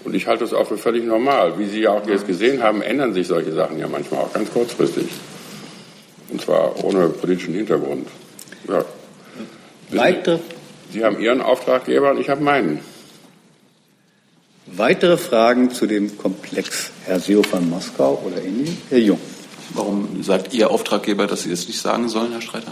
Und 0.04 0.14
ich 0.14 0.26
halte 0.26 0.44
es 0.44 0.54
auch 0.54 0.66
für 0.66 0.78
völlig 0.78 1.04
normal. 1.04 1.58
Wie 1.58 1.66
Sie 1.66 1.80
ja 1.80 1.90
auch 1.90 2.06
jetzt 2.06 2.26
gesehen 2.26 2.62
haben, 2.62 2.82
ändern 2.82 3.12
sich 3.12 3.26
solche 3.26 3.52
Sachen 3.52 3.78
ja 3.78 3.88
manchmal 3.88 4.20
auch 4.20 4.32
ganz 4.32 4.50
kurzfristig. 4.52 5.06
Und 6.30 6.40
zwar 6.40 6.82
ohne 6.84 7.08
politischen 7.08 7.54
Hintergrund. 7.54 8.08
Ja. 8.68 8.84
Weitere 9.90 10.38
Sie 10.94 11.04
haben 11.04 11.18
Ihren 11.18 11.40
Auftraggeber 11.40 12.12
und 12.12 12.20
ich 12.20 12.28
habe 12.28 12.40
meinen. 12.40 12.78
Weitere 14.66 15.16
Fragen 15.16 15.72
zu 15.72 15.86
dem 15.86 16.16
Komplex 16.16 16.92
Herr 17.04 17.18
Seo 17.18 17.42
von 17.42 17.68
Moskau 17.68 18.22
oder 18.24 18.40
ähnlich? 18.40 18.76
Herr 18.90 19.00
Jung. 19.00 19.18
Warum 19.70 20.22
sagt 20.22 20.54
Ihr 20.54 20.70
Auftraggeber, 20.70 21.26
dass 21.26 21.42
Sie 21.42 21.50
das 21.50 21.66
nicht 21.66 21.80
sagen 21.80 22.08
sollen, 22.08 22.30
Herr 22.30 22.42
Streiter? 22.42 22.70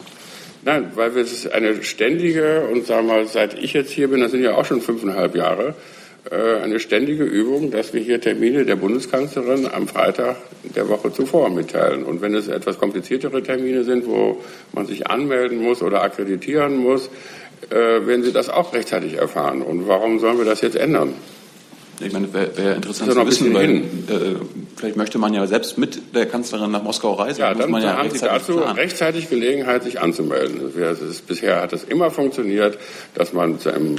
Nein, 0.62 0.92
weil 0.94 1.10
es 1.18 1.32
ist 1.32 1.50
eine 1.50 1.82
ständige 1.82 2.68
und 2.72 2.86
sagen 2.86 3.08
wir 3.08 3.14
mal, 3.14 3.26
seit 3.26 3.54
ich 3.54 3.72
jetzt 3.72 3.90
hier 3.90 4.06
bin, 4.06 4.20
das 4.20 4.30
sind 4.30 4.44
ja 4.44 4.54
auch 4.54 4.66
schon 4.66 4.82
fünfeinhalb 4.82 5.34
Jahre, 5.34 5.70
äh, 5.70 5.72
eine 6.30 6.78
ständige 6.78 7.24
Übung, 7.24 7.70
dass 7.70 7.92
wir 7.92 8.00
hier 8.00 8.20
Termine 8.20 8.64
der 8.64 8.76
Bundeskanzlerin 8.76 9.66
am 9.66 9.88
Freitag 9.88 10.36
der 10.76 10.88
Woche 10.88 11.12
zuvor 11.12 11.50
mitteilen. 11.50 12.04
Und 12.04 12.22
wenn 12.22 12.34
es 12.34 12.48
etwas 12.48 12.78
kompliziertere 12.78 13.42
Termine 13.42 13.82
sind, 13.82 14.06
wo 14.06 14.40
man 14.72 14.86
sich 14.86 15.08
anmelden 15.08 15.60
muss 15.60 15.82
oder 15.82 16.02
akkreditieren 16.02 16.76
muss, 16.76 17.10
äh, 17.70 17.74
werden 17.74 18.22
Sie 18.22 18.32
das 18.32 18.48
auch 18.48 18.72
rechtzeitig 18.72 19.14
erfahren. 19.14 19.62
Und 19.62 19.88
warum 19.88 20.18
sollen 20.20 20.38
wir 20.38 20.44
das 20.44 20.60
jetzt 20.60 20.76
ändern? 20.76 21.14
Ich 22.00 22.12
meine, 22.12 22.32
wäre 22.32 22.56
wär 22.56 22.76
interessant 22.76 23.12
zu 23.12 23.26
wissen, 23.26 23.54
weil 23.54 23.76
äh, 23.76 23.82
vielleicht 24.76 24.96
möchte 24.96 25.18
man 25.18 25.34
ja 25.34 25.46
selbst 25.46 25.78
mit 25.78 26.14
der 26.14 26.26
Kanzlerin 26.26 26.70
nach 26.70 26.82
Moskau 26.82 27.12
reisen. 27.12 27.40
Ja, 27.40 27.54
dann 27.54 27.70
man 27.70 27.82
ja 27.82 27.96
haben 27.96 28.10
Sie 28.10 28.18
dazu 28.18 28.56
planen. 28.56 28.76
rechtzeitig 28.76 29.28
Gelegenheit, 29.28 29.84
sich 29.84 30.00
anzumelden. 30.00 30.72
Ist, 30.74 31.26
bisher 31.26 31.62
hat 31.62 31.72
es 31.72 31.84
immer 31.84 32.10
funktioniert, 32.10 32.78
dass 33.14 33.32
man 33.32 33.58
zu 33.60 33.70
einem 33.70 33.96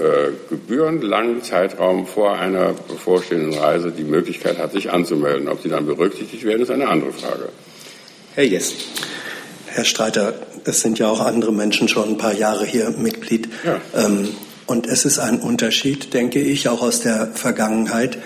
äh, 0.00 0.32
gebührenlangen 0.48 1.42
Zeitraum 1.42 2.06
vor 2.06 2.38
einer 2.38 2.72
bevorstehenden 2.88 3.54
Reise 3.54 3.92
die 3.92 4.04
Möglichkeit 4.04 4.58
hat, 4.58 4.72
sich 4.72 4.90
anzumelden. 4.90 5.48
Ob 5.48 5.62
sie 5.62 5.68
dann 5.68 5.86
berücksichtigt 5.86 6.44
werden, 6.44 6.62
ist 6.62 6.70
eine 6.70 6.88
andere 6.88 7.12
Frage. 7.12 7.50
Herr 8.34 8.44
Jess. 8.44 8.74
Herr 9.66 9.84
Streiter, 9.84 10.34
es 10.64 10.80
sind 10.80 10.98
ja 10.98 11.08
auch 11.08 11.20
andere 11.20 11.52
Menschen 11.52 11.88
schon 11.88 12.08
ein 12.08 12.18
paar 12.18 12.34
Jahre 12.34 12.64
hier 12.64 12.90
Mitglied. 12.90 13.48
Ja. 13.64 13.80
Ähm, 13.94 14.28
und 14.66 14.86
es 14.86 15.04
ist 15.04 15.18
ein 15.18 15.40
Unterschied, 15.40 16.14
denke 16.14 16.40
ich, 16.40 16.68
auch 16.68 16.82
aus 16.82 17.00
der 17.00 17.28
Vergangenheit, 17.34 18.18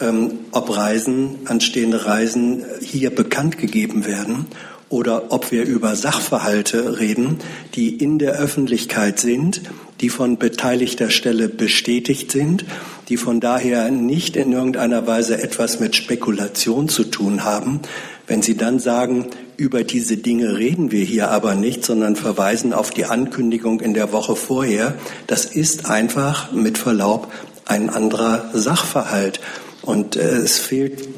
ähm, 0.00 0.40
ob 0.50 0.76
Reisen, 0.76 1.40
anstehende 1.46 2.06
Reisen 2.06 2.64
hier 2.80 3.10
bekannt 3.10 3.58
gegeben 3.58 4.04
werden 4.06 4.46
oder 4.92 5.32
ob 5.32 5.50
wir 5.50 5.64
über 5.64 5.96
Sachverhalte 5.96 7.00
reden, 7.00 7.38
die 7.74 7.96
in 7.96 8.18
der 8.18 8.34
Öffentlichkeit 8.34 9.18
sind, 9.18 9.62
die 10.00 10.10
von 10.10 10.36
beteiligter 10.36 11.08
Stelle 11.08 11.48
bestätigt 11.48 12.30
sind, 12.30 12.66
die 13.08 13.16
von 13.16 13.40
daher 13.40 13.90
nicht 13.90 14.36
in 14.36 14.52
irgendeiner 14.52 15.06
Weise 15.06 15.42
etwas 15.42 15.80
mit 15.80 15.96
Spekulation 15.96 16.90
zu 16.90 17.04
tun 17.04 17.42
haben. 17.44 17.80
Wenn 18.26 18.42
Sie 18.42 18.56
dann 18.56 18.78
sagen, 18.78 19.28
über 19.56 19.82
diese 19.82 20.18
Dinge 20.18 20.58
reden 20.58 20.90
wir 20.90 21.04
hier 21.04 21.30
aber 21.30 21.54
nicht, 21.54 21.84
sondern 21.84 22.14
verweisen 22.14 22.72
auf 22.74 22.90
die 22.90 23.06
Ankündigung 23.06 23.80
in 23.80 23.94
der 23.94 24.12
Woche 24.12 24.36
vorher. 24.36 24.94
Das 25.26 25.46
ist 25.46 25.86
einfach 25.86 26.52
mit 26.52 26.76
Verlaub 26.76 27.32
ein 27.64 27.88
anderer 27.88 28.50
Sachverhalt. 28.52 29.40
Und 29.82 30.16
äh, 30.16 30.36
es 30.36 30.58
fehlt 30.58 31.08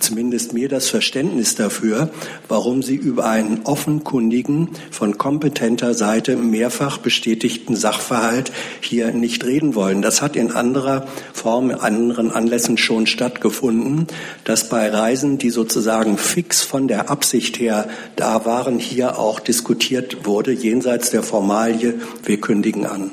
zumindest 0.00 0.52
mir 0.52 0.68
das 0.68 0.88
Verständnis 0.88 1.54
dafür, 1.54 2.10
warum 2.48 2.82
Sie 2.82 2.94
über 2.94 3.26
einen 3.26 3.62
offenkundigen, 3.64 4.70
von 4.90 5.18
kompetenter 5.18 5.94
Seite 5.94 6.36
mehrfach 6.36 6.98
bestätigten 6.98 7.76
Sachverhalt 7.76 8.52
hier 8.80 9.12
nicht 9.12 9.44
reden 9.44 9.74
wollen. 9.74 10.02
Das 10.02 10.22
hat 10.22 10.36
in 10.36 10.52
anderer 10.52 11.06
Form, 11.32 11.70
in 11.70 11.76
anderen 11.76 12.30
Anlässen 12.30 12.78
schon 12.78 13.06
stattgefunden, 13.06 14.06
dass 14.44 14.68
bei 14.68 14.88
Reisen, 14.90 15.38
die 15.38 15.50
sozusagen 15.50 16.18
fix 16.18 16.62
von 16.62 16.88
der 16.88 17.10
Absicht 17.10 17.58
her 17.58 17.88
da 18.16 18.44
waren, 18.44 18.78
hier 18.78 19.18
auch 19.18 19.40
diskutiert 19.40 20.24
wurde, 20.24 20.52
jenseits 20.52 21.10
der 21.10 21.22
Formalie, 21.22 21.94
wir 22.24 22.40
kündigen 22.40 22.86
an. 22.86 23.12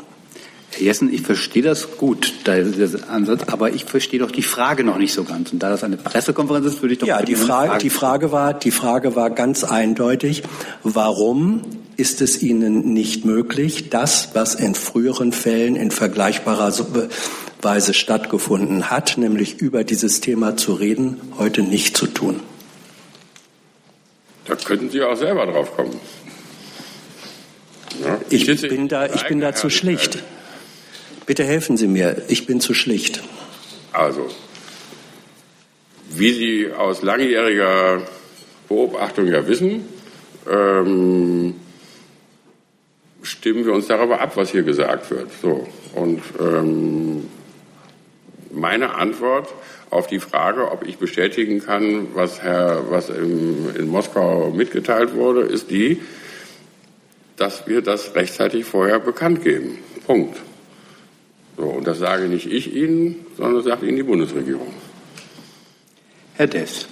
Herr 0.76 0.84
Jessen, 0.84 1.14
ich 1.14 1.22
verstehe 1.22 1.64
das 1.64 1.98
gut, 1.98 2.34
der 2.46 2.66
Ansatz, 3.10 3.44
aber 3.48 3.72
ich 3.72 3.86
verstehe 3.86 4.20
doch 4.20 4.32
die 4.32 4.42
Frage 4.42 4.84
noch 4.84 4.98
nicht 4.98 5.14
so 5.14 5.24
ganz. 5.24 5.54
Und 5.54 5.64
da 5.64 5.70
das 5.70 5.86
eine 5.86 5.96
Pressekonferenz 5.96 6.66
ist, 6.66 6.82
würde 6.82 6.94
ich 6.94 7.00
doch 7.00 7.08
ja 7.08 7.22
die 7.22 7.36
Frage, 7.36 7.78
die 7.78 7.90
Frage 7.90 8.34
war 8.34 8.54
die 8.54 8.72
Frage 8.72 9.16
war 9.16 9.30
ganz 9.30 9.64
eindeutig, 9.64 10.44
warum 10.84 11.62
ist 11.96 12.22
es 12.22 12.42
Ihnen 12.42 12.94
nicht 12.94 13.24
möglich, 13.24 13.90
das, 13.90 14.32
was 14.34 14.56
in 14.56 14.76
früheren 14.76 15.32
Fällen 15.32 15.78
in 15.78 15.92
vergleichbarer 15.92 16.74
Weise 17.62 17.94
stattgefunden 17.94 18.90
hat, 18.90 19.18
nämlich 19.18 19.62
über 19.62 19.86
dieses 19.86 20.20
Thema 20.20 20.58
zu 20.58 20.74
reden, 20.74 21.22
heute 21.38 21.62
nicht 21.62 21.96
zu 21.96 22.08
tun? 22.08 22.42
Da 24.46 24.56
könnten 24.56 24.90
Sie 24.90 25.02
auch 25.02 25.16
selber 25.16 25.46
drauf 25.46 25.74
kommen. 25.74 25.98
Ja, 28.04 28.20
ich, 28.30 28.46
bin 28.46 28.90
da, 28.90 29.06
ich 29.06 29.26
bin 29.26 29.40
da 29.40 29.56
zu 29.56 29.70
schlicht. 29.70 30.20
Bitte 31.26 31.44
helfen 31.44 31.76
Sie 31.76 31.88
mir, 31.88 32.22
ich 32.28 32.46
bin 32.46 32.60
zu 32.60 32.74
schlicht. 32.74 33.24
Also, 33.92 34.28
wie 36.10 36.34
Sie 36.34 36.72
aus 36.72 37.02
langjähriger 37.02 38.04
Beobachtung 38.70 39.28
ja 39.28 39.48
wissen, 39.48 39.86
ähm, 40.50 41.56
stimmen 43.24 43.66
wir 43.66 43.74
uns 43.74 43.88
darüber 43.88 44.22
ab, 44.22 44.38
was 44.38 44.52
hier 44.52 44.64
gesagt 44.64 45.10
wird. 45.10 45.30
So. 45.42 45.68
Und 45.96 46.22
ähm, 46.40 47.28
meine 48.52 48.94
Antwort 48.96 49.52
auf 49.90 50.06
die 50.08 50.20
Frage, 50.20 50.72
ob 50.72 50.86
ich 50.86 50.98
bestätigen 50.98 51.60
kann, 51.60 52.10
was, 52.14 52.44
Herr, 52.44 52.92
was 52.92 53.10
im, 53.10 53.76
in 53.76 53.88
Moskau 53.88 54.52
mitgeteilt 54.52 55.16
wurde, 55.16 55.42
ist 55.42 55.72
die, 55.72 56.02
dass 57.36 57.68
wir 57.68 57.82
das 57.82 58.16
rechtzeitig 58.16 58.66
vorher 58.66 59.00
bekannt 59.00 59.44
geben. 59.44 59.80
Punkt. 60.06 60.38
So, 61.58 61.64
und 61.64 61.88
das 61.88 62.00
sage 62.00 62.28
nicht 62.28 62.52
ich 62.52 62.74
Ihnen, 62.76 63.26
sondern 63.38 63.56
das 63.56 63.66
sagt 63.66 63.84
Ihnen 63.84 63.96
die 63.96 64.04
Bundesregierung. 64.04 64.68
Herr 66.36 66.48
Dess. 66.48 66.88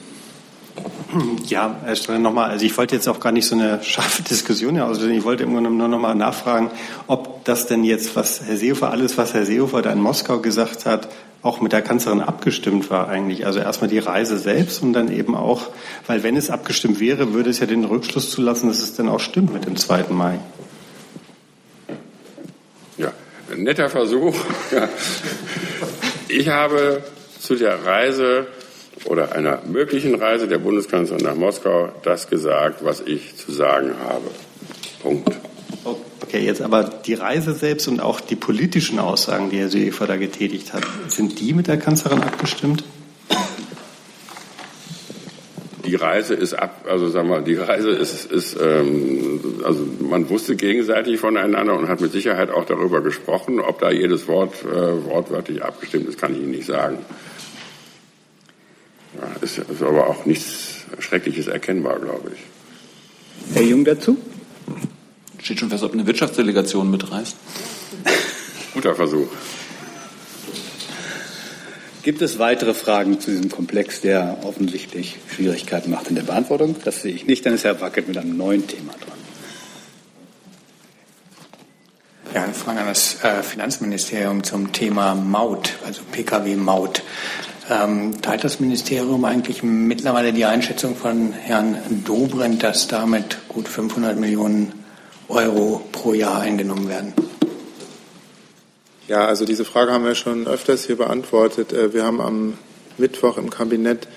Ja, 1.45 1.79
Herr 1.83 1.95
Strell, 1.95 2.19
nochmal, 2.19 2.49
also 2.49 2.65
ich 2.65 2.75
wollte 2.77 2.95
jetzt 2.95 3.07
auch 3.07 3.19
gar 3.19 3.31
nicht 3.31 3.45
so 3.45 3.55
eine 3.55 3.83
scharfe 3.83 4.23
Diskussion 4.23 4.73
hier 4.73 4.85
auslösen. 4.85 5.13
Ich 5.13 5.23
wollte 5.23 5.43
immer 5.43 5.61
nur 5.61 5.87
noch 5.87 5.99
mal 5.99 6.15
nachfragen, 6.15 6.71
ob 7.07 7.45
das 7.45 7.67
denn 7.67 7.83
jetzt, 7.83 8.15
was 8.15 8.41
Herr 8.41 8.57
Seehofer, 8.57 8.89
alles, 8.89 9.17
was 9.17 9.33
Herr 9.33 9.45
Seehofer 9.45 9.81
da 9.81 9.91
in 9.91 10.01
Moskau 10.01 10.39
gesagt 10.39 10.85
hat, 10.85 11.09
auch 11.43 11.61
mit 11.61 11.73
der 11.73 11.81
Kanzlerin 11.81 12.21
abgestimmt 12.21 12.89
war 12.89 13.09
eigentlich. 13.09 13.45
Also 13.45 13.59
erstmal 13.59 13.89
die 13.89 13.99
Reise 13.99 14.39
selbst 14.39 14.81
und 14.81 14.93
dann 14.93 15.11
eben 15.11 15.35
auch, 15.35 15.67
weil 16.07 16.23
wenn 16.23 16.37
es 16.37 16.49
abgestimmt 16.49 16.99
wäre, 16.99 17.33
würde 17.33 17.49
es 17.49 17.59
ja 17.59 17.67
den 17.67 17.83
Rückschluss 17.83 18.31
zulassen, 18.31 18.69
dass 18.69 18.79
es 18.79 18.95
dann 18.95 19.09
auch 19.09 19.19
stimmt 19.19 19.53
mit 19.53 19.65
dem 19.65 19.75
2. 19.75 20.05
Mai. 20.09 20.39
Netter 23.55 23.89
Versuch. 23.89 24.35
Ich 26.27 26.49
habe 26.49 27.03
zu 27.39 27.55
der 27.55 27.85
Reise 27.85 28.47
oder 29.05 29.33
einer 29.33 29.61
möglichen 29.65 30.15
Reise 30.15 30.47
der 30.47 30.57
Bundeskanzlerin 30.57 31.23
nach 31.23 31.35
Moskau 31.35 31.89
das 32.03 32.27
gesagt, 32.27 32.83
was 32.83 33.01
ich 33.01 33.35
zu 33.35 33.51
sagen 33.51 33.93
habe. 34.03 34.29
Punkt. 35.01 35.29
Okay, 36.21 36.45
jetzt 36.45 36.61
aber 36.61 36.83
die 36.83 37.13
Reise 37.13 37.53
selbst 37.53 37.87
und 37.87 37.99
auch 37.99 38.19
die 38.19 38.35
politischen 38.35 38.97
Aussagen, 38.97 39.51
die 39.51 39.59
Herr 39.59 39.69
Seehofer 39.69 40.07
da 40.07 40.17
getätigt 40.17 40.73
hat, 40.73 40.83
sind 41.07 41.39
die 41.39 41.53
mit 41.53 41.67
der 41.67 41.77
Kanzlerin 41.77 42.23
abgestimmt? 42.23 42.83
Die 45.85 45.95
Reise 45.95 46.33
ist 46.33 46.53
ab, 46.53 46.85
also 46.89 47.09
sagen 47.09 47.29
wir, 47.29 47.41
die 47.41 47.55
Reise 47.55 47.89
ist, 47.89 48.31
ist 48.31 48.57
ähm, 48.59 49.61
also 49.63 49.85
man 49.99 50.29
wusste 50.29 50.55
gegenseitig 50.55 51.19
voneinander 51.19 51.77
und 51.77 51.89
hat 51.89 52.01
mit 52.01 52.11
Sicherheit 52.11 52.49
auch 52.49 52.65
darüber 52.65 53.01
gesprochen. 53.01 53.59
Ob 53.59 53.79
da 53.79 53.91
jedes 53.91 54.27
Wort 54.27 54.53
äh, 54.63 55.05
wortwörtlich 55.05 55.63
abgestimmt 55.63 56.07
ist, 56.07 56.19
kann 56.19 56.33
ich 56.33 56.41
Ihnen 56.41 56.51
nicht 56.51 56.65
sagen. 56.65 56.99
Ja, 59.19 59.27
ist, 59.41 59.57
ist 59.57 59.83
aber 59.83 60.07
auch 60.07 60.25
nichts 60.25 60.85
Schreckliches 60.99 61.47
erkennbar, 61.47 61.99
glaube 61.99 62.31
ich. 62.33 63.55
Herr 63.55 63.63
Jung 63.63 63.83
dazu? 63.83 64.17
Steht 65.41 65.59
schon 65.59 65.69
fest, 65.69 65.83
ob 65.83 65.93
eine 65.93 66.07
Wirtschaftsdelegation 66.07 66.89
mitreist. 66.89 67.35
Guter 68.73 68.95
Versuch. 68.95 69.27
Gibt 72.03 72.21
es 72.21 72.37
weitere 72.37 72.73
Fragen 72.73 73.21
zu 73.21 73.31
diesem 73.31 73.49
Komplex, 73.49 74.01
der 74.01 74.39
offensichtlich 74.43 75.19
Schwierigkeiten 75.33 75.89
macht 75.89 76.09
in 76.09 76.15
der 76.15 76.23
Beantwortung? 76.23 76.75
Das 76.83 77.01
sehe 77.01 77.13
ich 77.13 77.25
nicht. 77.25 77.45
Dann 77.45 77.53
ist 77.53 77.63
Herr 77.63 77.79
Wackett 77.79 78.09
mit 78.09 78.17
einem 78.17 78.35
neuen 78.35 78.67
Thema 78.67 78.91
dran. 78.91 79.17
Ja, 82.35 82.43
eine 82.43 82.53
Frage 82.53 82.81
an 82.81 82.87
das 82.87 83.23
äh, 83.23 83.41
Finanzministerium 83.41 84.43
zum 84.43 84.73
Thema 84.73 85.15
Maut, 85.15 85.77
also 85.85 86.01
Pkw-Maut. 86.11 87.03
Ähm, 87.69 88.21
teilt 88.21 88.43
das 88.43 88.59
Ministerium 88.59 89.23
eigentlich 89.23 89.63
mittlerweile 89.63 90.33
die 90.33 90.43
Einschätzung 90.43 90.97
von 90.97 91.31
Herrn 91.31 91.77
Dobrindt, 92.03 92.63
dass 92.63 92.89
damit 92.89 93.37
gut 93.47 93.69
500 93.69 94.19
Millionen 94.19 94.73
Euro 95.29 95.81
pro 95.93 96.13
Jahr 96.13 96.41
eingenommen 96.41 96.89
werden? 96.89 97.13
Ja, 99.09 99.25
also 99.25 99.43
diese 99.43 99.65
Frage 99.65 99.91
haben 99.91 100.05
wir 100.05 100.15
schon 100.15 100.47
öfters 100.47 100.85
hier 100.85 100.95
beantwortet. 100.95 101.73
Äh, 101.73 101.93
wir 101.93 102.05
haben 102.05 102.21
am 102.21 102.53
Mittwoch 102.97 103.37
im 103.37 103.49
Kabinett 103.49 104.07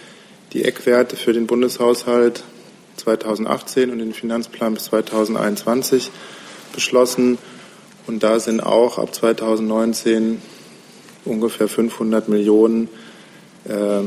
die 0.52 0.64
Eckwerte 0.64 1.16
für 1.16 1.32
den 1.32 1.48
Bundeshaushalt 1.48 2.44
2018 2.96 3.90
und 3.90 3.98
den 3.98 4.14
Finanzplan 4.14 4.74
bis 4.74 4.84
2021 4.84 6.12
beschlossen. 6.72 7.36
Und 8.06 8.22
da 8.22 8.38
sind 8.38 8.60
auch 8.60 8.98
ab 8.98 9.12
2019 9.12 10.40
ungefähr 11.24 11.66
500 11.66 12.28
Millionen 12.28 12.88
äh, 13.64 14.02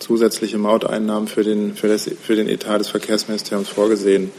zusätzliche 0.00 0.58
Mauteinnahmen 0.58 1.28
für 1.28 1.44
den, 1.44 1.76
für, 1.76 1.88
das, 1.88 2.10
für 2.22 2.36
den 2.36 2.46
Etat 2.46 2.78
des 2.78 2.88
Verkehrsministeriums 2.88 3.70
vorgesehen. 3.70 4.30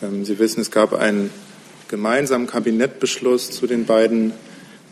Ähm, 0.00 0.24
Sie 0.24 0.38
wissen, 0.38 0.60
es 0.60 0.70
gab 0.70 0.92
einen 0.92 1.30
gemeinsamen 1.88 2.46
Kabinettbeschluss 2.46 3.50
zu 3.50 3.66
den 3.66 3.84
beiden 3.84 4.32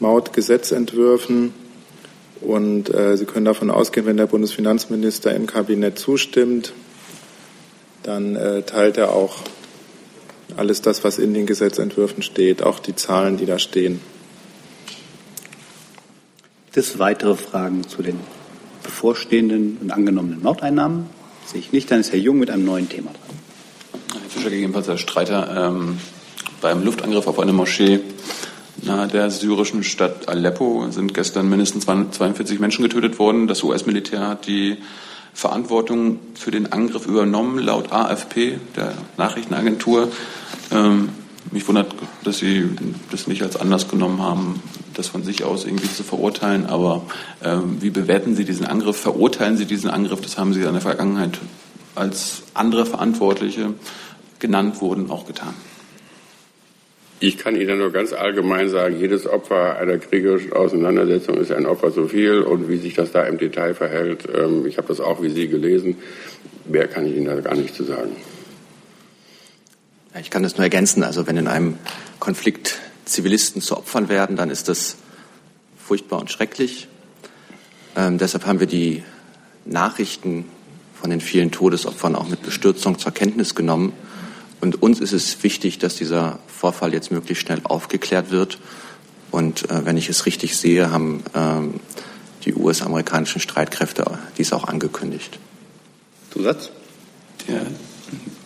Mautgesetzentwürfen. 0.00 1.54
Und 2.40 2.92
äh, 2.94 3.16
Sie 3.16 3.24
können 3.24 3.46
davon 3.46 3.70
ausgehen, 3.70 4.06
wenn 4.06 4.16
der 4.16 4.26
Bundesfinanzminister 4.26 5.34
im 5.34 5.46
Kabinett 5.46 5.98
zustimmt, 5.98 6.72
dann 8.02 8.36
äh, 8.36 8.62
teilt 8.62 8.98
er 8.98 9.12
auch 9.12 9.38
alles 10.56 10.82
das, 10.82 11.02
was 11.02 11.18
in 11.18 11.34
den 11.34 11.46
Gesetzentwürfen 11.46 12.22
steht, 12.22 12.62
auch 12.62 12.78
die 12.78 12.94
Zahlen, 12.94 13.36
die 13.36 13.46
da 13.46 13.58
stehen. 13.58 14.00
Gibt 16.66 16.76
es 16.76 16.98
weitere 16.98 17.36
Fragen 17.36 17.88
zu 17.88 18.02
den 18.02 18.20
bevorstehenden 18.82 19.78
und 19.80 19.90
angenommenen 19.90 20.42
Mauteinnahmen? 20.42 21.06
Sehe 21.46 21.60
ich 21.60 21.72
nicht. 21.72 21.90
Dann 21.90 22.00
ist 22.00 22.12
Herr 22.12 22.18
Jung 22.18 22.38
mit 22.38 22.50
einem 22.50 22.64
neuen 22.64 22.88
Thema 22.88 23.10
dran. 23.10 24.20
Herr 24.20 24.30
Fischer, 24.30 24.50
gegebenenfalls 24.50 24.88
Herr 24.88 24.98
Streiter. 24.98 25.70
Ähm, 25.70 25.98
beim 26.60 26.84
Luftangriff 26.84 27.26
auf 27.26 27.38
eine 27.38 27.52
Moschee 27.52 28.00
nahe 28.86 29.08
der 29.08 29.30
syrischen 29.30 29.82
Stadt 29.82 30.28
Aleppo 30.28 30.86
sind 30.90 31.12
gestern 31.12 31.48
mindestens 31.48 31.84
42 31.84 32.58
Menschen 32.58 32.82
getötet 32.82 33.18
worden. 33.18 33.46
Das 33.46 33.62
US-Militär 33.62 34.26
hat 34.26 34.46
die 34.46 34.78
Verantwortung 35.34 36.18
für 36.34 36.50
den 36.50 36.72
Angriff 36.72 37.06
übernommen, 37.06 37.58
laut 37.58 37.92
AFP, 37.92 38.58
der 38.74 38.94
Nachrichtenagentur. 39.18 40.10
Ähm, 40.70 41.10
mich 41.50 41.68
wundert, 41.68 41.94
dass 42.24 42.38
Sie 42.38 42.68
das 43.10 43.26
nicht 43.26 43.42
als 43.42 43.56
Anlass 43.56 43.88
genommen 43.88 44.22
haben, 44.22 44.62
das 44.94 45.08
von 45.08 45.22
sich 45.22 45.44
aus 45.44 45.64
irgendwie 45.64 45.92
zu 45.92 46.02
verurteilen. 46.02 46.66
Aber 46.66 47.02
ähm, 47.44 47.76
wie 47.80 47.90
bewerten 47.90 48.34
Sie 48.34 48.44
diesen 48.44 48.66
Angriff? 48.66 48.96
Verurteilen 48.96 49.56
Sie 49.56 49.66
diesen 49.66 49.90
Angriff? 49.90 50.20
Das 50.22 50.38
haben 50.38 50.54
Sie 50.54 50.62
in 50.62 50.72
der 50.72 50.80
Vergangenheit 50.80 51.38
als 51.94 52.42
andere 52.54 52.86
Verantwortliche 52.86 53.74
genannt 54.38 54.80
wurden, 54.80 55.10
auch 55.10 55.26
getan. 55.26 55.54
Ich 57.18 57.38
kann 57.38 57.58
Ihnen 57.58 57.78
nur 57.78 57.92
ganz 57.92 58.12
allgemein 58.12 58.68
sagen, 58.68 58.98
jedes 59.00 59.26
Opfer 59.26 59.78
einer 59.78 59.96
kriegerischen 59.96 60.52
Auseinandersetzung 60.52 61.38
ist 61.38 61.50
ein 61.50 61.64
Opfer 61.64 61.92
zu 61.92 62.08
viel 62.08 62.42
und 62.42 62.68
wie 62.68 62.76
sich 62.76 62.94
das 62.94 63.10
da 63.12 63.22
im 63.22 63.38
Detail 63.38 63.74
verhält, 63.74 64.28
ähm, 64.34 64.66
ich 64.66 64.76
habe 64.76 64.88
das 64.88 65.00
auch 65.00 65.22
wie 65.22 65.30
Sie 65.30 65.48
gelesen, 65.48 65.96
mehr 66.66 66.88
kann 66.88 67.06
ich 67.06 67.16
Ihnen 67.16 67.24
da 67.24 67.40
gar 67.40 67.54
nicht 67.54 67.74
zu 67.74 67.84
sagen. 67.84 68.14
Ich 70.20 70.30
kann 70.30 70.42
das 70.42 70.56
nur 70.56 70.64
ergänzen. 70.64 71.02
Also 71.02 71.26
wenn 71.26 71.36
in 71.36 71.46
einem 71.46 71.78
Konflikt 72.20 72.78
Zivilisten 73.06 73.62
zu 73.62 73.76
Opfern 73.76 74.08
werden, 74.08 74.36
dann 74.36 74.50
ist 74.50 74.68
das 74.68 74.96
furchtbar 75.78 76.20
und 76.20 76.30
schrecklich. 76.30 76.88
Ähm, 77.96 78.18
deshalb 78.18 78.44
haben 78.44 78.60
wir 78.60 78.66
die 78.66 79.04
Nachrichten 79.64 80.44
von 81.00 81.10
den 81.10 81.20
vielen 81.20 81.50
Todesopfern 81.50 82.14
auch 82.14 82.28
mit 82.28 82.42
Bestürzung 82.42 82.98
zur 82.98 83.12
Kenntnis 83.12 83.54
genommen. 83.54 83.92
Und 84.60 84.82
uns 84.82 85.00
ist 85.00 85.12
es 85.12 85.42
wichtig, 85.42 85.78
dass 85.78 85.96
dieser 85.96 86.38
Vorfall 86.46 86.92
jetzt 86.92 87.10
möglichst 87.10 87.44
schnell 87.44 87.60
aufgeklärt 87.64 88.30
wird. 88.30 88.58
Und 89.30 89.70
äh, 89.70 89.84
wenn 89.84 89.96
ich 89.96 90.08
es 90.08 90.26
richtig 90.26 90.56
sehe, 90.56 90.90
haben 90.90 91.22
ähm, 91.34 91.80
die 92.44 92.54
US-amerikanischen 92.54 93.40
Streitkräfte 93.40 94.18
dies 94.38 94.52
auch 94.52 94.64
angekündigt. 94.64 95.38
Zusatz? 96.32 96.70
Der, 97.48 97.66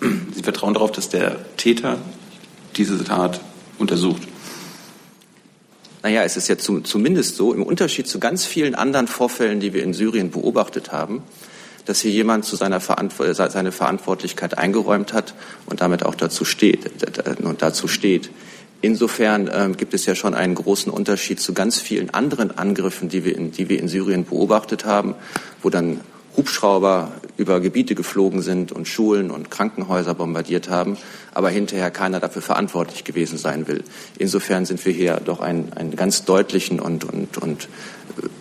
Sie 0.35 0.43
vertrauen 0.43 0.75
darauf, 0.75 0.93
dass 0.93 1.09
der 1.09 1.39
Täter 1.57 1.99
diese 2.77 3.03
Tat 3.05 3.41
untersucht. 3.79 4.23
Naja, 6.03 6.23
es 6.23 6.37
ist 6.37 6.49
ja 6.49 6.57
zu, 6.57 6.81
zumindest 6.81 7.37
so, 7.37 7.53
im 7.53 7.63
Unterschied 7.63 8.09
zu 8.09 8.19
ganz 8.19 8.47
vielen 8.47 8.75
anderen 8.75 9.07
Vorfällen, 9.07 9.61
die 9.61 9.75
wir 9.75 9.83
in 9.83 9.93
Syrien 9.93 10.31
beobachtet 10.31 10.93
haben, 10.93 11.23
dass 11.87 12.01
hier 12.01 12.11
jemand 12.11 12.45
zu 12.45 12.57
seiner 12.57 12.81
Verantw 12.81 13.35
seine 13.35 13.72
Verantwortlichkeit 13.72 14.59
eingeräumt 14.59 15.12
hat 15.12 15.35
und 15.66 15.81
damit 15.81 16.05
auch 16.05 16.14
dazu 16.14 16.45
steht. 16.45 16.91
Und 17.43 17.62
dazu 17.62 17.89
steht. 17.89 18.31
Insofern 18.83 19.51
ähm, 19.53 19.76
gibt 19.76 19.93
es 19.93 20.07
ja 20.07 20.14
schon 20.14 20.35
einen 20.35 20.55
großen 20.55 20.91
Unterschied 20.91 21.39
zu 21.39 21.53
ganz 21.53 21.78
vielen 21.78 22.11
anderen 22.11 22.57
Angriffen, 22.57 23.11
die 23.11 23.24
wir, 23.24 23.37
in, 23.37 23.53
die 23.53 23.68
wir 23.68 23.78
in 23.78 23.89
Syrien 23.89 24.24
beobachtet 24.24 24.87
haben, 24.87 25.14
wo 25.62 25.68
dann 25.68 26.01
Hubschrauber 26.37 27.12
über 27.37 27.61
Gebiete 27.61 27.95
geflogen 27.95 28.41
sind 28.41 28.72
und 28.72 28.89
Schulen 28.89 29.31
und 29.31 29.51
Krankenhäuser 29.51 30.14
bombardiert 30.14 30.70
haben, 30.70 30.97
aber 31.35 31.51
hinterher 31.51 31.91
keiner 31.91 32.20
dafür 32.20 32.41
verantwortlich 32.41 33.05
gewesen 33.05 33.37
sein 33.37 33.66
will. 33.68 33.83
Insofern 34.18 34.64
sind 34.64 34.85
wir 34.87 34.93
hier 34.93 35.20
doch 35.22 35.41
ein, 35.41 35.72
ein 35.74 35.97
ganz 35.97 36.24
deutlichen 36.24 36.81
und, 36.81 37.05
und, 37.05 37.37
und 37.39 37.68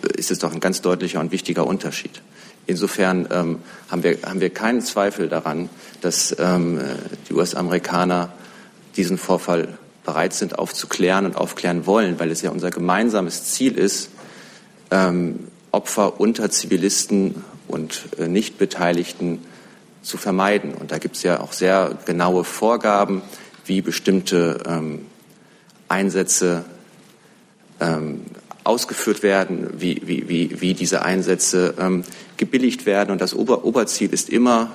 äh, 0.03 0.17
ist 0.17 0.31
es 0.31 0.39
doch 0.39 0.53
ein 0.53 0.59
ganz 0.59 0.81
deutlicher 0.81 1.19
und 1.19 1.31
wichtiger 1.31 1.67
Unterschied. 1.67 2.21
Insofern 2.69 3.27
ähm, 3.31 3.59
haben, 3.89 4.03
wir, 4.03 4.19
haben 4.23 4.41
wir 4.41 4.51
keinen 4.51 4.81
Zweifel 4.81 5.27
daran, 5.27 5.69
dass 6.01 6.35
ähm, 6.37 6.79
die 7.27 7.33
US-Amerikaner 7.33 8.31
diesen 8.95 9.17
Vorfall 9.17 9.69
bereit 10.05 10.33
sind 10.33 10.59
aufzuklären 10.59 11.25
und 11.25 11.35
aufklären 11.35 11.87
wollen, 11.87 12.19
weil 12.19 12.29
es 12.29 12.43
ja 12.43 12.51
unser 12.51 12.69
gemeinsames 12.69 13.45
Ziel 13.45 13.75
ist, 13.75 14.11
ähm, 14.91 15.47
Opfer 15.71 16.19
unter 16.19 16.51
Zivilisten 16.51 17.43
und 17.67 18.03
äh, 18.19 18.27
Nichtbeteiligten 18.27 19.39
zu 20.03 20.17
vermeiden. 20.17 20.75
Und 20.75 20.91
da 20.91 20.99
gibt 20.99 21.15
es 21.15 21.23
ja 21.23 21.39
auch 21.39 21.53
sehr 21.53 21.97
genaue 22.05 22.43
Vorgaben, 22.43 23.23
wie 23.65 23.81
bestimmte 23.81 24.61
ähm, 24.67 25.07
Einsätze 25.87 26.65
ähm, 27.79 28.21
ausgeführt 28.63 29.23
werden, 29.23 29.69
wie, 29.77 30.01
wie, 30.05 30.29
wie, 30.29 30.61
wie 30.61 30.73
diese 30.73 31.03
Einsätze 31.03 31.75
ähm, 31.79 32.03
gebilligt 32.37 32.85
werden. 32.85 33.11
Und 33.11 33.21
das 33.21 33.33
Ober 33.33 33.65
Oberziel 33.65 34.13
ist 34.13 34.29
immer, 34.29 34.71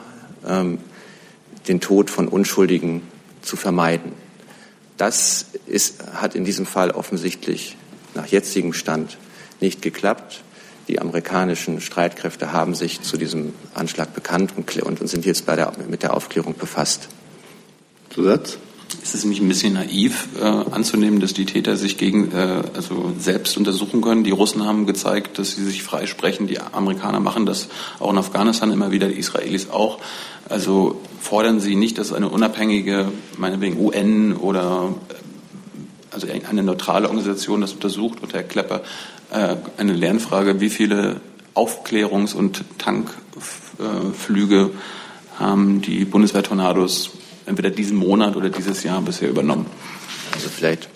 ähm, 0.47 0.79
den 1.69 1.81
Tod 1.81 2.11
von 2.11 2.29
Unschuldigen 2.29 3.03
zu 3.43 3.57
vermeiden. 3.57 4.13
Das 4.97 5.47
ist, 5.67 6.03
hat 6.15 6.35
in 6.35 6.45
diesem 6.45 6.67
Fall 6.67 6.91
offensichtlich 6.91 7.77
nach 8.15 8.27
jetzigem 8.27 8.73
Stand 8.73 9.19
nicht 9.61 9.83
geklappt. 9.83 10.43
Die 10.89 11.01
amerikanischen 11.01 11.81
Streitkräfte 11.81 12.53
haben 12.53 12.75
sich 12.75 13.01
zu 13.01 13.17
diesem 13.17 13.55
Anschlag 13.73 14.15
bekannt 14.15 14.53
und, 14.57 14.83
und 14.83 15.09
sind 15.09 15.25
jetzt 15.25 15.49
der, 15.49 15.73
mit 15.89 16.03
der 16.03 16.15
Aufklärung 16.15 16.55
befasst. 16.57 17.09
Zusatz? 18.11 18.59
Ist 19.03 19.15
es 19.15 19.25
nicht 19.25 19.41
ein 19.41 19.49
bisschen 19.49 19.75
naiv 19.75 20.29
äh, 20.41 20.45
anzunehmen, 20.45 21.21
dass 21.21 21.35
die 21.35 21.45
Täter 21.45 21.77
sich 21.77 21.99
gegen, 21.99 22.33
äh, 22.33 22.63
also 22.75 23.13
selbst 23.19 23.57
untersuchen 23.57 24.01
können? 24.01 24.25
Die 24.25 24.31
Russen 24.31 24.65
haben 24.65 24.87
gezeigt, 24.87 25.39
dass 25.39 25.53
sie 25.53 25.65
sich 25.65 25.83
freisprechen. 25.83 26.47
Die 26.47 26.61
Amerikaner 26.61 27.21
machen 27.21 27.47
das 27.47 27.69
auch 27.99 28.11
in 28.11 28.19
Afghanistan 28.19 28.71
immer 28.73 28.91
wieder, 28.91 29.09
die 29.09 29.19
Israelis 29.19 29.71
auch. 29.71 29.99
Also 30.49 31.01
fordern 31.21 31.61
Sie 31.61 31.75
nicht, 31.75 31.99
dass 31.99 32.13
eine 32.13 32.29
unabhängige, 32.29 33.11
meinetwegen 33.39 33.79
UN 33.79 34.35
oder 34.35 34.95
also 36.11 36.29
eine 36.49 36.63
neutrale 36.63 37.09
Organisation 37.09 37.61
das 37.61 37.73
untersucht 37.73 38.23
und 38.23 38.33
Herr 38.35 38.43
Klepper 38.43 38.83
äh, 39.31 39.57
eine 39.79 39.93
Lernfrage, 39.93 40.61
wie 40.61 40.71
viele 40.71 41.21
Aufklärungs- 41.55 42.35
und 42.35 42.65
Tankflüge 42.79 44.71
haben 45.39 45.81
die 45.81 46.05
Bundeswehr-Tornados 46.05 47.11
entweder 47.47 47.71
diesen 47.71 47.97
Monat 47.97 48.37
oder 48.37 48.51
dieses 48.51 48.83
Jahr 48.83 49.01
bisher 49.03 49.29
übernommen? 49.29 49.67
Also 50.33 50.49
vielleicht, 50.49 50.89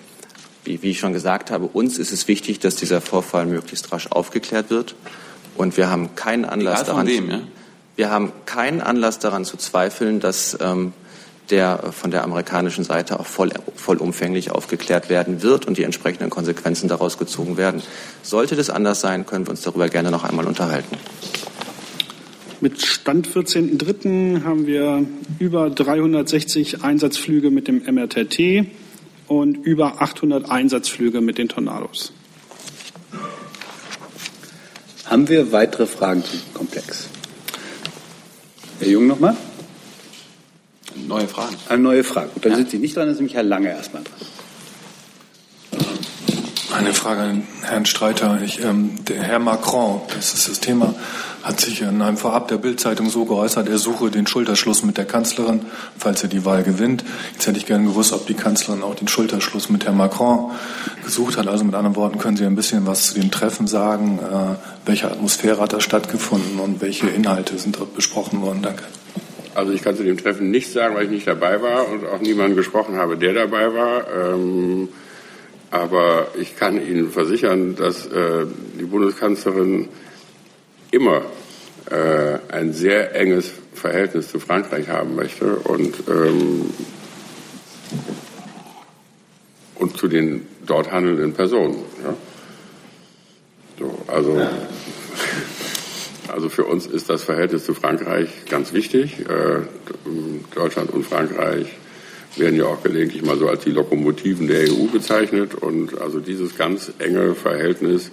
wie, 0.64 0.82
wie 0.82 0.90
ich 0.90 0.98
schon 0.98 1.12
gesagt 1.12 1.50
habe, 1.50 1.66
uns 1.66 1.98
ist 1.98 2.12
es 2.12 2.28
wichtig, 2.28 2.58
dass 2.58 2.76
dieser 2.76 3.00
Vorfall 3.00 3.46
möglichst 3.46 3.92
rasch 3.92 4.08
aufgeklärt 4.08 4.70
wird. 4.70 4.94
Und 5.56 5.76
wir 5.76 5.90
haben 5.90 6.14
keinen 6.14 6.44
Anlass 6.44 6.84
daran. 6.84 7.06
wem, 7.06 7.30
ja? 7.30 7.40
Wir 7.96 8.10
haben 8.10 8.32
keinen 8.46 8.80
Anlass 8.80 9.18
daran 9.18 9.44
zu 9.44 9.56
zweifeln, 9.56 10.20
dass 10.20 10.56
ähm, 10.60 10.92
der 11.50 11.92
von 11.92 12.10
der 12.10 12.24
amerikanischen 12.24 12.84
Seite 12.84 13.18
auch 13.18 13.26
voll, 13.26 13.50
vollumfänglich 13.74 14.50
aufgeklärt 14.50 15.08
werden 15.08 15.42
wird 15.42 15.66
und 15.66 15.78
die 15.78 15.82
entsprechenden 15.82 16.30
Konsequenzen 16.30 16.88
daraus 16.88 17.18
gezogen 17.18 17.56
werden. 17.56 17.82
Sollte 18.22 18.56
das 18.56 18.70
anders 18.70 19.00
sein, 19.00 19.26
können 19.26 19.46
wir 19.46 19.50
uns 19.50 19.62
darüber 19.62 19.88
gerne 19.88 20.10
noch 20.10 20.24
einmal 20.24 20.46
unterhalten. 20.46 20.96
Mit 22.60 22.84
Stand 22.84 23.28
14.03. 23.28 24.42
haben 24.42 24.66
wir 24.66 25.06
über 25.38 25.70
360 25.70 26.82
Einsatzflüge 26.82 27.52
mit 27.52 27.68
dem 27.68 27.84
MRTT 27.84 28.66
und 29.28 29.58
über 29.58 30.02
800 30.02 30.50
Einsatzflüge 30.50 31.20
mit 31.20 31.38
den 31.38 31.48
Tornados. 31.48 32.12
Haben 35.04 35.28
wir 35.28 35.52
weitere 35.52 35.86
Fragen 35.86 36.24
zum 36.24 36.40
Komplex? 36.52 37.08
Herr 38.80 38.88
Jung 38.88 39.06
nochmal? 39.06 39.36
Neue 41.06 41.28
Fragen. 41.28 41.54
Eine 41.68 41.82
neue 41.82 42.02
Frage. 42.02 42.30
Gut, 42.34 42.44
dann 42.44 42.56
sind 42.56 42.70
Sie 42.70 42.78
nicht 42.78 42.96
dran, 42.96 43.04
dann 43.04 43.12
ist 43.12 43.18
nämlich 43.18 43.36
Herr 43.36 43.44
Lange 43.44 43.68
erstmal 43.68 44.02
dran. 44.02 44.14
Eine 46.78 46.94
Frage 46.94 47.22
an 47.22 47.42
Herrn 47.62 47.86
Streiter. 47.86 48.38
Ich, 48.40 48.62
ähm, 48.62 49.04
der 49.08 49.20
Herr 49.20 49.40
Macron, 49.40 50.00
das 50.14 50.32
ist 50.32 50.48
das 50.48 50.60
Thema, 50.60 50.94
hat 51.42 51.60
sich 51.60 51.82
in 51.82 52.00
einem 52.00 52.16
Vorab 52.16 52.46
der 52.46 52.58
Bildzeitung 52.58 53.10
so 53.10 53.24
geäußert, 53.24 53.68
er 53.68 53.78
suche 53.78 54.12
den 54.12 54.28
Schulterschluss 54.28 54.84
mit 54.84 54.96
der 54.96 55.04
Kanzlerin, 55.04 55.62
falls 55.98 56.22
er 56.22 56.28
die 56.28 56.44
Wahl 56.44 56.62
gewinnt. 56.62 57.02
Jetzt 57.32 57.48
hätte 57.48 57.58
ich 57.58 57.66
gerne 57.66 57.84
gewusst, 57.84 58.12
ob 58.12 58.28
die 58.28 58.34
Kanzlerin 58.34 58.84
auch 58.84 58.94
den 58.94 59.08
Schulterschluss 59.08 59.70
mit 59.70 59.86
Herrn 59.86 59.96
Macron 59.96 60.52
gesucht 61.04 61.36
hat. 61.36 61.48
Also 61.48 61.64
mit 61.64 61.74
anderen 61.74 61.96
Worten, 61.96 62.18
können 62.18 62.36
Sie 62.36 62.44
ein 62.44 62.54
bisschen 62.54 62.86
was 62.86 63.08
zu 63.08 63.14
dem 63.14 63.32
Treffen 63.32 63.66
sagen? 63.66 64.20
Äh, 64.20 64.86
welche 64.86 65.10
Atmosphäre 65.10 65.60
hat 65.60 65.72
da 65.72 65.80
stattgefunden 65.80 66.60
und 66.60 66.80
welche 66.80 67.08
Inhalte 67.08 67.58
sind 67.58 67.76
dort 67.80 67.96
besprochen 67.96 68.40
worden? 68.40 68.62
Danke. 68.62 68.84
Also 69.56 69.72
ich 69.72 69.82
kann 69.82 69.96
zu 69.96 70.04
dem 70.04 70.16
Treffen 70.16 70.52
nichts 70.52 70.74
sagen, 70.74 70.94
weil 70.94 71.06
ich 71.06 71.10
nicht 71.10 71.26
dabei 71.26 71.60
war 71.60 71.88
und 71.88 72.06
auch 72.06 72.20
niemanden 72.20 72.54
gesprochen 72.54 72.98
habe, 72.98 73.16
der 73.16 73.34
dabei 73.34 73.74
war. 73.74 74.04
Ähm, 74.16 74.88
aber 75.70 76.28
ich 76.38 76.56
kann 76.56 76.84
Ihnen 76.84 77.10
versichern, 77.10 77.76
dass 77.76 78.06
äh, 78.06 78.46
die 78.78 78.84
Bundeskanzlerin 78.84 79.88
immer 80.90 81.22
äh, 81.90 82.38
ein 82.50 82.72
sehr 82.72 83.14
enges 83.14 83.52
Verhältnis 83.74 84.30
zu 84.30 84.40
Frankreich 84.40 84.88
haben 84.88 85.14
möchte 85.14 85.56
und, 85.56 85.94
ähm, 86.08 86.70
und 89.74 89.96
zu 89.96 90.08
den 90.08 90.46
dort 90.66 90.90
handelnden 90.90 91.32
Personen. 91.32 91.76
Ja? 92.02 92.14
So, 93.78 93.98
also, 94.08 94.48
also 96.28 96.48
für 96.48 96.64
uns 96.64 96.86
ist 96.86 97.08
das 97.08 97.22
Verhältnis 97.22 97.64
zu 97.64 97.74
Frankreich 97.74 98.28
ganz 98.48 98.72
wichtig. 98.72 99.20
Äh, 99.20 99.60
Deutschland 100.54 100.90
und 100.90 101.04
Frankreich 101.04 101.68
werden 102.38 102.56
ja 102.56 102.66
auch 102.66 102.82
gelegentlich 102.82 103.22
mal 103.22 103.38
so 103.38 103.48
als 103.48 103.64
die 103.64 103.70
Lokomotiven 103.70 104.48
der 104.48 104.70
EU 104.70 104.86
bezeichnet. 104.92 105.54
Und 105.54 106.00
also 106.00 106.20
dieses 106.20 106.56
ganz 106.56 106.92
enge 106.98 107.34
Verhältnis 107.34 108.10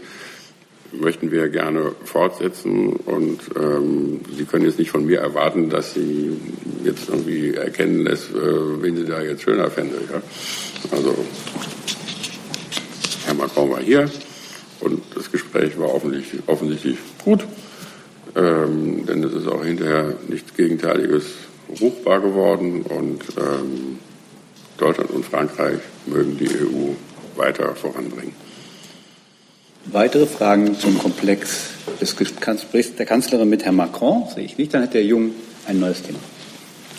möchten 0.92 1.32
wir 1.32 1.50
gerne 1.50 1.94
fortsetzen. 2.04 2.94
Und 2.94 3.40
ähm, 3.60 4.22
Sie 4.38 4.46
können 4.46 4.66
jetzt 4.66 4.80
nicht 4.80 4.92
von 4.92 5.06
mir 5.06 5.20
erwarten, 5.20 5.70
dass 5.70 5.94
Sie 5.94 6.32
jetzt 6.84 7.10
irgendwie 7.10 7.54
erkennen 7.56 8.04
lässt, 8.04 8.32
äh, 8.32 8.82
wen 8.82 8.96
Sie 8.96 9.06
da 9.06 9.22
jetzt 9.22 9.44
schöner 9.44 9.70
fände. 9.70 9.96
Ja? 10.12 10.22
Also 10.92 11.16
Herr 13.26 13.34
Macron 13.34 13.72
war 13.72 13.82
hier 13.82 14.10
und 14.82 15.02
das 15.16 15.32
Gespräch 15.32 15.78
war 15.80 15.94
offensichtlich, 15.94 16.42
offensichtlich 16.48 16.98
gut. 17.24 17.46
Ähm, 18.36 19.06
denn 19.06 19.24
es 19.24 19.34
ist 19.34 19.48
auch 19.48 19.64
hinterher 19.64 20.16
nichts 20.28 20.54
Gegenteiliges 20.54 21.26
ruchbar 21.82 22.20
geworden 22.20 22.84
und 22.84 23.22
ähm, 23.38 23.98
Deutschland 24.78 25.12
und 25.12 25.26
Frankreich 25.26 25.80
mögen 26.06 26.38
die 26.38 26.50
EU 26.50 26.94
weiter 27.36 27.76
voranbringen. 27.76 28.34
Weitere 29.86 30.26
Fragen 30.26 30.78
zum 30.80 30.98
Komplex 30.98 31.70
des 32.02 32.16
Gesprächs 32.16 32.96
der 32.96 33.06
Kanzlerin 33.06 33.50
mit 33.50 33.64
Herrn 33.64 33.76
Macron 33.76 34.24
sehe 34.34 34.44
ich 34.44 34.58
nicht. 34.58 34.74
Dann 34.74 34.84
hat 34.84 34.94
der 34.94 35.06
Jung 35.06 35.32
ein 35.68 35.80
neues 35.80 36.02
Thema. 36.02 36.20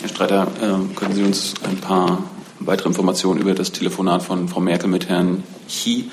Herr 0.01 0.09
Streiter, 0.09 0.47
äh, 0.61 0.95
können 0.95 1.15
Sie 1.15 1.23
uns 1.23 1.53
ein 1.63 1.77
paar 1.77 2.23
weitere 2.59 2.87
Informationen 2.87 3.41
über 3.41 3.53
das 3.53 3.71
Telefonat 3.71 4.23
von 4.23 4.47
Frau 4.47 4.61
Merkel 4.61 4.89
mit 4.89 5.09
Herrn 5.09 5.43
Xi 5.67 6.09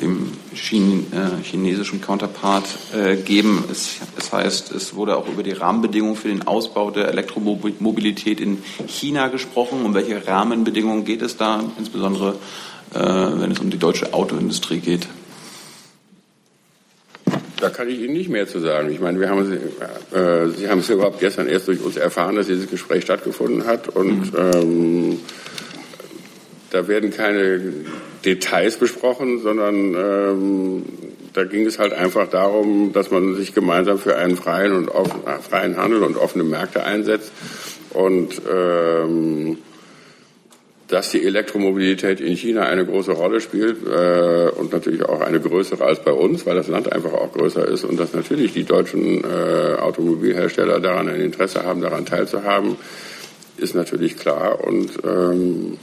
dem 0.00 0.32
Chine, 0.54 1.04
äh, 1.12 1.42
chinesischen 1.42 2.00
Counterpart 2.00 2.64
äh, 2.94 3.16
geben. 3.16 3.64
Es, 3.70 3.96
es 4.18 4.32
heißt, 4.32 4.72
es 4.72 4.94
wurde 4.94 5.16
auch 5.16 5.28
über 5.28 5.42
die 5.42 5.52
Rahmenbedingungen 5.52 6.16
für 6.16 6.28
den 6.28 6.46
Ausbau 6.46 6.90
der 6.90 7.08
Elektromobilität 7.08 8.40
in 8.40 8.58
China 8.86 9.28
gesprochen. 9.28 9.84
Um 9.84 9.94
welche 9.94 10.26
Rahmenbedingungen 10.26 11.04
geht 11.04 11.22
es 11.22 11.36
da, 11.36 11.64
insbesondere 11.78 12.36
äh, 12.94 12.98
wenn 12.98 13.50
es 13.50 13.58
um 13.60 13.70
die 13.70 13.78
deutsche 13.78 14.12
Autoindustrie 14.12 14.80
geht? 14.80 15.08
Da 17.58 17.70
kann 17.70 17.88
ich 17.88 18.00
Ihnen 18.00 18.12
nicht 18.12 18.28
mehr 18.28 18.46
zu 18.46 18.60
sagen. 18.60 18.90
Ich 18.90 19.00
meine, 19.00 19.18
wir 19.18 19.30
haben, 19.30 19.50
äh, 19.50 20.48
Sie 20.50 20.68
haben 20.68 20.80
es 20.80 20.90
überhaupt 20.90 21.20
gestern 21.20 21.48
erst 21.48 21.68
durch 21.68 21.80
uns 21.80 21.96
erfahren, 21.96 22.36
dass 22.36 22.46
dieses 22.46 22.68
Gespräch 22.68 23.04
stattgefunden 23.04 23.66
hat 23.66 23.88
und 23.88 24.32
mhm. 24.32 24.38
ähm, 24.54 25.20
da 26.70 26.86
werden 26.86 27.10
keine 27.10 27.72
Details 28.26 28.76
besprochen, 28.76 29.40
sondern 29.40 29.94
ähm, 29.94 30.82
da 31.32 31.44
ging 31.44 31.64
es 31.64 31.78
halt 31.78 31.92
einfach 31.92 32.28
darum, 32.28 32.92
dass 32.92 33.10
man 33.10 33.36
sich 33.36 33.54
gemeinsam 33.54 33.98
für 33.98 34.16
einen 34.16 34.36
freien 34.36 34.72
und 34.72 34.88
offen, 34.88 35.20
äh, 35.26 35.38
freien 35.40 35.76
Handel 35.76 36.02
und 36.02 36.16
offene 36.16 36.42
Märkte 36.42 36.82
einsetzt 36.84 37.30
und 37.90 38.42
ähm, 38.52 39.58
dass 40.88 41.10
die 41.10 41.24
Elektromobilität 41.24 42.20
in 42.20 42.36
China 42.36 42.62
eine 42.62 42.84
große 42.84 43.12
Rolle 43.12 43.40
spielt 43.40 43.78
äh, 43.86 44.48
und 44.50 44.72
natürlich 44.72 45.04
auch 45.04 45.20
eine 45.20 45.40
größere 45.40 45.84
als 45.84 46.00
bei 46.00 46.12
uns, 46.12 46.46
weil 46.46 46.56
das 46.56 46.68
Land 46.68 46.92
einfach 46.92 47.12
auch 47.12 47.32
größer 47.32 47.66
ist 47.66 47.84
und 47.84 47.98
dass 47.98 48.12
natürlich 48.12 48.52
die 48.52 48.64
deutschen 48.64 49.24
äh, 49.24 49.76
Automobilhersteller 49.78 50.80
daran 50.80 51.08
ein 51.08 51.20
Interesse 51.20 51.64
haben, 51.64 51.80
daran 51.80 52.06
teilzuhaben, 52.06 52.76
ist 53.56 53.74
natürlich 53.74 54.16
klar 54.16 54.64
und 54.64 54.90
ähm, 55.04 55.78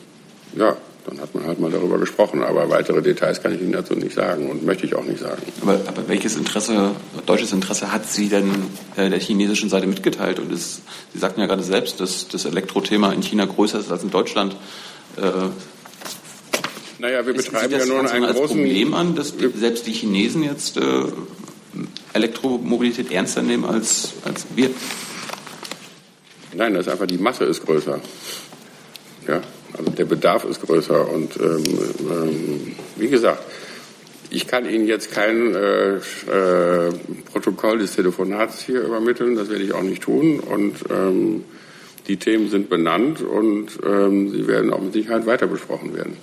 ja, 0.58 0.78
dann 1.06 1.20
hat 1.20 1.34
man 1.36 1.46
halt 1.46 1.60
mal 1.60 1.72
darüber 1.72 1.98
gesprochen. 1.98 2.44
Aber 2.44 2.70
weitere 2.70 3.02
Details 3.02 3.42
kann 3.42 3.54
ich 3.54 3.62
Ihnen 3.62 3.74
dazu 3.74 3.94
nicht 3.94 4.16
sagen 4.16 4.50
und 4.50 4.66
möchte 4.66 4.86
ich 4.86 4.96
auch 4.96 5.04
nicht 5.04 5.20
sagen. 5.20 5.42
Aber, 5.62 5.80
aber 5.88 6.08
welches 6.08 6.36
Interesse, 6.36 6.92
deutsches 7.26 7.52
Interesse 7.52 7.92
hat 7.92 8.06
sie 8.10 8.30
denn 8.30 8.50
äh, 8.96 9.10
der 9.10 9.20
chinesischen 9.20 9.70
Seite 9.70 9.88
mitgeteilt? 9.88 10.40
Und 10.40 10.52
es, 10.52 10.82
Sie 11.14 11.20
sagten 11.20 11.42
ja 11.42 11.48
gerade 11.48 11.64
selbst, 11.64 12.00
dass 12.00 12.28
das 12.28 12.46
Elektrothema 12.46 13.12
in 13.12 13.22
China 13.22 13.46
größer 13.46 13.80
ist 13.80 13.92
als 13.92 14.04
in 14.04 14.12
Deutschland. 14.12 14.56
Äh, 15.18 15.22
naja, 17.00 17.26
wir 17.26 17.34
betreiben 17.34 17.74
ja 17.74 17.86
nun 17.86 18.08
ein 18.08 18.24
als 18.24 18.38
großen 18.38 18.58
Problem 18.58 18.94
an, 18.94 19.16
dass 19.16 19.36
die, 19.36 19.50
selbst 19.50 19.86
die 19.88 19.92
Chinesen 19.92 20.44
jetzt 20.44 20.78
äh, 20.78 20.82
Elektromobilität 22.14 23.12
ernster 23.12 23.42
nehmen 23.42 23.66
als, 23.66 24.14
als 24.24 24.46
wir. 24.56 24.70
Nein, 26.56 26.74
das 26.76 26.86
ist 26.86 26.92
einfach 26.92 27.08
die 27.08 27.18
Masse 27.18 27.46
ist 27.46 27.66
größer. 27.66 28.00
Ja, 29.28 29.42
also 29.78 29.92
der 29.92 30.06
Bedarf 30.06 30.46
ist 30.46 30.62
größer. 30.62 31.10
Und 31.10 31.38
ähm, 31.38 31.64
ähm, 32.10 32.76
wie 32.96 33.08
gesagt, 33.08 33.44
ich 34.30 34.48
kann 34.48 34.68
Ihnen 34.68 34.88
jetzt 34.88 35.12
kein 35.12 35.54
äh, 35.54 35.96
äh, 35.96 36.92
Protokoll 37.32 37.80
des 37.80 37.96
Telefonats 37.96 38.62
hier 38.62 38.82
übermitteln, 38.82 39.36
das 39.36 39.50
werde 39.50 39.64
ich 39.64 39.74
auch 39.74 39.84
nicht 39.84 40.02
tun. 40.02 40.40
Und 40.40 40.78
ähm, 40.90 41.44
die 42.08 42.18
Themen 42.18 42.50
sind 42.50 42.70
benannt 42.70 43.22
und 43.22 43.80
ähm, 43.86 44.32
sie 44.32 44.48
werden 44.48 44.74
auch 44.74 44.82
mit 44.82 44.94
Sicherheit 44.94 45.26
weiter 45.26 45.48
besprochen 45.48 45.96
werden. 45.96 46.18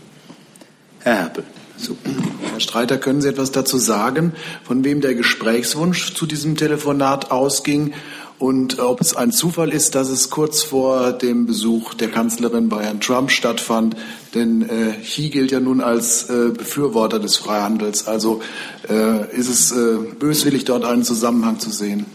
Herr 1.00 1.16
Herpel. 1.16 1.44
Super. 1.76 2.10
Herr 2.52 2.60
Streiter, 2.60 2.98
können 2.98 3.22
Sie 3.22 3.28
etwas 3.28 3.52
dazu 3.52 3.78
sagen, 3.78 4.34
von 4.64 4.84
wem 4.84 5.00
der 5.00 5.14
Gesprächswunsch 5.14 6.12
zu 6.14 6.26
diesem 6.26 6.56
Telefonat 6.56 7.30
ausging 7.30 7.94
und 8.40 8.78
ob 8.78 9.02
es 9.02 9.14
ein 9.14 9.32
Zufall 9.32 9.68
ist, 9.68 9.94
dass 9.94 10.08
es 10.08 10.30
kurz 10.30 10.62
vor 10.62 11.12
dem 11.12 11.44
Besuch 11.44 11.92
der 11.92 12.10
Kanzlerin 12.10 12.70
bei 12.70 12.84
Herrn 12.84 12.98
Trump 12.98 13.30
stattfand. 13.30 13.96
Denn 14.34 14.62
äh, 14.62 14.94
Xi 15.02 15.28
gilt 15.28 15.50
ja 15.50 15.60
nun 15.60 15.82
als 15.82 16.30
äh, 16.30 16.48
Befürworter 16.48 17.18
des 17.18 17.36
Freihandels. 17.36 18.06
Also 18.06 18.40
äh, 18.88 19.30
ist 19.36 19.50
es 19.50 19.72
äh, 19.72 19.98
böswillig, 20.18 20.64
dort 20.64 20.86
einen 20.86 21.04
Zusammenhang 21.04 21.58
zu 21.58 21.68
sehen. 21.68 22.06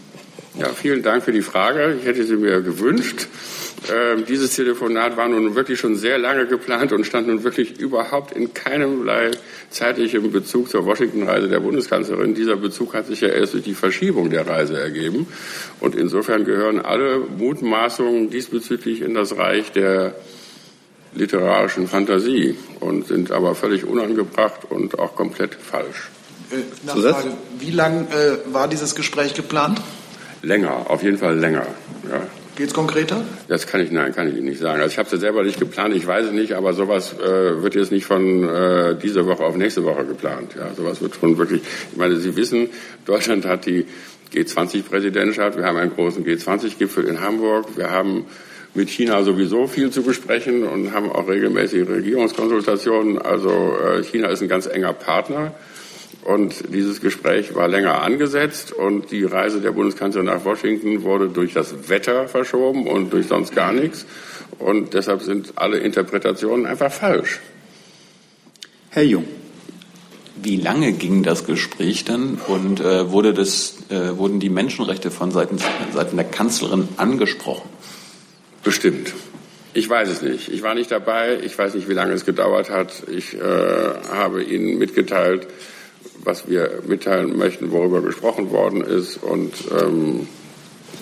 Ja, 0.58 0.68
vielen 0.68 1.02
Dank 1.02 1.22
für 1.22 1.32
die 1.32 1.42
Frage. 1.42 1.98
Ich 2.00 2.06
hätte 2.06 2.24
sie 2.24 2.36
mir 2.36 2.62
gewünscht. 2.62 3.28
Ähm, 3.92 4.24
dieses 4.24 4.56
Telefonat 4.56 5.16
war 5.16 5.28
nun 5.28 5.54
wirklich 5.54 5.78
schon 5.78 5.96
sehr 5.96 6.16
lange 6.16 6.46
geplant 6.46 6.92
und 6.92 7.04
stand 7.04 7.28
nun 7.28 7.44
wirklich 7.44 7.78
überhaupt 7.78 8.32
in 8.32 8.54
keinemlei 8.54 9.32
zeitlichem 9.68 10.32
Bezug 10.32 10.70
zur 10.70 10.86
Washington-Reise 10.86 11.48
der 11.48 11.60
Bundeskanzlerin. 11.60 12.34
Dieser 12.34 12.56
Bezug 12.56 12.94
hat 12.94 13.06
sich 13.06 13.20
ja 13.20 13.28
erst 13.28 13.52
durch 13.52 13.64
die 13.64 13.74
Verschiebung 13.74 14.30
der 14.30 14.46
Reise 14.46 14.80
ergeben. 14.80 15.26
Und 15.80 15.94
insofern 15.94 16.46
gehören 16.46 16.80
alle 16.80 17.18
Mutmaßungen 17.18 18.30
diesbezüglich 18.30 19.02
in 19.02 19.12
das 19.12 19.36
Reich 19.36 19.72
der 19.72 20.14
literarischen 21.14 21.86
Fantasie 21.86 22.56
und 22.80 23.08
sind 23.08 23.30
aber 23.30 23.54
völlig 23.54 23.84
unangebracht 23.84 24.70
und 24.70 24.98
auch 24.98 25.14
komplett 25.16 25.54
falsch. 25.54 26.10
Äh, 26.50 26.86
Nachfrage, 26.86 27.32
wie 27.58 27.70
lang 27.72 28.08
äh, 28.08 28.52
war 28.52 28.68
dieses 28.68 28.94
Gespräch 28.94 29.34
geplant? 29.34 29.80
Länger, 30.46 30.88
auf 30.88 31.02
jeden 31.02 31.18
Fall 31.18 31.36
länger. 31.36 31.66
Ja. 32.08 32.22
Geht 32.56 32.68
es 32.68 32.74
konkreter? 32.74 33.22
Das 33.48 33.66
kann 33.66 33.80
ich, 33.80 33.90
nein, 33.90 34.14
kann 34.14 34.28
ich 34.28 34.36
Ihnen 34.36 34.46
nicht 34.46 34.60
sagen. 34.60 34.80
Also 34.80 34.92
ich 34.92 34.98
habe 34.98 35.06
es 35.06 35.12
ja 35.12 35.18
selber 35.18 35.42
nicht 35.42 35.58
geplant, 35.58 35.94
ich 35.94 36.06
weiß 36.06 36.26
es 36.26 36.32
nicht, 36.32 36.52
aber 36.52 36.72
sowas 36.72 37.14
äh, 37.14 37.62
wird 37.62 37.74
jetzt 37.74 37.92
nicht 37.92 38.06
von 38.06 38.48
äh, 38.48 38.94
dieser 38.96 39.26
Woche 39.26 39.44
auf 39.44 39.56
nächste 39.56 39.84
Woche 39.84 40.04
geplant. 40.06 40.54
Ja, 40.56 40.72
sowas 40.74 41.02
wird 41.02 41.16
schon 41.16 41.36
wirklich, 41.36 41.62
ich 41.90 41.98
meine, 41.98 42.16
Sie 42.16 42.34
wissen, 42.36 42.70
Deutschland 43.04 43.44
hat 43.44 43.66
die 43.66 43.86
G20-Präsidentschaft, 44.32 45.58
wir 45.58 45.64
haben 45.64 45.76
einen 45.76 45.94
großen 45.94 46.24
G20-Gipfel 46.24 47.04
in 47.04 47.20
Hamburg, 47.20 47.76
wir 47.76 47.90
haben 47.90 48.24
mit 48.72 48.88
China 48.88 49.22
sowieso 49.22 49.66
viel 49.66 49.90
zu 49.90 50.02
besprechen 50.02 50.62
und 50.62 50.92
haben 50.92 51.10
auch 51.10 51.28
regelmäßige 51.28 51.88
Regierungskonsultationen. 51.88 53.18
Also 53.18 53.76
äh, 53.84 54.02
China 54.04 54.28
ist 54.28 54.42
ein 54.42 54.48
ganz 54.48 54.66
enger 54.66 54.92
Partner. 54.92 55.54
Und 56.26 56.74
dieses 56.74 57.00
Gespräch 57.00 57.54
war 57.54 57.68
länger 57.68 58.02
angesetzt 58.02 58.72
und 58.72 59.12
die 59.12 59.22
Reise 59.22 59.60
der 59.60 59.70
Bundeskanzlerin 59.70 60.26
nach 60.26 60.44
Washington 60.44 61.04
wurde 61.04 61.28
durch 61.28 61.52
das 61.52 61.88
Wetter 61.88 62.26
verschoben 62.26 62.88
und 62.88 63.12
durch 63.12 63.28
sonst 63.28 63.54
gar 63.54 63.72
nichts. 63.72 64.06
Und 64.58 64.92
deshalb 64.92 65.22
sind 65.22 65.52
alle 65.54 65.78
Interpretationen 65.78 66.66
einfach 66.66 66.90
falsch. 66.90 67.38
Herr 68.90 69.04
Jung. 69.04 69.24
Wie 70.42 70.56
lange 70.56 70.90
ging 70.90 71.22
das 71.22 71.46
Gespräch 71.46 72.04
dann 72.04 72.40
und 72.48 72.80
äh, 72.80 73.12
wurde 73.12 73.32
das, 73.32 73.76
äh, 73.90 74.18
wurden 74.18 74.40
die 74.40 74.50
Menschenrechte 74.50 75.12
von 75.12 75.30
Seiten, 75.30 75.58
Seiten 75.94 76.16
der 76.16 76.26
Kanzlerin 76.26 76.88
angesprochen? 76.96 77.68
Bestimmt. 78.64 79.14
Ich 79.74 79.88
weiß 79.88 80.08
es 80.08 80.22
nicht. 80.22 80.48
Ich 80.48 80.64
war 80.64 80.74
nicht 80.74 80.90
dabei. 80.90 81.38
Ich 81.44 81.56
weiß 81.56 81.74
nicht, 81.74 81.88
wie 81.88 81.94
lange 81.94 82.14
es 82.14 82.24
gedauert 82.24 82.68
hat. 82.68 83.04
Ich 83.08 83.34
äh, 83.34 83.38
habe 83.40 84.42
Ihnen 84.42 84.76
mitgeteilt, 84.78 85.46
was 86.24 86.48
wir 86.48 86.82
mitteilen 86.86 87.36
möchten, 87.36 87.70
worüber 87.72 88.02
gesprochen 88.02 88.50
worden 88.50 88.82
ist. 88.82 89.22
Und 89.22 89.52
ähm, 89.80 90.28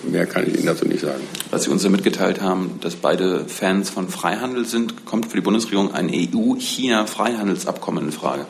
mehr 0.03 0.25
kann 0.25 0.47
ich 0.47 0.55
Ihnen 0.55 0.65
dazu 0.65 0.85
nicht 0.85 1.01
sagen. 1.01 1.21
Was 1.51 1.63
Sie 1.63 1.69
uns 1.71 1.83
ja 1.83 1.89
mitgeteilt 1.89 2.41
haben, 2.41 2.79
dass 2.81 2.95
beide 2.95 3.45
Fans 3.45 3.89
von 3.89 4.09
Freihandel 4.09 4.65
sind, 4.65 5.05
kommt 5.05 5.27
für 5.27 5.37
die 5.37 5.43
Bundesregierung 5.43 5.93
ein 5.93 6.09
EU-China-Freihandelsabkommen 6.09 8.05
in 8.05 8.11
Frage? 8.11 8.45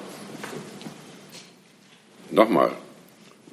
Nochmal, 2.32 2.72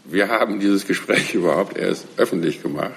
wir 0.04 0.28
haben 0.28 0.60
dieses 0.60 0.86
Gespräch 0.86 1.34
überhaupt 1.34 1.76
erst 1.76 2.06
öffentlich 2.16 2.62
gemacht. 2.62 2.92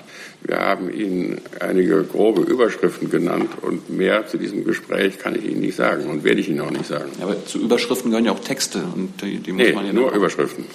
Wir 0.47 0.59
haben 0.59 0.93
Ihnen 0.93 1.41
einige 1.59 2.03
grobe 2.03 2.43
Überschriften 2.43 3.09
genannt 3.09 3.49
und 3.63 3.89
mehr 3.89 4.27
zu 4.27 4.37
diesem 4.37 4.63
Gespräch 4.63 5.17
kann 5.17 5.33
ich 5.33 5.43
Ihnen 5.43 5.61
nicht 5.61 5.75
sagen 5.75 6.05
und 6.05 6.23
werde 6.23 6.39
ich 6.39 6.49
Ihnen 6.49 6.61
auch 6.61 6.69
nicht 6.69 6.85
sagen. 6.85 7.09
Ja, 7.17 7.25
aber 7.25 7.45
zu 7.45 7.59
Überschriften 7.59 8.11
gehören 8.11 8.25
ja 8.25 8.31
auch 8.31 8.39
Texte 8.39 8.83
und 8.93 9.23
die, 9.23 9.39
die 9.39 9.51
muss 9.51 9.65
nee, 9.65 9.73
man 9.73 9.87
ja 9.87 9.93
nur 9.93 10.11
Überschriften. 10.11 10.65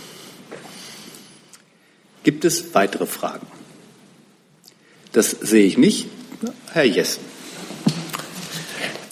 Gibt 2.24 2.44
es 2.44 2.74
weitere 2.74 3.06
Fragen? 3.06 3.46
Das 5.12 5.30
sehe 5.30 5.64
ich 5.64 5.78
nicht. 5.78 6.08
Herr 6.72 6.84
Jessen. 6.84 7.22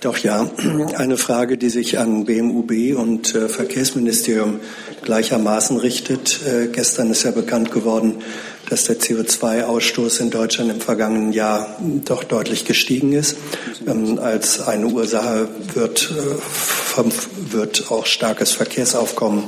Doch 0.00 0.18
ja, 0.18 0.48
eine 0.96 1.16
Frage, 1.16 1.56
die 1.56 1.70
sich 1.70 1.98
an 1.98 2.24
BMUB 2.24 2.96
und 2.96 3.34
äh, 3.34 3.48
Verkehrsministerium 3.48 4.60
gleichermaßen 5.02 5.76
richtet. 5.76 6.40
Äh, 6.46 6.68
gestern 6.68 7.10
ist 7.10 7.24
ja 7.24 7.32
bekannt 7.32 7.72
geworden, 7.72 8.22
dass 8.68 8.84
der 8.84 8.98
CO2-Ausstoß 8.98 10.20
in 10.20 10.30
Deutschland 10.30 10.70
im 10.70 10.80
vergangenen 10.80 11.32
Jahr 11.32 11.76
doch 12.04 12.24
deutlich 12.24 12.64
gestiegen 12.64 13.12
ist. 13.12 13.36
Ähm, 13.86 14.18
als 14.18 14.60
eine 14.60 14.86
Ursache 14.86 15.48
wird, 15.74 16.10
äh, 16.10 17.02
wird 17.52 17.90
auch 17.90 18.06
starkes 18.06 18.52
Verkehrsaufkommen 18.52 19.44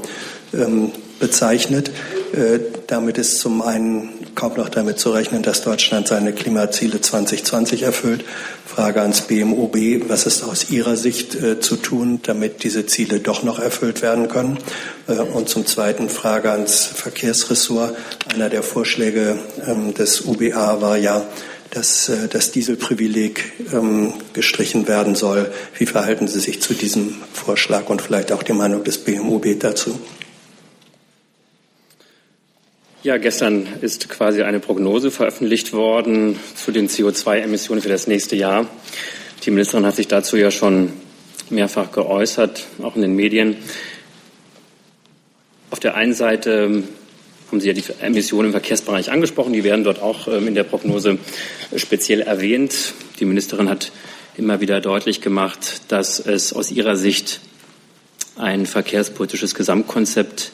ähm, 0.55 0.93
bezeichnet. 1.18 1.91
Äh, 2.33 2.61
damit 2.91 3.18
ist 3.18 3.38
zum 3.38 3.62
einen 3.62 4.09
kaum 4.34 4.55
noch 4.55 4.68
damit 4.68 4.99
zu 4.99 5.11
rechnen, 5.11 5.43
dass 5.43 5.62
Deutschland 5.62 6.09
seine 6.09 6.32
Klimaziele 6.32 7.01
2020 7.01 7.82
erfüllt. 7.82 8.24
Frage 8.66 9.01
ans 9.03 9.22
BMOB, 9.22 10.09
was 10.09 10.26
ist 10.26 10.43
aus 10.43 10.70
Ihrer 10.70 10.97
Sicht 10.97 11.34
äh, 11.36 11.61
zu 11.61 11.76
tun, 11.76 12.20
damit 12.22 12.64
diese 12.64 12.86
Ziele 12.86 13.20
doch 13.20 13.43
noch 13.43 13.61
erfüllt 13.61 14.03
werden 14.03 14.28
können? 14.28 14.59
Äh, 15.07 15.14
und 15.14 15.49
zum 15.49 15.66
Zweiten 15.66 16.09
Frage 16.09 16.51
ans 16.51 16.84
Verkehrsressort. 16.84 17.97
Einer 18.34 18.49
der 18.49 18.62
Vorschläge 18.62 19.38
ähm, 19.66 19.95
des 19.95 20.22
UBA 20.22 20.80
war 20.80 20.97
ja, 20.97 21.24
dass 21.70 22.09
äh, 22.09 22.28
das 22.28 22.51
Dieselprivileg 22.51 23.53
ähm, 23.72 24.14
gestrichen 24.32 24.88
werden 24.88 25.14
soll. 25.14 25.53
Wie 25.78 25.86
verhalten 25.86 26.26
Sie 26.26 26.41
sich 26.41 26.61
zu 26.61 26.74
diesem 26.74 27.14
Vorschlag 27.32 27.88
und 27.88 28.03
vielleicht 28.03 28.32
auch 28.32 28.43
die 28.43 28.53
Meinung 28.53 28.82
des 28.82 28.99
BMOB 28.99 29.61
dazu? 29.61 29.99
Ja, 33.03 33.17
gestern 33.17 33.67
ist 33.81 34.11
quasi 34.11 34.43
eine 34.43 34.61
Prognose 34.61 35.11
veröffentlicht 35.11 35.73
worden 35.73 36.39
zu 36.55 36.71
den 36.71 36.87
CO2-Emissionen 36.87 37.81
für 37.81 37.89
das 37.89 38.07
nächste 38.07 38.37
Jahr. 38.37 38.67
Die 39.43 39.51
Ministerin 39.51 39.87
hat 39.87 39.97
sich 39.97 40.07
dazu 40.07 40.37
ja 40.37 40.51
schon 40.51 40.93
mehrfach 41.49 41.93
geäußert, 41.93 42.67
auch 42.83 42.97
in 42.97 43.01
den 43.01 43.17
Medien. 43.17 43.57
Auf 45.71 45.81
der 45.81 45.95
einen 45.95 46.13
Seite 46.13 46.83
haben 47.51 47.61
Sie 47.61 47.69
ja 47.69 47.73
die 47.73 47.85
Emissionen 48.03 48.49
im 48.49 48.53
Verkehrsbereich 48.53 49.11
angesprochen. 49.11 49.55
Die 49.55 49.65
werden 49.65 49.83
dort 49.83 50.03
auch 50.03 50.29
ähm, 50.29 50.49
in 50.49 50.55
der 50.55 50.65
Prognose 50.65 51.17
speziell 51.75 52.21
erwähnt. 52.21 52.93
Die 53.19 53.25
Ministerin 53.25 53.71
hat 53.71 53.93
immer 54.37 54.61
wieder 54.61 54.83
deutlich 54.83 55.23
gemacht, 55.23 55.81
dass 55.89 56.21
es 56.21 56.53
aus 56.53 56.71
ihrer 56.71 56.97
Sicht 56.97 57.41
ein 58.37 58.67
verkehrspolitisches 58.67 59.55
Gesamtkonzept 59.55 60.53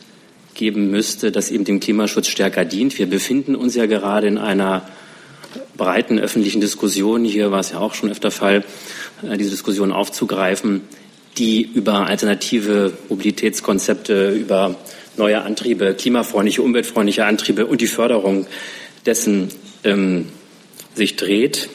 geben 0.57 0.91
müsste, 0.91 1.31
das 1.31 1.51
eben 1.51 1.65
dem 1.65 1.81
Klimaschutz 1.81 2.29
stärker 2.29 2.65
dient. 2.65 2.99
Wir 2.99 3.07
befinden 3.07 3.55
uns 3.55 3.77
ja 3.77 3.87
gerade 3.87 4.27
in 4.27 4.39
einer 4.39 4.89
breiten 5.77 6.19
öffentlichen 6.19 6.61
Diskussion. 6.61 7.25
Hier 7.25 7.51
war 7.53 7.61
es 7.61 7.71
ja 7.71 7.79
auch 7.79 7.95
schon 7.95 8.11
öfter 8.11 8.31
Fall, 8.31 8.65
äh, 9.23 9.37
diese 9.37 9.51
Diskussion 9.51 9.93
aufzugreifen, 9.93 10.83
die 11.39 11.63
über 11.63 12.07
alternative 12.07 12.93
Mobilitätskonzepte, 13.09 14.31
über 14.31 14.77
neue 15.17 15.43
Antriebe, 15.43 15.95
klimafreundliche, 15.95 16.63
umweltfreundliche 16.63 17.25
Antriebe 17.25 17.67
und 17.67 17.81
die 17.81 17.87
Förderung 17.87 18.47
dessen 19.05 19.49
ähm, 19.85 20.27
sich 20.95 21.17
dreht. 21.17 21.69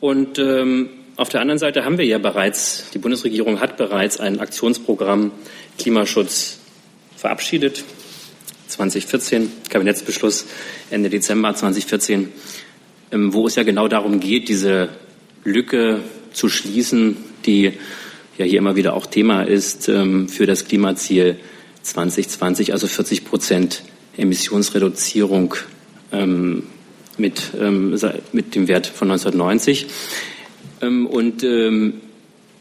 Und 0.00 0.38
ähm, 0.38 0.90
auf 1.16 1.28
der 1.28 1.40
anderen 1.40 1.58
Seite 1.58 1.84
haben 1.84 1.98
wir 1.98 2.04
ja 2.04 2.18
bereits, 2.18 2.90
die 2.92 2.98
Bundesregierung 2.98 3.60
hat 3.60 3.76
bereits 3.76 4.20
ein 4.20 4.38
Aktionsprogramm 4.40 5.32
Klimaschutz 5.78 6.58
verabschiedet. 7.16 7.84
2014, 8.68 9.50
Kabinettsbeschluss 9.68 10.46
Ende 10.90 11.10
Dezember 11.10 11.54
2014, 11.54 12.28
ähm, 13.12 13.32
wo 13.32 13.46
es 13.46 13.54
ja 13.54 13.62
genau 13.62 13.88
darum 13.88 14.20
geht, 14.20 14.48
diese 14.48 14.90
Lücke 15.44 16.00
zu 16.32 16.48
schließen, 16.48 17.16
die 17.46 17.72
ja 18.36 18.44
hier 18.44 18.58
immer 18.58 18.76
wieder 18.76 18.94
auch 18.94 19.06
Thema 19.06 19.42
ist 19.42 19.88
ähm, 19.88 20.28
für 20.28 20.46
das 20.46 20.66
Klimaziel 20.66 21.36
2020, 21.82 22.72
also 22.72 22.86
40 22.86 23.24
Prozent 23.24 23.82
Emissionsreduzierung 24.16 25.54
ähm, 26.12 26.64
mit, 27.18 27.52
mit 28.32 28.54
dem 28.54 28.68
Wert 28.68 28.86
von 28.86 29.10
1990. 29.10 29.86
Ähm, 30.82 31.06
und 31.06 31.42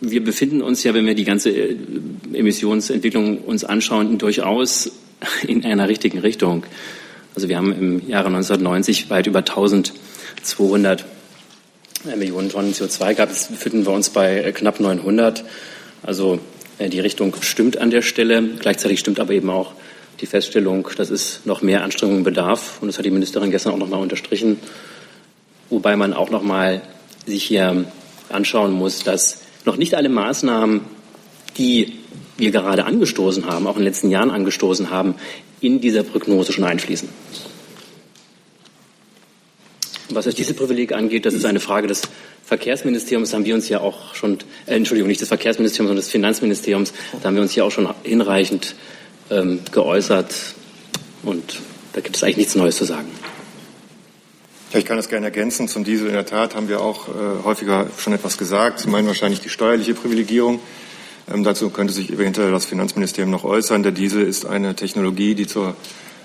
wir 0.02 0.24
befinden 0.24 0.62
uns 0.62 0.84
ja, 0.84 0.94
wenn 0.94 1.06
wir 1.06 1.16
die 1.16 1.24
ganze 1.24 1.50
äh, 1.50 1.76
Emissionsentwicklung 2.34 3.40
uns 3.40 3.64
anschauen, 3.64 4.18
durchaus 4.18 4.92
in 5.48 5.66
einer 5.66 5.88
richtigen 5.88 6.20
Richtung. 6.20 6.66
Also 7.36 7.50
wir 7.50 7.58
haben 7.58 7.74
im 7.74 8.10
Jahre 8.10 8.28
1990 8.28 9.10
weit 9.10 9.28
über 9.28 9.40
1200 9.40 11.06
äh, 12.06 12.16
Millionen 12.16 12.50
Tonnen 12.50 12.74
CO2 12.74 13.16
gehabt. 13.16 13.32
Jetzt 13.32 13.50
befinden 13.50 13.86
wir 13.86 13.94
uns 13.94 14.10
bei 14.10 14.42
äh, 14.42 14.52
knapp 14.52 14.80
900. 14.80 15.44
Also 16.04 16.40
die 16.78 17.00
Richtung 17.00 17.34
stimmt 17.40 17.78
an 17.78 17.90
der 17.90 18.02
Stelle. 18.02 18.44
Gleichzeitig 18.60 19.00
stimmt 19.00 19.22
aber 19.22 19.32
eben 19.32 19.50
auch 19.50 19.74
die 20.20 20.26
Feststellung, 20.26 20.88
dass 20.98 21.10
es 21.10 21.40
noch 21.46 21.62
mehr 21.62 21.84
Anstrengungen 21.84 22.26
bedarf. 22.26 22.80
Und 22.82 22.88
das 22.88 22.98
hat 22.98 23.06
die 23.06 23.12
Ministerin 23.12 23.50
gestern 23.50 23.74
auch 23.74 23.78
noch 23.78 23.88
mal 23.88 23.98
unterstrichen. 23.98 24.60
Wobei 25.70 25.96
man 25.96 26.14
auch 26.14 26.30
noch 26.30 26.44
mal 26.44 26.82
sich 27.26 27.46
hier 27.46 27.86
anschauen 28.30 28.74
muss, 28.74 29.00
dass 29.00 29.45
noch 29.66 29.78
nicht 29.78 29.96
alle 29.96 30.10
Maßnahmen, 30.10 30.82
die 31.58 32.00
wir 32.38 32.52
gerade 32.52 32.86
angestoßen 32.86 33.46
haben, 33.46 33.68
auch 33.68 33.76
in 33.76 33.82
den 33.82 33.86
letzten 33.86 34.10
Jahren 34.10 34.32
angestoßen 34.32 34.90
haben, 34.90 35.16
in 35.62 35.80
dieser 35.82 36.04
Prognose 36.04 36.52
schon 36.52 36.64
einfließen. 36.64 37.10
Was 40.10 40.26
das 40.26 40.36
Dieselprivileg 40.36 40.94
angeht, 40.94 41.26
das 41.26 41.34
ist 41.34 41.46
eine 41.46 41.60
Frage 41.60 41.88
des 41.88 42.04
Verkehrsministeriums, 42.44 43.34
haben 43.34 43.46
wir 43.46 43.56
uns 43.56 43.70
ja 43.70 43.80
auch 43.80 44.14
schon, 44.14 44.38
äh, 44.68 44.76
Entschuldigung, 44.76 45.08
nicht 45.08 45.22
des 45.22 45.30
Verkehrsministeriums, 45.30 45.90
sondern 45.90 46.04
des 46.04 46.10
Finanzministeriums, 46.10 46.94
da 47.20 47.28
haben 47.28 47.36
wir 47.36 47.42
uns 47.42 47.56
ja 47.56 47.64
auch 47.64 47.72
schon 47.72 47.90
hinreichend 48.04 48.76
ähm, 49.32 49.62
geäußert 49.72 50.36
und 51.24 51.60
da 51.94 52.02
gibt 52.02 52.16
es 52.16 52.24
eigentlich 52.24 52.38
nichts 52.38 52.56
Neues 52.56 52.76
zu 52.76 52.86
sagen. 52.86 53.08
Ja, 54.76 54.80
ich 54.80 54.86
kann 54.86 54.98
das 54.98 55.08
gerne 55.08 55.28
ergänzen. 55.28 55.70
Zum 55.70 55.86
Diesel 55.86 56.08
in 56.08 56.16
der 56.16 56.26
Tat 56.26 56.54
haben 56.54 56.68
wir 56.68 56.82
auch 56.82 57.08
äh, 57.08 57.12
häufiger 57.46 57.88
schon 57.98 58.12
etwas 58.12 58.38
gesagt. 58.38 58.80
Sie 58.80 58.90
meinen 58.90 59.08
wahrscheinlich 59.08 59.40
die 59.40 59.48
steuerliche 59.48 59.94
Privilegierung. 59.94 60.60
Ähm, 61.34 61.46
dazu 61.46 61.70
könnte 61.70 61.94
sich 61.94 62.12
eventuell 62.12 62.52
das 62.52 62.66
Finanzministerium 62.66 63.32
noch 63.32 63.46
äußern. 63.46 63.84
Der 63.84 63.94
Diesel 63.94 64.28
ist 64.28 64.46
eine 64.46 64.76
Technologie, 64.76 65.34
die 65.34 65.48
zur 65.48 65.78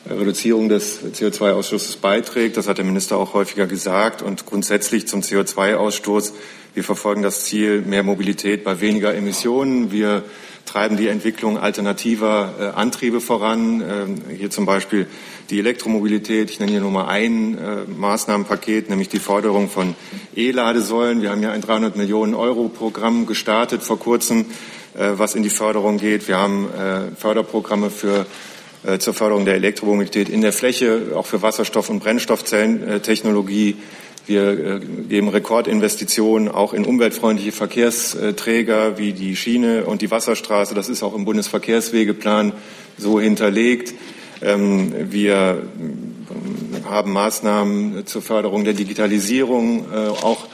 äh, 0.04 0.14
Reduzierung 0.14 0.68
des 0.68 0.98
CO2-Ausstoßes 1.00 1.98
beiträgt. 1.98 2.56
Das 2.56 2.66
hat 2.66 2.78
der 2.78 2.84
Minister 2.84 3.18
auch 3.18 3.34
häufiger 3.34 3.68
gesagt. 3.68 4.20
Und 4.20 4.46
grundsätzlich 4.46 5.06
zum 5.06 5.20
CO2-Ausstoß. 5.20 6.32
Wir 6.74 6.82
verfolgen 6.82 7.22
das 7.22 7.44
Ziel 7.44 7.82
mehr 7.82 8.02
Mobilität 8.02 8.64
bei 8.64 8.80
weniger 8.80 9.14
Emissionen. 9.14 9.92
Wir 9.92 10.24
treiben 10.70 10.96
die 10.96 11.08
Entwicklung 11.08 11.58
alternativer 11.58 12.54
äh, 12.60 12.64
Antriebe 12.78 13.20
voran. 13.20 13.80
Ähm, 13.80 14.36
hier 14.36 14.50
zum 14.50 14.66
Beispiel 14.66 15.06
die 15.50 15.58
Elektromobilität. 15.58 16.48
Ich 16.48 16.60
nenne 16.60 16.70
hier 16.70 16.80
nur 16.80 16.92
mal 16.92 17.08
ein 17.08 17.58
äh, 17.58 17.84
Maßnahmenpaket, 17.86 18.88
nämlich 18.88 19.08
die 19.08 19.18
Forderung 19.18 19.68
von 19.68 19.96
E-Ladesäulen. 20.36 21.22
Wir 21.22 21.30
haben 21.30 21.42
ja 21.42 21.50
ein 21.50 21.60
300 21.60 21.96
Millionen 21.96 22.34
Euro 22.34 22.68
Programm 22.68 23.26
gestartet 23.26 23.82
vor 23.82 23.98
kurzem, 23.98 24.46
äh, 24.94 25.10
was 25.16 25.34
in 25.34 25.42
die 25.42 25.50
Förderung 25.50 25.98
geht. 25.98 26.28
Wir 26.28 26.38
haben 26.38 26.68
äh, 26.68 27.16
Förderprogramme 27.16 27.90
für 27.90 28.26
äh, 28.84 28.98
zur 28.98 29.12
Förderung 29.12 29.44
der 29.44 29.54
Elektromobilität 29.54 30.28
in 30.28 30.40
der 30.40 30.52
Fläche, 30.52 31.12
auch 31.16 31.26
für 31.26 31.42
Wasserstoff- 31.42 31.90
und 31.90 31.98
Brennstoffzellentechnologie. 31.98 33.76
Wir 34.30 34.76
äh, 34.76 34.80
geben 35.08 35.28
Rekordinvestitionen 35.28 36.48
auch 36.48 36.72
in 36.72 36.84
umweltfreundliche 36.84 37.50
Verkehrsträger 37.50 38.96
wie 38.96 39.12
die 39.12 39.34
Schiene 39.34 39.86
und 39.86 40.02
die 40.02 40.10
Wasserstraße. 40.12 40.72
Das 40.72 40.88
ist 40.88 41.02
auch 41.02 41.16
im 41.16 41.24
Bundesverkehrswegeplan 41.24 42.52
so 42.96 43.18
hinterlegt. 43.18 43.92
Ähm, 44.40 44.94
wir 45.10 45.64
ähm, 45.80 46.84
haben 46.88 47.12
Maßnahmen 47.12 48.06
zur 48.06 48.22
Förderung 48.22 48.62
der 48.62 48.74
Digitalisierung, 48.74 49.86
äh, 49.92 49.96
auch 49.96 50.46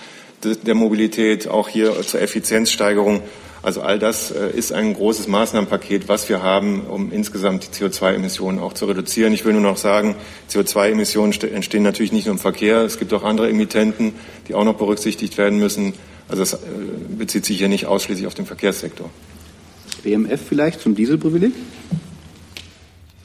der 0.42 0.74
Mobilität, 0.74 1.46
auch 1.46 1.68
hier 1.68 2.00
zur 2.00 2.22
Effizienzsteigerung. 2.22 3.20
Also 3.66 3.82
all 3.82 3.98
das 3.98 4.30
äh, 4.30 4.50
ist 4.50 4.72
ein 4.72 4.94
großes 4.94 5.26
Maßnahmenpaket, 5.26 6.06
was 6.06 6.28
wir 6.28 6.40
haben, 6.40 6.82
um 6.82 7.10
insgesamt 7.10 7.64
die 7.64 7.84
CO2-Emissionen 7.84 8.60
auch 8.60 8.74
zu 8.74 8.86
reduzieren. 8.86 9.32
Ich 9.32 9.44
will 9.44 9.54
nur 9.54 9.60
noch 9.60 9.76
sagen, 9.76 10.14
CO2-Emissionen 10.48 11.32
entstehen 11.52 11.82
natürlich 11.82 12.12
nicht 12.12 12.26
nur 12.26 12.34
im 12.34 12.38
Verkehr. 12.38 12.82
Es 12.82 12.96
gibt 12.96 13.12
auch 13.12 13.24
andere 13.24 13.50
Emittenten, 13.50 14.12
die 14.46 14.54
auch 14.54 14.62
noch 14.62 14.76
berücksichtigt 14.76 15.36
werden 15.36 15.58
müssen. 15.58 15.94
Also 16.28 16.42
das 16.42 16.54
äh, 16.54 16.58
bezieht 17.18 17.44
sich 17.44 17.58
hier 17.58 17.66
nicht 17.66 17.86
ausschließlich 17.86 18.28
auf 18.28 18.34
den 18.34 18.46
Verkehrssektor. 18.46 19.10
BMF 20.04 20.40
vielleicht 20.48 20.80
zum 20.80 20.94
Dieselprivileg? 20.94 21.52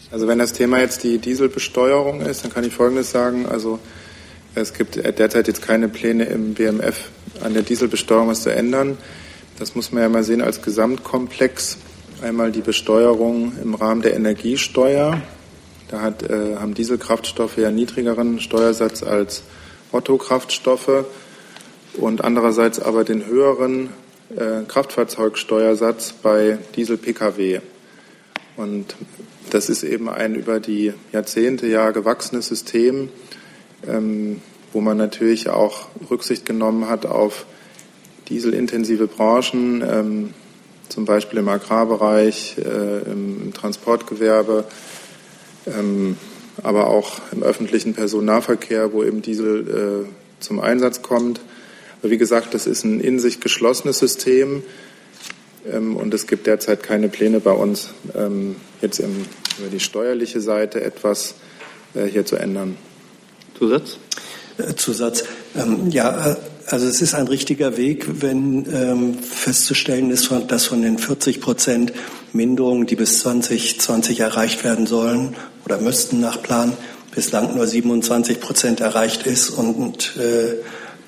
Also 0.09 0.27
wenn 0.27 0.39
das 0.39 0.53
Thema 0.53 0.79
jetzt 0.79 1.03
die 1.03 1.19
Dieselbesteuerung 1.19 2.21
ist, 2.21 2.43
dann 2.43 2.51
kann 2.51 2.63
ich 2.63 2.73
Folgendes 2.73 3.11
sagen. 3.11 3.45
Also 3.45 3.77
es 4.55 4.73
gibt 4.73 4.95
derzeit 4.95 5.47
jetzt 5.47 5.61
keine 5.61 5.87
Pläne 5.87 6.23
im 6.23 6.55
BMF 6.55 7.11
an 7.43 7.53
der 7.53 7.61
Dieselbesteuerung 7.61 8.29
was 8.29 8.41
zu 8.41 8.49
ändern. 8.51 8.97
Das 9.59 9.75
muss 9.75 9.91
man 9.91 10.03
ja 10.03 10.09
mal 10.09 10.23
sehen 10.23 10.41
als 10.41 10.61
Gesamtkomplex. 10.61 11.77
Einmal 12.21 12.51
die 12.51 12.61
Besteuerung 12.61 13.53
im 13.61 13.75
Rahmen 13.75 14.01
der 14.01 14.15
Energiesteuer. 14.15 15.21
Da 15.89 16.01
hat, 16.01 16.23
äh, 16.23 16.55
haben 16.57 16.73
Dieselkraftstoffe 16.73 17.57
ja 17.57 17.71
niedrigeren 17.71 18.39
Steuersatz 18.39 19.03
als 19.03 19.43
Otto-Kraftstoffe 19.91 21.05
und 21.97 22.23
andererseits 22.23 22.79
aber 22.79 23.03
den 23.03 23.25
höheren 23.25 23.89
äh, 24.35 24.63
Kraftfahrzeugsteuersatz 24.67 26.13
bei 26.13 26.57
Diesel-Pkw. 26.75 27.59
Und 28.55 28.95
das 29.49 29.69
ist 29.69 29.83
eben 29.83 30.09
ein 30.09 30.35
über 30.35 30.59
die 30.59 30.93
Jahrzehnte 31.11 31.67
ja 31.67 31.91
gewachsenes 31.91 32.47
System, 32.47 33.09
ähm, 33.87 34.41
wo 34.71 34.81
man 34.81 34.97
natürlich 34.97 35.49
auch 35.49 35.87
Rücksicht 36.09 36.45
genommen 36.45 36.87
hat 36.87 37.05
auf 37.05 37.45
dieselintensive 38.31 39.07
Branchen, 39.07 39.83
ähm, 39.87 40.33
zum 40.87 41.05
Beispiel 41.05 41.39
im 41.39 41.49
Agrarbereich, 41.49 42.55
äh, 42.57 43.11
im, 43.11 43.53
Transportgewerbe, 43.53 44.63
ähm, 45.67 46.17
aber 46.63 46.87
auch 46.87 47.19
im 47.31 47.43
öffentlichen 47.43 47.93
Personennahverkehr, 47.93 48.93
wo 48.93 49.03
eben 49.03 49.21
Diesel 49.21 50.07
äh, 50.07 50.41
zum 50.43 50.59
Einsatz 50.59 51.01
kommt. 51.01 51.41
Aber 52.01 52.11
wie 52.11 52.17
gesagt, 52.17 52.53
das 52.53 52.67
ist 52.67 52.83
ein 52.83 53.01
in 53.01 53.19
sich 53.19 53.41
geschlossenes 53.41 53.99
System. 53.99 54.63
Ähm, 55.69 55.95
und 55.97 56.13
es 56.13 56.25
gibt 56.25 56.47
derzeit 56.47 56.83
keine 56.83 57.09
Pläne 57.09 57.41
bei 57.41 57.51
uns, 57.51 57.89
ähm, 58.15 58.55
jetzt 58.81 58.99
im, 58.99 59.25
über 59.59 59.67
die 59.69 59.79
steuerliche 59.79 60.39
Seite 60.39 60.81
etwas 60.81 61.35
äh, 61.93 62.05
hier 62.05 62.25
zu 62.25 62.37
ändern. 62.37 62.77
Zusatz? 63.59 63.97
Äh, 64.57 64.73
Zusatz. 64.75 65.23
Ähm, 65.55 65.89
ja, 65.89 66.37
also 66.71 66.87
es 66.87 67.01
ist 67.01 67.13
ein 67.13 67.27
richtiger 67.27 67.77
Weg, 67.77 68.21
wenn 68.21 69.15
festzustellen 69.15 70.09
ist, 70.09 70.31
dass 70.47 70.65
von 70.65 70.81
den 70.81 70.97
40 70.97 71.41
Prozent 71.41 71.93
Minderungen, 72.33 72.85
die 72.85 72.95
bis 72.95 73.19
2020 73.19 74.19
erreicht 74.21 74.63
werden 74.63 74.87
sollen 74.87 75.35
oder 75.65 75.79
müssten 75.79 76.19
nach 76.19 76.41
Plan, 76.41 76.73
bislang 77.13 77.55
nur 77.55 77.67
27 77.67 78.39
Prozent 78.39 78.79
erreicht 78.79 79.25
ist 79.25 79.49
und 79.49 80.15
äh, 80.17 80.55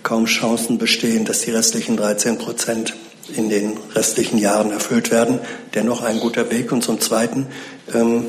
kaum 0.03 0.25
Chancen 0.25 0.77
bestehen, 0.77 1.25
dass 1.25 1.41
die 1.41 1.51
restlichen 1.51 1.95
13 1.95 2.37
Prozent 2.37 2.93
in 3.35 3.49
den 3.49 3.77
restlichen 3.95 4.37
Jahren 4.37 4.71
erfüllt 4.71 5.11
werden. 5.11 5.39
Dennoch 5.73 6.01
ein 6.03 6.19
guter 6.19 6.51
Weg. 6.51 6.71
Und 6.71 6.83
zum 6.83 6.99
Zweiten, 6.99 7.47
ähm, 7.93 8.25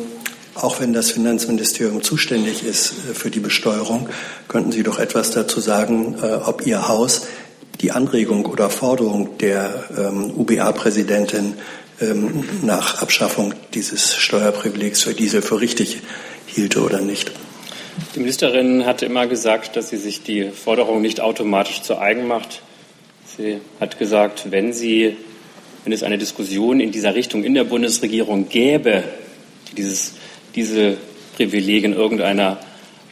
auch 0.55 0.80
wenn 0.80 0.92
das 0.92 1.11
Finanzministerium 1.11 2.02
zuständig 2.02 2.64
ist 2.64 2.92
äh, 3.11 3.14
für 3.14 3.30
die 3.30 3.40
Besteuerung, 3.40 4.09
könnten 4.48 4.72
Sie 4.72 4.82
doch 4.82 4.98
etwas 4.98 5.30
dazu 5.30 5.61
sagen, 5.61 6.16
äh, 6.22 6.26
ob 6.44 6.66
Ihr 6.66 6.88
Haus 6.88 7.26
die 7.80 7.92
Anregung 7.92 8.46
oder 8.46 8.70
Forderung 8.70 9.36
der 9.38 9.84
ähm, 9.96 10.30
UBA-Präsidentin 10.36 11.55
ähm, 12.00 12.44
nach 12.62 13.02
Abschaffung 13.02 13.55
dieses 13.74 14.14
Steuerprivilegs 14.16 15.02
für 15.02 15.14
Diesel 15.14 15.42
für 15.42 15.61
richtig 15.61 15.98
hielte 16.46 16.82
oder 16.82 17.00
nicht. 17.00 17.32
Die 18.14 18.20
Ministerin 18.20 18.86
hat 18.86 19.02
immer 19.02 19.26
gesagt, 19.26 19.76
dass 19.76 19.90
sie 19.90 19.96
sich 19.96 20.22
die 20.22 20.50
Forderung 20.50 21.00
nicht 21.00 21.20
automatisch 21.20 21.82
zu 21.82 21.98
eigen 21.98 22.26
macht. 22.26 22.62
Sie 23.36 23.61
hat 23.80 23.98
gesagt, 23.98 24.50
wenn 24.50 24.72
sie, 24.72 25.16
wenn 25.84 25.92
es 25.92 26.02
eine 26.02 26.18
Diskussion 26.18 26.80
in 26.80 26.90
dieser 26.90 27.14
Richtung 27.14 27.44
in 27.44 27.55
der 27.55 27.64
Bundesregierung 27.64 28.48
gäbe, 28.48 29.05
die 29.70 29.74
dieses, 29.76 30.14
diese 30.55 30.96
Privilegien 31.36 31.92
irgendeiner 31.92 32.59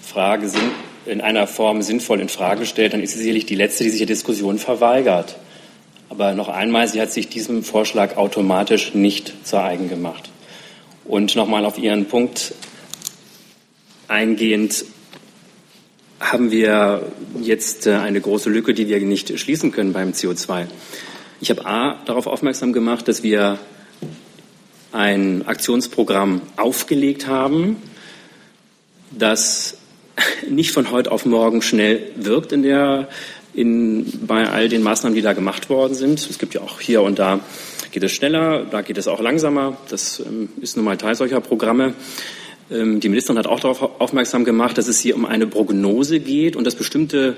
Frage 0.01 0.49
sind, 0.49 0.71
in 1.07 1.21
einer 1.21 1.47
Form 1.47 1.83
sinnvoll 1.83 2.21
in 2.21 2.29
Frage 2.29 2.67
stellt, 2.67 2.93
dann 2.93 3.03
ist 3.03 3.13
sie 3.13 3.19
sicherlich 3.19 3.47
die 3.47 3.55
letzte, 3.55 3.85
die 3.85 3.91
sich 3.91 3.99
der 3.99 4.07
Diskussion 4.07 4.59
verweigert. 4.59 5.37
Aber 6.09 6.33
noch 6.33 6.49
einmal, 6.49 6.87
sie 6.89 7.01
hat 7.01 7.13
sich 7.13 7.29
diesem 7.29 7.65
Vorschlag 7.65 8.17
automatisch 8.17 8.95
nicht 8.95 9.47
zu 9.47 9.61
eigen 9.61 9.89
gemacht. 9.89 10.31
Und 11.05 11.35
nochmal 11.35 11.65
auf 11.65 11.79
Ihren 11.79 12.07
Punkt 12.07 12.55
eingehend 14.09 14.85
haben 16.21 16.51
wir 16.51 17.11
jetzt 17.41 17.87
äh, 17.87 17.95
eine 17.95 18.21
große 18.21 18.49
Lücke, 18.49 18.75
die 18.75 18.89
wir 18.89 19.01
nicht 19.01 19.37
schließen 19.39 19.73
können 19.73 19.93
beim 19.93 20.13
CO2. 20.13 20.67
Ich 21.41 21.51
habe 21.51 21.67
A 21.67 21.97
darauf 22.05 22.29
aufmerksam 22.29 22.73
gemacht, 22.73 23.09
dass 23.09 23.25
wir 23.25 23.59
ein 24.93 25.47
Aktionsprogramm 25.47 26.43
aufgelegt 26.57 27.27
haben, 27.27 27.77
das 29.11 29.79
nicht 30.49 30.73
von 30.73 30.91
heute 30.91 31.11
auf 31.11 31.25
morgen 31.25 31.63
schnell 31.63 32.03
wirkt 32.17 32.53
in 32.53 32.63
der, 32.63 33.09
in, 33.55 34.27
bei 34.27 34.49
all 34.49 34.69
den 34.69 34.83
Maßnahmen, 34.83 35.15
die 35.15 35.23
da 35.23 35.33
gemacht 35.33 35.71
worden 35.71 35.95
sind. 35.95 36.19
Es 36.29 36.39
gibt 36.39 36.55
ja 36.55 36.61
auch 36.61 36.81
hier 36.81 37.03
und 37.03 37.19
da 37.19 37.41
geht 37.91 38.03
es 38.03 38.13
schneller, 38.13 38.65
da 38.65 38.83
geht 38.83 38.99
es 38.99 39.09
auch 39.09 39.21
langsamer. 39.21 39.77
Das 39.89 40.21
ähm, 40.21 40.49
ist 40.61 40.77
nun 40.77 40.85
mal 40.85 40.97
Teil 40.97 41.15
solcher 41.15 41.41
Programme. 41.41 41.95
Ähm, 42.71 43.01
die 43.01 43.09
Ministerin 43.09 43.39
hat 43.39 43.47
auch 43.47 43.61
darauf 43.61 44.01
aufmerksam 44.01 44.45
gemacht, 44.45 44.79
dass 44.79 44.89
es 44.89 45.01
hier 45.01 45.15
um 45.15 45.27
eine 45.27 45.47
Prognose 45.47 46.21
geht 46.21 46.57
und 46.57 46.65
dass 46.65 46.75
bestimmte 46.75 47.37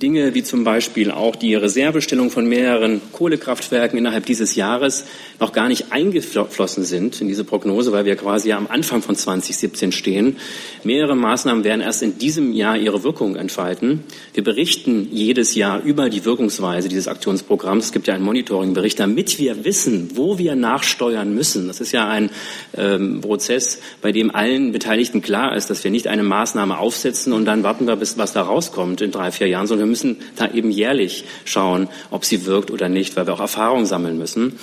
Dinge 0.00 0.34
wie 0.34 0.42
zum 0.42 0.64
Beispiel 0.64 1.10
auch 1.10 1.36
die 1.36 1.54
Reservestellung 1.54 2.30
von 2.30 2.46
mehreren 2.46 3.00
Kohlekraftwerken 3.12 3.98
innerhalb 3.98 4.24
dieses 4.24 4.56
Jahres 4.56 5.04
noch 5.38 5.52
gar 5.52 5.68
nicht 5.68 5.92
eingeflossen 5.92 6.84
sind 6.84 7.20
in 7.20 7.28
diese 7.28 7.44
Prognose, 7.44 7.92
weil 7.92 8.04
wir 8.06 8.16
quasi 8.16 8.52
am 8.52 8.66
Anfang 8.68 9.02
von 9.02 9.16
2017 9.16 9.92
stehen. 9.92 10.36
Mehrere 10.82 11.14
Maßnahmen 11.14 11.62
werden 11.62 11.82
erst 11.82 12.02
in 12.02 12.16
diesem 12.16 12.52
Jahr 12.54 12.78
ihre 12.78 13.04
Wirkung 13.04 13.36
entfalten. 13.36 14.04
Wir 14.32 14.42
berichten 14.42 15.08
jedes 15.12 15.54
Jahr 15.54 15.82
über 15.82 16.08
die 16.08 16.24
Wirkungsweise 16.24 16.88
dieses 16.88 17.06
Aktionsprogramms. 17.06 17.86
Es 17.86 17.92
gibt 17.92 18.06
ja 18.06 18.14
einen 18.14 18.24
Monitoringbericht, 18.24 18.98
damit 18.98 19.38
wir 19.38 19.64
wissen, 19.64 20.12
wo 20.14 20.38
wir 20.38 20.56
nachsteuern 20.56 21.34
müssen. 21.34 21.66
Das 21.68 21.80
ist 21.80 21.92
ja 21.92 22.08
ein 22.08 22.30
ähm, 22.76 23.20
Prozess, 23.20 23.78
bei 24.00 24.10
dem 24.10 24.34
allen 24.34 24.72
Beteiligten 24.72 25.20
klar 25.20 25.54
ist, 25.54 25.68
dass 25.68 25.84
wir 25.84 25.90
nicht 25.90 26.06
eine 26.06 26.22
Maßnahme 26.22 26.78
aufsetzen 26.78 27.32
und 27.34 27.44
dann 27.44 27.62
warten 27.62 27.86
wir, 27.86 27.96
bis 27.96 28.16
was 28.16 28.32
da 28.32 28.42
rauskommt 28.42 29.02
in 29.02 29.10
drei, 29.10 29.30
vier 29.30 29.48
Jahren, 29.48 29.66
sondern 29.66 29.81
wir 29.82 29.86
müssen 29.86 30.18
da 30.36 30.50
eben 30.50 30.70
jährlich 30.70 31.24
schauen, 31.44 31.88
ob 32.10 32.24
sie 32.24 32.46
wirkt 32.46 32.70
oder 32.70 32.88
nicht, 32.88 33.16
weil 33.16 33.26
wir 33.26 33.34
auch 33.34 33.40
Erfahrung 33.40 33.84
sammeln 33.84 34.16
müssen. 34.16 34.58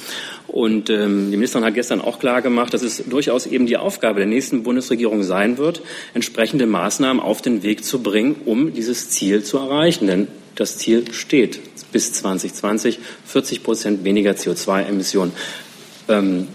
Und 0.47 0.89
ähm, 0.89 1.29
die 1.29 1.37
Ministerin 1.37 1.65
hat 1.65 1.75
gestern 1.75 2.01
auch 2.01 2.19
klar 2.19 2.41
gemacht, 2.41 2.73
dass 2.73 2.81
es 2.81 3.03
durchaus 3.05 3.45
eben 3.45 3.67
die 3.67 3.77
Aufgabe 3.77 4.19
der 4.19 4.27
nächsten 4.27 4.63
Bundesregierung 4.63 5.23
sein 5.23 5.57
wird, 5.57 5.81
entsprechende 6.13 6.65
Maßnahmen 6.65 7.21
auf 7.21 7.41
den 7.41 7.61
Weg 7.63 7.83
zu 7.83 8.01
bringen, 8.01 8.35
um 8.45 8.73
dieses 8.73 9.09
Ziel 9.09 9.43
zu 9.43 9.57
erreichen. 9.57 10.07
Denn 10.07 10.27
das 10.55 10.77
Ziel 10.77 11.13
steht 11.13 11.59
bis 11.91 12.13
2020 12.13 12.99
40 13.25 13.63
Prozent 13.63 14.03
weniger 14.03 14.31
CO2-Emissionen. 14.31 15.33
Ähm, 16.07 16.47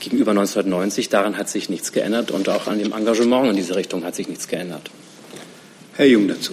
gegenüber 0.00 0.30
1990. 0.30 1.08
Daran 1.08 1.36
hat 1.36 1.48
sich 1.48 1.68
nichts 1.68 1.92
geändert 1.92 2.30
und 2.30 2.48
auch 2.48 2.66
an 2.66 2.78
dem 2.78 2.92
Engagement 2.92 3.50
in 3.50 3.56
diese 3.56 3.76
Richtung 3.76 4.04
hat 4.04 4.14
sich 4.14 4.28
nichts 4.28 4.48
geändert. 4.48 4.90
Herr 5.94 6.06
Jung 6.06 6.28
dazu. 6.28 6.52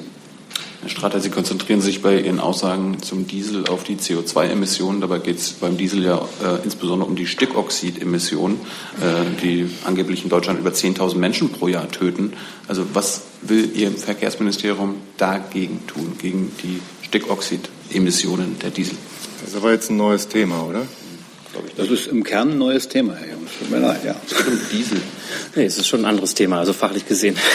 Herr 0.85 0.91
Strater, 0.91 1.19
Sie 1.19 1.31
konzentrieren 1.31 1.81
sich 1.81 2.03
bei 2.03 2.19
Ihren 2.21 2.39
Aussagen 2.39 3.01
zum 3.01 3.25
Diesel 3.25 3.67
auf 3.69 3.83
die 3.83 3.95
CO2-Emissionen. 3.95 5.01
Dabei 5.01 5.17
geht 5.17 5.37
es 5.37 5.53
beim 5.53 5.77
Diesel 5.77 6.03
ja 6.03 6.17
äh, 6.43 6.63
insbesondere 6.63 7.09
um 7.09 7.15
die 7.15 7.25
Stickoxidemissionen, 7.25 8.59
äh, 9.01 9.41
die 9.41 9.67
angeblich 9.83 10.23
in 10.23 10.29
Deutschland 10.29 10.59
über 10.59 10.69
10.000 10.69 11.15
Menschen 11.15 11.49
pro 11.49 11.67
Jahr 11.67 11.89
töten. 11.89 12.33
Also 12.67 12.85
was 12.93 13.23
will 13.41 13.71
Ihr 13.73 13.89
Verkehrsministerium 13.93 14.97
dagegen 15.17 15.87
tun, 15.87 16.19
gegen 16.21 16.51
die 16.61 16.79
Stickoxidemissionen 17.01 18.59
der 18.59 18.69
Diesel? 18.69 18.95
Das 19.41 19.49
ist 19.49 19.55
aber 19.55 19.71
jetzt 19.71 19.89
ein 19.89 19.97
neues 19.97 20.27
Thema, 20.27 20.67
oder? 20.67 20.83
Das 21.77 21.89
ist 21.89 22.07
im 22.07 22.23
Kern 22.23 22.51
ein 22.51 22.57
neues 22.57 22.87
Thema, 22.87 23.15
Herr 23.15 23.33
Jungs. 23.33 23.51
Tut 23.59 23.69
mir 23.69 23.79
leid, 23.79 24.03
ja. 24.03 24.15
Diesel. 24.71 25.01
Nee, 25.55 25.65
es 25.65 25.77
ist 25.77 25.87
schon 25.87 26.01
ein 26.01 26.05
anderes 26.05 26.33
Thema, 26.33 26.59
also 26.59 26.73
fachlich 26.73 27.07
gesehen. 27.07 27.37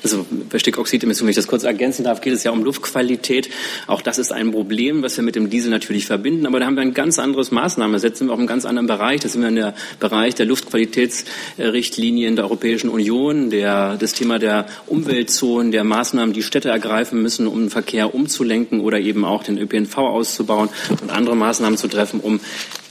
Also 0.00 0.24
bei 0.48 0.58
Stickoxidemissionen, 0.58 1.26
wenn 1.26 1.30
ich 1.30 1.36
das 1.36 1.48
kurz 1.48 1.64
ergänzen 1.64 2.04
darf, 2.04 2.20
geht 2.20 2.32
es 2.32 2.44
ja 2.44 2.52
um 2.52 2.62
Luftqualität. 2.62 3.50
Auch 3.88 4.00
das 4.00 4.18
ist 4.18 4.32
ein 4.32 4.52
Problem, 4.52 5.02
was 5.02 5.16
wir 5.16 5.24
mit 5.24 5.34
dem 5.34 5.50
Diesel 5.50 5.70
natürlich 5.70 6.06
verbinden. 6.06 6.46
Aber 6.46 6.60
da 6.60 6.66
haben 6.66 6.76
wir 6.76 6.82
ein 6.82 6.94
ganz 6.94 7.18
anderes 7.18 7.50
Maßnahme, 7.50 7.98
setzen 7.98 8.28
wir 8.28 8.32
auch 8.32 8.38
einen 8.38 8.46
ganz 8.46 8.64
anderen 8.64 8.86
Bereich. 8.86 9.20
Da 9.20 9.28
sind 9.28 9.42
wir 9.42 9.48
in 9.48 9.56
der 9.56 9.74
Bereich 9.98 10.36
der 10.36 10.46
Luftqualitätsrichtlinien 10.46 12.36
der 12.36 12.44
Europäischen 12.44 12.88
Union, 12.90 13.50
der, 13.50 13.96
das 13.96 14.12
Thema 14.12 14.38
der 14.38 14.66
Umweltzonen, 14.86 15.72
der 15.72 15.84
Maßnahmen, 15.84 16.32
die 16.32 16.42
Städte 16.42 16.70
ergreifen 16.70 17.20
müssen, 17.20 17.48
um 17.48 17.58
den 17.64 17.70
Verkehr 17.70 18.14
umzulenken 18.14 18.80
oder 18.80 19.00
eben 19.00 19.24
auch 19.24 19.42
den 19.42 19.58
ÖPNV 19.58 19.98
auszubauen 19.98 20.70
und 21.02 21.10
andere 21.10 21.36
Maßnahmen 21.36 21.76
zu 21.76 21.88
treffen, 21.88 22.20
um 22.20 22.40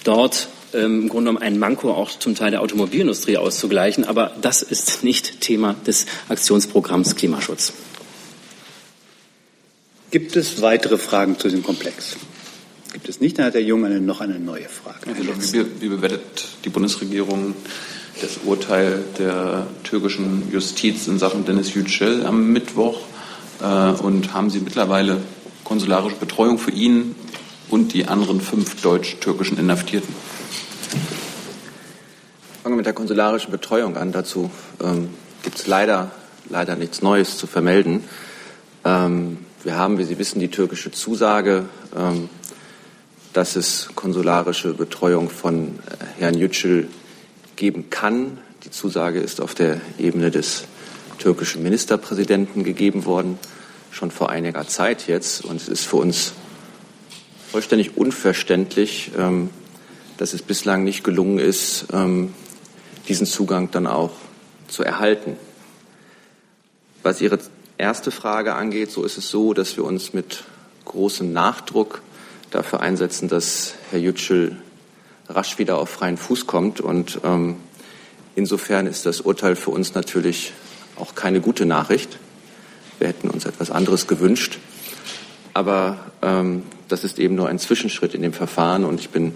dort 0.04 0.50
ähm, 0.74 1.02
im 1.04 1.10
Grunde 1.10 1.32
genommen 1.32 1.44
ein 1.44 1.60
Manko 1.60 1.92
auch 1.94 2.12
zum 2.18 2.36
Teil 2.36 2.52
der 2.52 2.62
Automobilindustrie 2.62 3.38
auszugleichen. 3.38 4.06
Aber 4.06 4.32
das 4.42 4.62
ist 4.62 5.04
nicht 5.04 5.42
Thema 5.42 5.76
des 5.86 6.06
Aktionsprogramms 6.30 7.16
Klimaschutz. 7.16 7.74
Gibt 10.12 10.36
es 10.36 10.62
weitere 10.62 10.98
Fragen 10.98 11.38
zu 11.38 11.50
diesem 11.50 11.64
Komplex? 11.64 12.16
Gibt 12.94 13.10
es 13.10 13.20
nicht, 13.20 13.38
dann 13.38 13.48
hat 13.48 13.54
der 13.54 13.64
Junge 13.64 13.88
eine, 13.88 14.00
noch 14.00 14.22
eine 14.22 14.40
neue 14.40 14.68
Frage. 14.70 15.08
Also, 15.08 15.54
wie, 15.54 15.82
wie 15.82 15.90
bewertet 15.90 16.48
die 16.64 16.70
Bundesregierung 16.70 17.54
das 18.22 18.40
Urteil 18.46 19.04
der 19.20 19.68
türkischen 19.84 20.50
Justiz 20.52 21.08
in 21.08 21.20
Sachen 21.20 21.46
Dennis 21.46 21.74
Yücel 21.74 22.26
am 22.26 22.52
Mittwoch? 22.52 23.02
Äh, 23.62 23.92
und 24.02 24.34
haben 24.34 24.50
Sie 24.50 24.60
mittlerweile 24.60 25.18
konsularische 25.64 26.16
Betreuung 26.16 26.58
für 26.58 26.72
ihn 26.72 27.16
und 27.70 27.94
die 27.94 28.06
anderen 28.08 28.40
fünf 28.40 28.82
deutsch-türkischen 28.82 29.58
Inhaftierten? 29.58 30.16
Fangen 32.68 32.76
wir 32.76 32.80
mit 32.80 32.86
der 32.86 32.94
konsularischen 32.94 33.50
Betreuung 33.50 33.96
an. 33.96 34.12
Dazu 34.12 34.52
ähm, 34.84 35.12
gibt 35.42 35.58
es 35.58 35.68
leider, 35.68 36.12
leider 36.50 36.76
nichts 36.76 37.02
Neues 37.02 37.38
zu 37.38 37.48
vermelden. 37.48 38.04
Ähm, 38.84 39.38
wir 39.64 39.78
haben, 39.78 39.98
wie 39.98 40.04
Sie 40.04 40.20
wissen, 40.20 40.42
die 40.42 40.50
türkische 40.50 40.92
Zusage, 40.92 41.64
ähm, 41.96 42.28
dass 43.32 43.56
es 43.56 43.88
konsularische 43.96 44.74
Betreuung 44.74 45.30
von 45.30 45.80
äh, 45.80 46.20
Herrn 46.20 46.38
Yücel 46.38 46.90
geben 47.56 47.90
kann. 47.90 48.38
Die 48.66 48.72
Zusage 48.72 49.22
ist 49.22 49.40
auf 49.40 49.56
der 49.56 49.80
Ebene 49.98 50.30
des 50.30 50.66
türkischen 51.20 51.64
Ministerpräsidenten 51.64 52.66
gegeben 52.66 53.06
worden, 53.06 53.40
schon 53.92 54.12
vor 54.12 54.30
einiger 54.30 54.68
Zeit 54.68 55.08
jetzt. 55.08 55.46
Und 55.46 55.56
es 55.56 55.70
ist 55.70 55.86
für 55.86 55.96
uns 55.96 56.34
vollständig 57.50 57.96
unverständlich, 57.96 59.12
ähm, 59.18 59.52
dass 60.18 60.34
es 60.34 60.42
bislang 60.42 60.84
nicht 60.84 61.06
gelungen 61.06 61.40
ist, 61.40 61.86
ähm, 61.94 62.34
diesen 63.08 63.26
Zugang 63.26 63.72
dann 63.72 63.88
auch 63.88 64.12
zu 64.68 64.84
erhalten. 64.84 65.38
Was 67.04 67.22
Ihre 67.22 67.40
erste 67.78 68.12
Frage 68.12 68.56
angeht, 68.56 68.92
so 68.92 69.04
ist 69.04 69.18
es 69.18 69.30
so, 69.30 69.54
dass 69.54 69.78
wir 69.78 69.86
uns 69.86 70.14
mit 70.14 70.44
großem 70.86 71.32
Nachdruck 71.32 72.02
dafür 72.52 72.82
einsetzen, 72.82 73.28
dass 73.28 73.76
Herr 73.92 74.00
Yücel 74.00 74.58
rasch 75.30 75.58
wieder 75.58 75.78
auf 75.78 75.90
freien 75.90 76.18
Fuß 76.18 76.48
kommt. 76.48 76.82
Und 76.82 77.20
ähm, 77.24 77.58
insofern 78.36 78.88
ist 78.88 79.06
das 79.06 79.22
Urteil 79.22 79.56
für 79.56 79.72
uns 79.72 79.94
natürlich 79.94 80.54
auch 80.98 81.16
keine 81.16 81.42
gute 81.42 81.66
Nachricht. 81.66 82.18
Wir 83.00 83.08
hätten 83.08 83.30
uns 83.30 83.46
etwas 83.46 83.70
anderes 83.70 84.08
gewünscht. 84.08 84.60
Aber 85.54 86.00
ähm, 86.22 86.64
das 86.88 87.04
ist 87.04 87.20
eben 87.20 87.36
nur 87.36 87.50
ein 87.50 87.60
Zwischenschritt 87.60 88.14
in 88.14 88.22
dem 88.22 88.34
Verfahren 88.34 88.86
und 88.86 89.00
ich 89.00 89.10
bin 89.10 89.34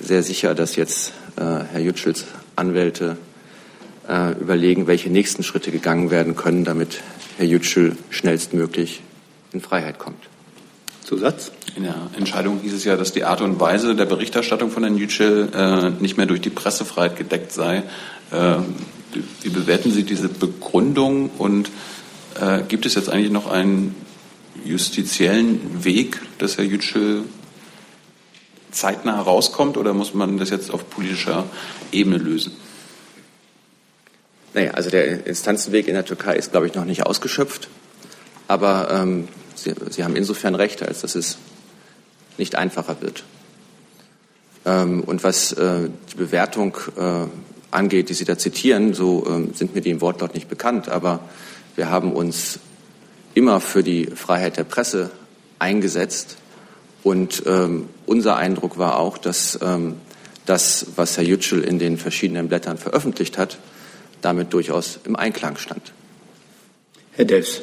sehr 0.00 0.22
sicher, 0.22 0.54
dass 0.54 0.76
jetzt 0.76 1.12
äh, 1.36 1.42
Herr 1.42 1.80
Yücels 1.80 2.24
Anwälte 2.56 3.16
äh, 4.08 4.32
überlegen, 4.32 4.86
welche 4.86 5.10
nächsten 5.10 5.42
Schritte 5.42 5.70
gegangen 5.70 6.10
werden 6.10 6.36
können, 6.36 6.64
damit 6.64 7.00
Herr 7.36 7.46
Yücel 7.46 7.96
schnellstmöglich 8.10 9.02
in 9.52 9.60
Freiheit 9.60 9.98
kommt. 9.98 10.28
Zusatz? 11.04 11.52
In 11.76 11.84
der 11.84 11.94
Entscheidung 12.16 12.60
hieß 12.60 12.72
es 12.72 12.84
ja, 12.84 12.96
dass 12.96 13.12
die 13.12 13.24
Art 13.24 13.40
und 13.40 13.58
Weise 13.60 13.94
der 13.94 14.06
Berichterstattung 14.06 14.70
von 14.70 14.82
Herrn 14.82 14.96
Yücel 14.96 15.48
äh, 15.54 15.90
nicht 16.02 16.16
mehr 16.16 16.26
durch 16.26 16.40
die 16.40 16.50
Pressefreiheit 16.50 17.16
gedeckt 17.16 17.52
sei. 17.52 17.82
Äh, 18.30 18.56
wie 19.42 19.50
bewerten 19.50 19.90
Sie 19.90 20.04
diese 20.04 20.28
Begründung 20.28 21.30
und 21.36 21.70
äh, 22.40 22.62
gibt 22.66 22.86
es 22.86 22.94
jetzt 22.94 23.10
eigentlich 23.10 23.30
noch 23.30 23.50
einen 23.50 23.94
justiziellen 24.64 25.84
Weg, 25.84 26.20
dass 26.38 26.56
Herr 26.56 26.64
Yücel 26.64 27.24
zeitnah 28.72 29.20
rauskommt 29.20 29.76
oder 29.76 29.94
muss 29.94 30.14
man 30.14 30.38
das 30.38 30.50
jetzt 30.50 30.70
auf 30.70 30.88
politischer 30.90 31.44
Ebene 31.92 32.18
lösen? 32.18 32.52
Naja, 34.54 34.72
also 34.72 34.90
der 34.90 35.26
Instanzenweg 35.26 35.88
in 35.88 35.94
der 35.94 36.04
Türkei 36.04 36.36
ist, 36.36 36.50
glaube 36.50 36.66
ich, 36.66 36.74
noch 36.74 36.84
nicht 36.84 37.06
ausgeschöpft. 37.06 37.68
Aber 38.48 38.90
ähm, 38.90 39.28
Sie, 39.54 39.72
Sie 39.90 40.04
haben 40.04 40.16
insofern 40.16 40.54
recht, 40.54 40.82
als 40.82 41.00
dass 41.02 41.14
es 41.14 41.38
nicht 42.36 42.56
einfacher 42.56 43.00
wird. 43.00 43.24
Ähm, 44.64 45.02
und 45.04 45.24
was 45.24 45.52
äh, 45.52 45.88
die 46.12 46.16
Bewertung 46.16 46.76
äh, 46.96 47.26
angeht, 47.70 48.08
die 48.08 48.14
Sie 48.14 48.24
da 48.24 48.36
zitieren, 48.36 48.94
so 48.94 49.26
ähm, 49.26 49.54
sind 49.54 49.74
mir 49.74 49.80
die 49.80 49.90
im 49.90 50.00
Wortlaut 50.00 50.34
nicht 50.34 50.48
bekannt. 50.48 50.88
Aber 50.88 51.20
wir 51.76 51.90
haben 51.90 52.12
uns 52.12 52.58
immer 53.34 53.60
für 53.60 53.82
die 53.82 54.06
Freiheit 54.06 54.56
der 54.56 54.64
Presse 54.64 55.10
eingesetzt. 55.58 56.36
Und 57.02 57.42
ähm, 57.46 57.88
unser 58.06 58.36
Eindruck 58.36 58.78
war 58.78 58.98
auch, 58.98 59.18
dass 59.18 59.58
ähm, 59.62 59.96
das, 60.46 60.86
was 60.96 61.16
Herr 61.16 61.24
Yücel 61.24 61.62
in 61.62 61.78
den 61.78 61.98
verschiedenen 61.98 62.48
Blättern 62.48 62.78
veröffentlicht 62.78 63.38
hat, 63.38 63.58
damit 64.20 64.52
durchaus 64.52 65.00
im 65.04 65.16
Einklang 65.16 65.56
stand. 65.56 65.92
Herr 67.12 67.24
Delfs. 67.24 67.60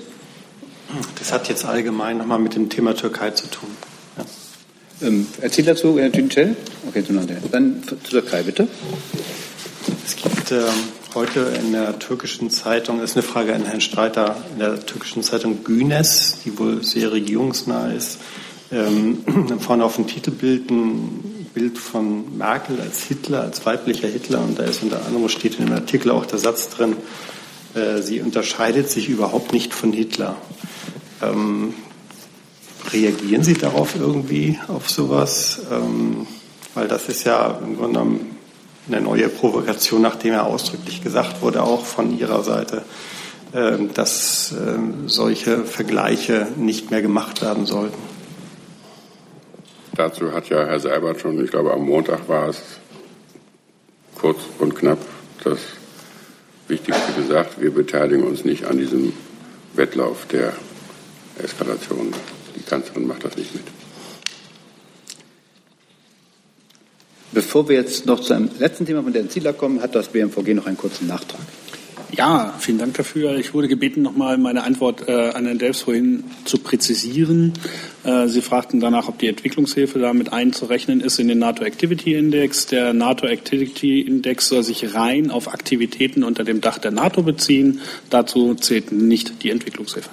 Das 1.17 1.31
hat 1.31 1.49
jetzt 1.49 1.65
allgemein 1.65 2.17
nochmal 2.17 2.39
mit 2.39 2.55
dem 2.55 2.69
Thema 2.69 2.95
Türkei 2.95 3.31
zu 3.31 3.47
tun. 3.47 3.69
Ja. 4.17 5.07
Ähm, 5.07 5.27
erzählt 5.39 5.67
dazu 5.67 5.99
Herr 5.99 6.11
Tünchel? 6.11 6.55
Okay, 6.87 7.03
dann 7.51 7.83
zur 7.83 8.01
Türkei 8.03 8.43
bitte. 8.43 8.67
Es 10.05 10.15
gibt 10.15 10.51
ähm, 10.51 10.65
heute 11.15 11.53
in 11.63 11.71
der 11.71 11.99
türkischen 11.99 12.49
Zeitung, 12.49 12.99
das 12.99 13.11
ist 13.11 13.17
eine 13.17 13.23
Frage 13.23 13.53
an 13.53 13.65
Herrn 13.65 13.81
Streiter, 13.81 14.35
in 14.53 14.59
der 14.59 14.85
türkischen 14.85 15.23
Zeitung 15.23 15.63
Günes, 15.63 16.39
die 16.43 16.57
wohl 16.57 16.83
sehr 16.83 17.11
regierungsnah 17.11 17.93
ist, 17.93 18.19
ähm, 18.71 19.23
vorne 19.59 19.83
auf 19.83 19.95
dem 19.95 20.07
Titelbild 20.07 20.69
ein 20.69 21.47
Bild 21.53 21.77
von 21.77 22.37
Merkel 22.37 22.79
als 22.79 23.03
Hitler, 23.03 23.41
als 23.41 23.65
weiblicher 23.65 24.07
Hitler. 24.07 24.41
Und 24.41 24.59
da 24.59 24.63
ist 24.63 24.83
unter 24.83 25.05
anderem 25.05 25.29
steht 25.29 25.59
in 25.59 25.65
dem 25.65 25.73
Artikel 25.75 26.11
auch 26.11 26.25
der 26.25 26.39
Satz 26.39 26.69
drin, 26.69 26.95
äh, 27.73 28.01
sie 28.01 28.21
unterscheidet 28.21 28.89
sich 28.89 29.09
überhaupt 29.09 29.53
nicht 29.53 29.73
von 29.73 29.93
Hitler. 29.93 30.35
Ähm, 31.21 31.73
reagieren 32.91 33.43
Sie 33.43 33.53
darauf 33.53 33.95
irgendwie, 33.95 34.59
auf 34.67 34.89
sowas? 34.89 35.61
Ähm, 35.71 36.27
weil 36.73 36.87
das 36.87 37.09
ist 37.09 37.25
ja 37.25 37.59
im 37.61 37.77
Grunde 37.77 37.99
genommen 37.99 38.37
eine 38.87 39.01
neue 39.01 39.29
Provokation, 39.29 40.01
nachdem 40.01 40.33
er 40.33 40.45
ausdrücklich 40.45 41.03
gesagt 41.03 41.41
wurde, 41.41 41.63
auch 41.63 41.85
von 41.85 42.17
Ihrer 42.17 42.43
Seite, 42.43 42.83
äh, 43.51 43.77
dass 43.93 44.51
äh, 44.51 44.79
solche 45.07 45.65
Vergleiche 45.65 46.47
nicht 46.57 46.89
mehr 46.89 47.01
gemacht 47.01 47.41
werden 47.41 47.65
sollten. 47.65 48.18
Dazu 49.99 50.31
hat 50.31 50.47
ja 50.47 50.65
Herr 50.65 50.79
Seibert 50.79 51.19
schon, 51.19 51.43
ich 51.43 51.51
glaube 51.51 51.73
am 51.73 51.85
Montag 51.85 52.29
war 52.29 52.47
es 52.47 52.61
kurz 54.15 54.39
und 54.57 54.73
knapp 54.73 54.97
das 55.43 55.59
Wichtigste 56.69 57.11
gesagt. 57.21 57.59
Wir 57.59 57.71
beteiligen 57.71 58.23
uns 58.23 58.45
nicht 58.45 58.63
an 58.63 58.77
diesem 58.77 59.11
Wettlauf 59.73 60.25
der 60.27 60.53
Eskalation. 61.43 62.13
Die 62.55 62.61
Kanzlerin 62.61 63.07
macht 63.07 63.25
das 63.25 63.35
nicht 63.35 63.53
mit. 63.53 63.65
Bevor 67.33 67.67
wir 67.67 67.75
jetzt 67.75 68.05
noch 68.05 68.21
zu 68.21 68.33
einem 68.33 68.49
letzten 68.57 68.85
Thema 68.85 69.03
von 69.03 69.11
der 69.11 69.29
Zieler 69.29 69.51
kommen, 69.51 69.81
hat 69.81 69.95
das 69.95 70.07
BMVG 70.07 70.53
noch 70.53 70.65
einen 70.65 70.77
kurzen 70.77 71.07
Nachtrag. 71.07 71.41
Ja, 72.11 72.55
vielen 72.57 72.79
Dank 72.79 72.95
dafür. 72.95 73.35
Ich 73.37 73.53
wurde 73.53 73.67
gebeten, 73.67 74.01
nochmal 74.01 74.37
meine 74.37 74.63
Antwort 74.63 75.07
äh, 75.07 75.29
an 75.29 75.45
Herrn 75.45 75.59
Delfs 75.59 75.81
vorhin 75.81 76.23
zu 76.43 76.57
präzisieren. 76.57 77.53
Äh, 78.03 78.27
Sie 78.27 78.41
fragten 78.41 78.79
danach, 78.79 79.07
ob 79.07 79.19
die 79.19 79.27
Entwicklungshilfe 79.27 79.99
damit 79.99 80.33
einzurechnen 80.33 81.01
ist 81.01 81.19
in 81.19 81.27
den 81.27 81.37
NATO 81.37 81.63
Activity 81.63 82.15
Index. 82.15 82.65
Der 82.65 82.93
NATO 82.93 83.27
Activity 83.27 84.01
Index 84.01 84.47
soll 84.47 84.63
sich 84.63 84.95
rein 84.95 85.29
auf 85.29 85.53
Aktivitäten 85.53 86.23
unter 86.23 86.43
dem 86.43 86.61
Dach 86.61 86.79
der 86.79 86.91
NATO 86.91 87.21
beziehen. 87.21 87.81
Dazu 88.09 88.55
zählt 88.55 88.91
nicht 88.91 89.43
die 89.43 89.51
Entwicklungshilfe. 89.51 90.09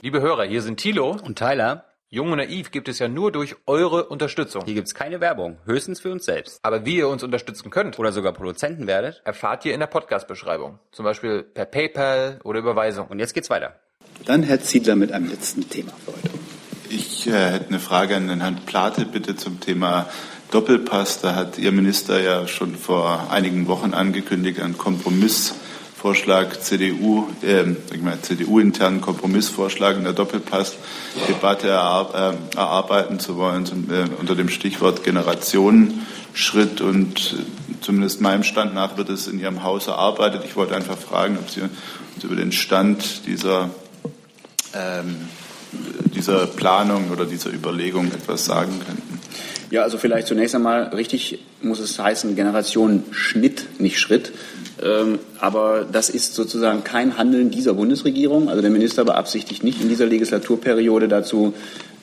Liebe 0.00 0.20
Hörer, 0.20 0.44
hier 0.44 0.62
sind 0.62 0.78
Thilo 0.78 1.16
und 1.24 1.38
Tyler. 1.38 1.84
Jung 2.14 2.30
und 2.30 2.38
Naiv 2.38 2.70
gibt 2.70 2.88
es 2.88 3.00
ja 3.00 3.08
nur 3.08 3.32
durch 3.32 3.56
eure 3.66 4.04
Unterstützung. 4.04 4.62
Hier 4.64 4.74
gibt 4.74 4.86
es 4.86 4.94
keine 4.94 5.20
Werbung, 5.20 5.58
höchstens 5.64 5.98
für 5.98 6.12
uns 6.12 6.24
selbst. 6.24 6.60
Aber 6.62 6.86
wie 6.86 6.98
ihr 6.98 7.08
uns 7.08 7.24
unterstützen 7.24 7.70
könnt 7.70 7.98
oder 7.98 8.12
sogar 8.12 8.32
Produzenten 8.32 8.86
werdet, 8.86 9.20
erfahrt 9.24 9.64
ihr 9.64 9.74
in 9.74 9.80
der 9.80 9.88
Podcast-Beschreibung. 9.88 10.78
Zum 10.92 11.04
Beispiel 11.04 11.42
per 11.42 11.64
PayPal 11.64 12.38
oder 12.44 12.60
Überweisung. 12.60 13.08
Und 13.08 13.18
jetzt 13.18 13.34
geht's 13.34 13.50
weiter. 13.50 13.80
Dann 14.26 14.44
Herr 14.44 14.60
Ziedler 14.60 14.94
mit 14.94 15.10
einem 15.10 15.28
letzten 15.28 15.68
Thema 15.68 15.90
für 16.04 16.12
heute. 16.12 16.30
Ich 16.88 17.26
äh, 17.26 17.32
hätte 17.32 17.66
eine 17.70 17.80
Frage 17.80 18.14
an 18.14 18.28
den 18.28 18.42
Herrn 18.42 18.60
Plate 18.64 19.06
bitte 19.06 19.34
zum 19.34 19.58
Thema 19.58 20.08
Doppelpass. 20.52 21.20
Da 21.20 21.34
hat 21.34 21.58
Ihr 21.58 21.72
Minister 21.72 22.20
ja 22.20 22.46
schon 22.46 22.76
vor 22.76 23.32
einigen 23.32 23.66
Wochen 23.66 23.92
angekündigt, 23.92 24.60
einen 24.60 24.78
Kompromissvorschlag 26.04 26.62
CDU, 26.62 27.28
äh, 27.40 27.64
CDU-internen 28.20 29.00
Kompromissvorschlag 29.00 29.96
in 29.96 30.04
der 30.04 30.12
Doppelpass-Debatte 30.12 31.68
erar 31.68 32.34
äh, 32.34 32.56
erarbeiten 32.58 33.18
zu 33.18 33.38
wollen, 33.38 33.64
zum, 33.64 33.90
äh, 33.90 34.04
unter 34.20 34.34
dem 34.34 34.50
Stichwort 34.50 35.02
Generationenschritt. 35.02 36.82
Und 36.82 37.36
zumindest 37.80 38.20
meinem 38.20 38.42
Stand 38.42 38.74
nach 38.74 38.98
wird 38.98 39.08
es 39.08 39.28
in 39.28 39.40
Ihrem 39.40 39.62
Haus 39.62 39.86
erarbeitet. 39.86 40.42
Ich 40.44 40.56
wollte 40.56 40.76
einfach 40.76 40.98
fragen, 40.98 41.38
ob 41.38 41.48
Sie 41.48 41.62
uns 41.62 41.72
über 42.22 42.36
den 42.36 42.52
Stand 42.52 43.26
dieser 43.26 43.70
ähm, 44.74 45.16
dieser 46.14 46.46
Planung 46.46 47.10
oder 47.10 47.24
dieser 47.24 47.50
Überlegung 47.50 48.08
etwas 48.08 48.44
sagen 48.44 48.78
könnten? 48.84 49.13
Ja, 49.74 49.82
also 49.82 49.98
vielleicht 49.98 50.28
zunächst 50.28 50.54
einmal 50.54 50.84
richtig 50.94 51.40
muss 51.60 51.80
es 51.80 51.98
heißen 51.98 52.36
Generationenschnitt, 52.36 53.80
nicht 53.80 53.98
Schritt. 53.98 54.30
Ähm, 54.80 55.18
aber 55.40 55.84
das 55.90 56.10
ist 56.10 56.36
sozusagen 56.36 56.84
kein 56.84 57.18
Handeln 57.18 57.50
dieser 57.50 57.74
Bundesregierung. 57.74 58.48
Also 58.48 58.62
der 58.62 58.70
Minister 58.70 59.04
beabsichtigt 59.04 59.64
nicht 59.64 59.82
in 59.82 59.88
dieser 59.88 60.06
Legislaturperiode 60.06 61.08
dazu 61.08 61.54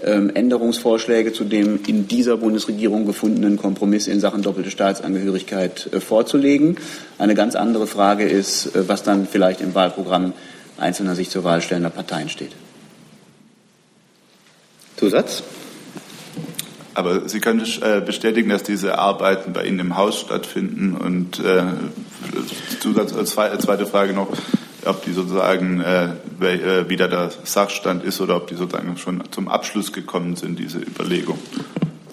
ähm, 0.03 0.31
Änderungsvorschläge 0.35 1.31
zu 1.31 1.45
dem 1.45 1.79
in 1.87 2.09
dieser 2.09 2.35
Bundesregierung 2.35 3.05
gefundenen 3.05 3.55
Kompromiss 3.55 4.07
in 4.07 4.19
Sachen 4.19 4.41
doppelte 4.41 4.69
Staatsangehörigkeit 4.69 5.93
äh, 5.93 6.01
vorzulegen. 6.01 6.75
Eine 7.19 7.35
ganz 7.35 7.55
andere 7.55 7.87
Frage 7.87 8.25
ist, 8.25 8.75
äh, 8.75 8.89
was 8.89 9.03
dann 9.03 9.25
vielleicht 9.25 9.61
im 9.61 9.73
Wahlprogramm 9.75 10.33
einzelner 10.77 11.15
sich 11.15 11.29
zur 11.29 11.45
Wahl 11.45 11.61
stellender 11.61 11.89
Parteien 11.89 12.27
steht. 12.27 12.51
Zusatz? 14.97 15.41
Aber 16.93 17.27
Sie 17.29 17.39
können 17.39 17.65
äh, 17.81 18.01
bestätigen, 18.01 18.49
dass 18.49 18.63
diese 18.63 18.97
Arbeiten 18.97 19.53
bei 19.53 19.65
Ihnen 19.65 19.79
im 19.79 19.97
Haus 19.97 20.19
stattfinden. 20.19 20.95
Und 20.95 21.39
äh, 21.39 21.63
Zusatz, 22.79 23.13
äh, 23.13 23.25
zweite 23.25 23.85
Frage 23.85 24.13
noch, 24.13 24.29
ob 24.85 25.03
die 25.05 25.11
sozusagen 25.11 25.79
wieder 26.39 27.07
der 27.07 27.29
Sachstand 27.43 28.03
ist 28.03 28.19
oder 28.19 28.35
ob 28.35 28.47
die 28.47 28.55
sozusagen 28.55 28.97
schon 28.97 29.21
zum 29.29 29.47
Abschluss 29.47 29.93
gekommen 29.93 30.35
sind, 30.35 30.57
diese 30.57 30.79
Überlegung. 30.79 31.37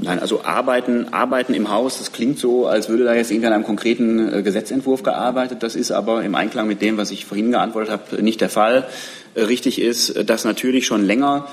Nein, 0.01 0.21
also 0.21 0.45
Arbeiten, 0.45 1.13
Arbeiten 1.13 1.55
im 1.55 1.71
Haus, 1.71 1.99
das 1.99 2.13
klingt 2.13 2.39
so, 2.39 2.67
als 2.67 2.89
würde 2.89 3.05
da 3.05 3.15
jetzt 3.15 3.31
irgendwie 3.33 3.49
an 3.49 3.53
einem 3.53 3.65
konkreten 3.65 4.33
äh, 4.33 4.43
Gesetzentwurf 4.43 5.03
gearbeitet. 5.03 5.63
Das 5.63 5.75
ist 5.75 5.91
aber 5.91 6.23
im 6.23 6.37
Einklang 6.37 6.69
mit 6.69 6.81
dem, 6.83 6.97
was 6.97 7.11
ich 7.11 7.25
vorhin 7.25 7.51
geantwortet 7.51 7.91
habe, 7.91 8.23
nicht 8.23 8.41
der 8.41 8.49
Fall. 8.49 8.87
Äh, 9.35 9.43
richtig 9.43 9.81
ist, 9.81 10.11
äh, 10.11 10.25
dass 10.25 10.45
natürlich 10.45 10.87
schon 10.87 11.05
länger 11.05 11.49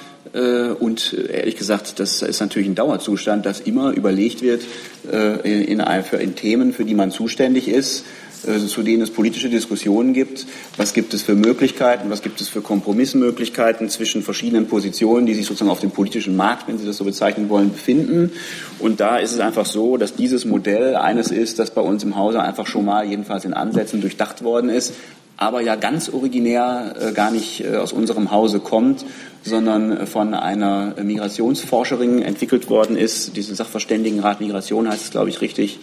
und 0.80 1.14
ehrlich 1.14 1.56
gesagt, 1.56 2.00
das 2.00 2.24
ist 2.24 2.40
natürlich 2.42 2.68
ein 2.68 2.74
Dauerzustand, 2.74 3.46
dass 3.46 3.60
immer 3.60 3.92
überlegt 3.92 4.42
wird 4.42 4.64
in, 5.44 5.62
in, 5.62 6.36
Themen, 6.36 6.74
für 6.74 6.84
die 6.84 6.96
man 6.96 7.12
zuständig 7.12 7.68
ist, 7.68 8.06
zu 8.46 8.84
denen 8.84 9.02
es 9.02 9.12
politische 9.12 9.50
Diskussionen 9.50 10.14
gibt. 10.14 10.46
Was 10.78 10.94
gibt 10.94 11.14
es 11.14 11.24
für 11.24 11.36
Möglichkeiten? 11.36 12.10
Was 12.10 12.22
gibt 12.22 12.42
es 12.42 12.48
für 12.48 12.62
Kompromissmöglichkeiten 12.62 13.90
zwischen 13.90 14.22
verschiedenen 14.22 14.68
Positionen, 14.68 15.26
die 15.26 15.34
sich 15.34 15.46
sozusagen 15.46 15.72
auf 15.72 15.80
dem 15.80 15.92
politischen 15.92 16.36
Markt, 16.36 16.68
wenn 16.68 16.78
Sie 16.78 16.86
das 16.86 16.98
so 16.98 17.04
bezeichnen 17.06 17.50
wollen, 17.50 17.72
befinden? 17.72 18.32
Und 18.80 19.00
da 19.00 19.18
ist 19.18 19.32
es 19.32 19.40
einfach 19.40 19.66
so, 19.66 19.98
dass 19.98 20.16
dieses 20.16 20.46
Modell 20.46 20.96
eines 20.96 21.32
ist, 21.32 21.60
das 21.60 21.72
bei 21.72 21.82
uns 21.82 22.04
im 22.04 22.16
Hause 22.16 22.42
einfach 22.42 22.68
schon 22.68 22.86
mal 22.86 23.06
jedenfalls 23.08 23.46
in 23.46 23.54
Ansätzen 23.54 24.02
durchdacht 24.02 24.44
worden 24.44 24.70
ist, 24.70 24.94
aber 25.38 25.62
ja 25.62 25.76
ganz 25.76 26.10
originär 26.10 26.96
äh, 27.00 27.12
gar 27.12 27.32
nicht 27.32 27.64
äh, 27.64 27.76
aus 27.76 27.94
unserem 27.94 28.32
Hause 28.32 28.60
kommt, 28.60 29.06
sondern 29.44 30.08
von 30.08 30.34
einer 30.34 30.96
Migrationsforscherin 31.02 32.22
entwickelt 32.22 32.70
worden 32.70 32.98
ist. 32.98 33.36
Diese 33.38 33.54
Sachverständigenrat 33.54 34.42
Migration 34.42 34.90
heißt 34.90 35.04
es, 35.04 35.12
glaube 35.12 35.30
ich, 35.30 35.42
richtig. 35.42 35.80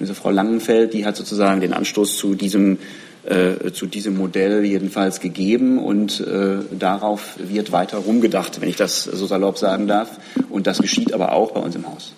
Diese 0.00 0.14
Frau 0.14 0.30
Langenfeld, 0.30 0.92
die 0.92 1.06
hat 1.06 1.16
sozusagen 1.16 1.60
den 1.60 1.72
Anstoß 1.72 2.18
zu 2.18 2.34
diesem 2.34 2.78
äh, 3.26 3.72
zu 3.72 3.86
diesem 3.86 4.16
Modell 4.16 4.64
jedenfalls 4.64 5.18
gegeben 5.18 5.78
und 5.78 6.20
äh, 6.20 6.58
darauf 6.70 7.36
wird 7.38 7.72
weiter 7.72 7.98
rumgedacht, 7.98 8.60
wenn 8.60 8.68
ich 8.68 8.76
das 8.76 9.02
so 9.02 9.26
salopp 9.26 9.58
sagen 9.58 9.88
darf. 9.88 10.20
Und 10.48 10.68
das 10.68 10.78
geschieht 10.78 11.12
aber 11.12 11.32
auch 11.32 11.50
bei 11.50 11.60
uns 11.60 11.74
im 11.74 11.88
Haus. 11.88 12.12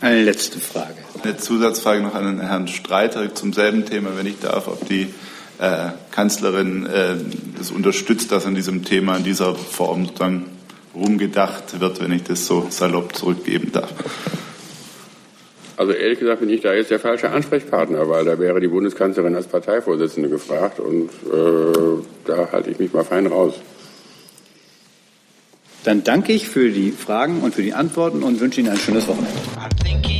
Eine 0.00 0.22
letzte 0.22 0.58
Frage. 0.58 0.94
Eine 1.22 1.38
Zusatzfrage 1.38 2.02
noch 2.02 2.14
an 2.14 2.40
Herrn 2.40 2.68
Streiter 2.68 3.34
zum 3.34 3.52
selben 3.52 3.86
Thema, 3.86 4.10
wenn 4.16 4.26
ich 4.26 4.38
darf, 4.40 4.68
ob 4.68 4.86
die 4.88 5.08
äh, 5.58 5.88
Kanzlerin 6.10 6.84
äh, 6.86 7.14
das 7.56 7.70
unterstützt, 7.70 8.30
dass 8.30 8.44
an 8.44 8.54
diesem 8.54 8.84
Thema 8.84 9.16
in 9.16 9.24
dieser 9.24 9.54
Form 9.54 10.10
dann 10.18 10.44
rumgedacht 10.94 11.80
wird, 11.80 12.00
wenn 12.02 12.12
ich 12.12 12.24
das 12.24 12.46
so 12.46 12.66
salopp 12.68 13.16
zurückgeben 13.16 13.72
darf. 13.72 13.92
Also 15.78 15.92
ehrlich 15.92 16.18
gesagt 16.18 16.40
bin 16.40 16.48
ich 16.48 16.62
da 16.62 16.74
jetzt 16.74 16.90
der 16.90 17.00
falsche 17.00 17.30
Ansprechpartner, 17.30 18.08
weil 18.08 18.24
da 18.24 18.38
wäre 18.38 18.60
die 18.60 18.68
Bundeskanzlerin 18.68 19.34
als 19.34 19.46
Parteivorsitzende 19.46 20.28
gefragt 20.28 20.80
und 20.80 21.08
äh, 21.08 22.02
da 22.24 22.48
halte 22.52 22.70
ich 22.70 22.78
mich 22.78 22.92
mal 22.92 23.04
fein 23.04 23.26
raus. 23.26 23.54
Dann 25.86 26.02
danke 26.02 26.32
ich 26.32 26.48
für 26.48 26.68
die 26.68 26.90
Fragen 26.90 27.42
und 27.42 27.54
für 27.54 27.62
die 27.62 27.72
Antworten 27.72 28.24
und 28.24 28.40
wünsche 28.40 28.60
Ihnen 28.60 28.70
ein 28.70 28.76
schönes 28.76 29.06
Wochenende. 29.06 30.15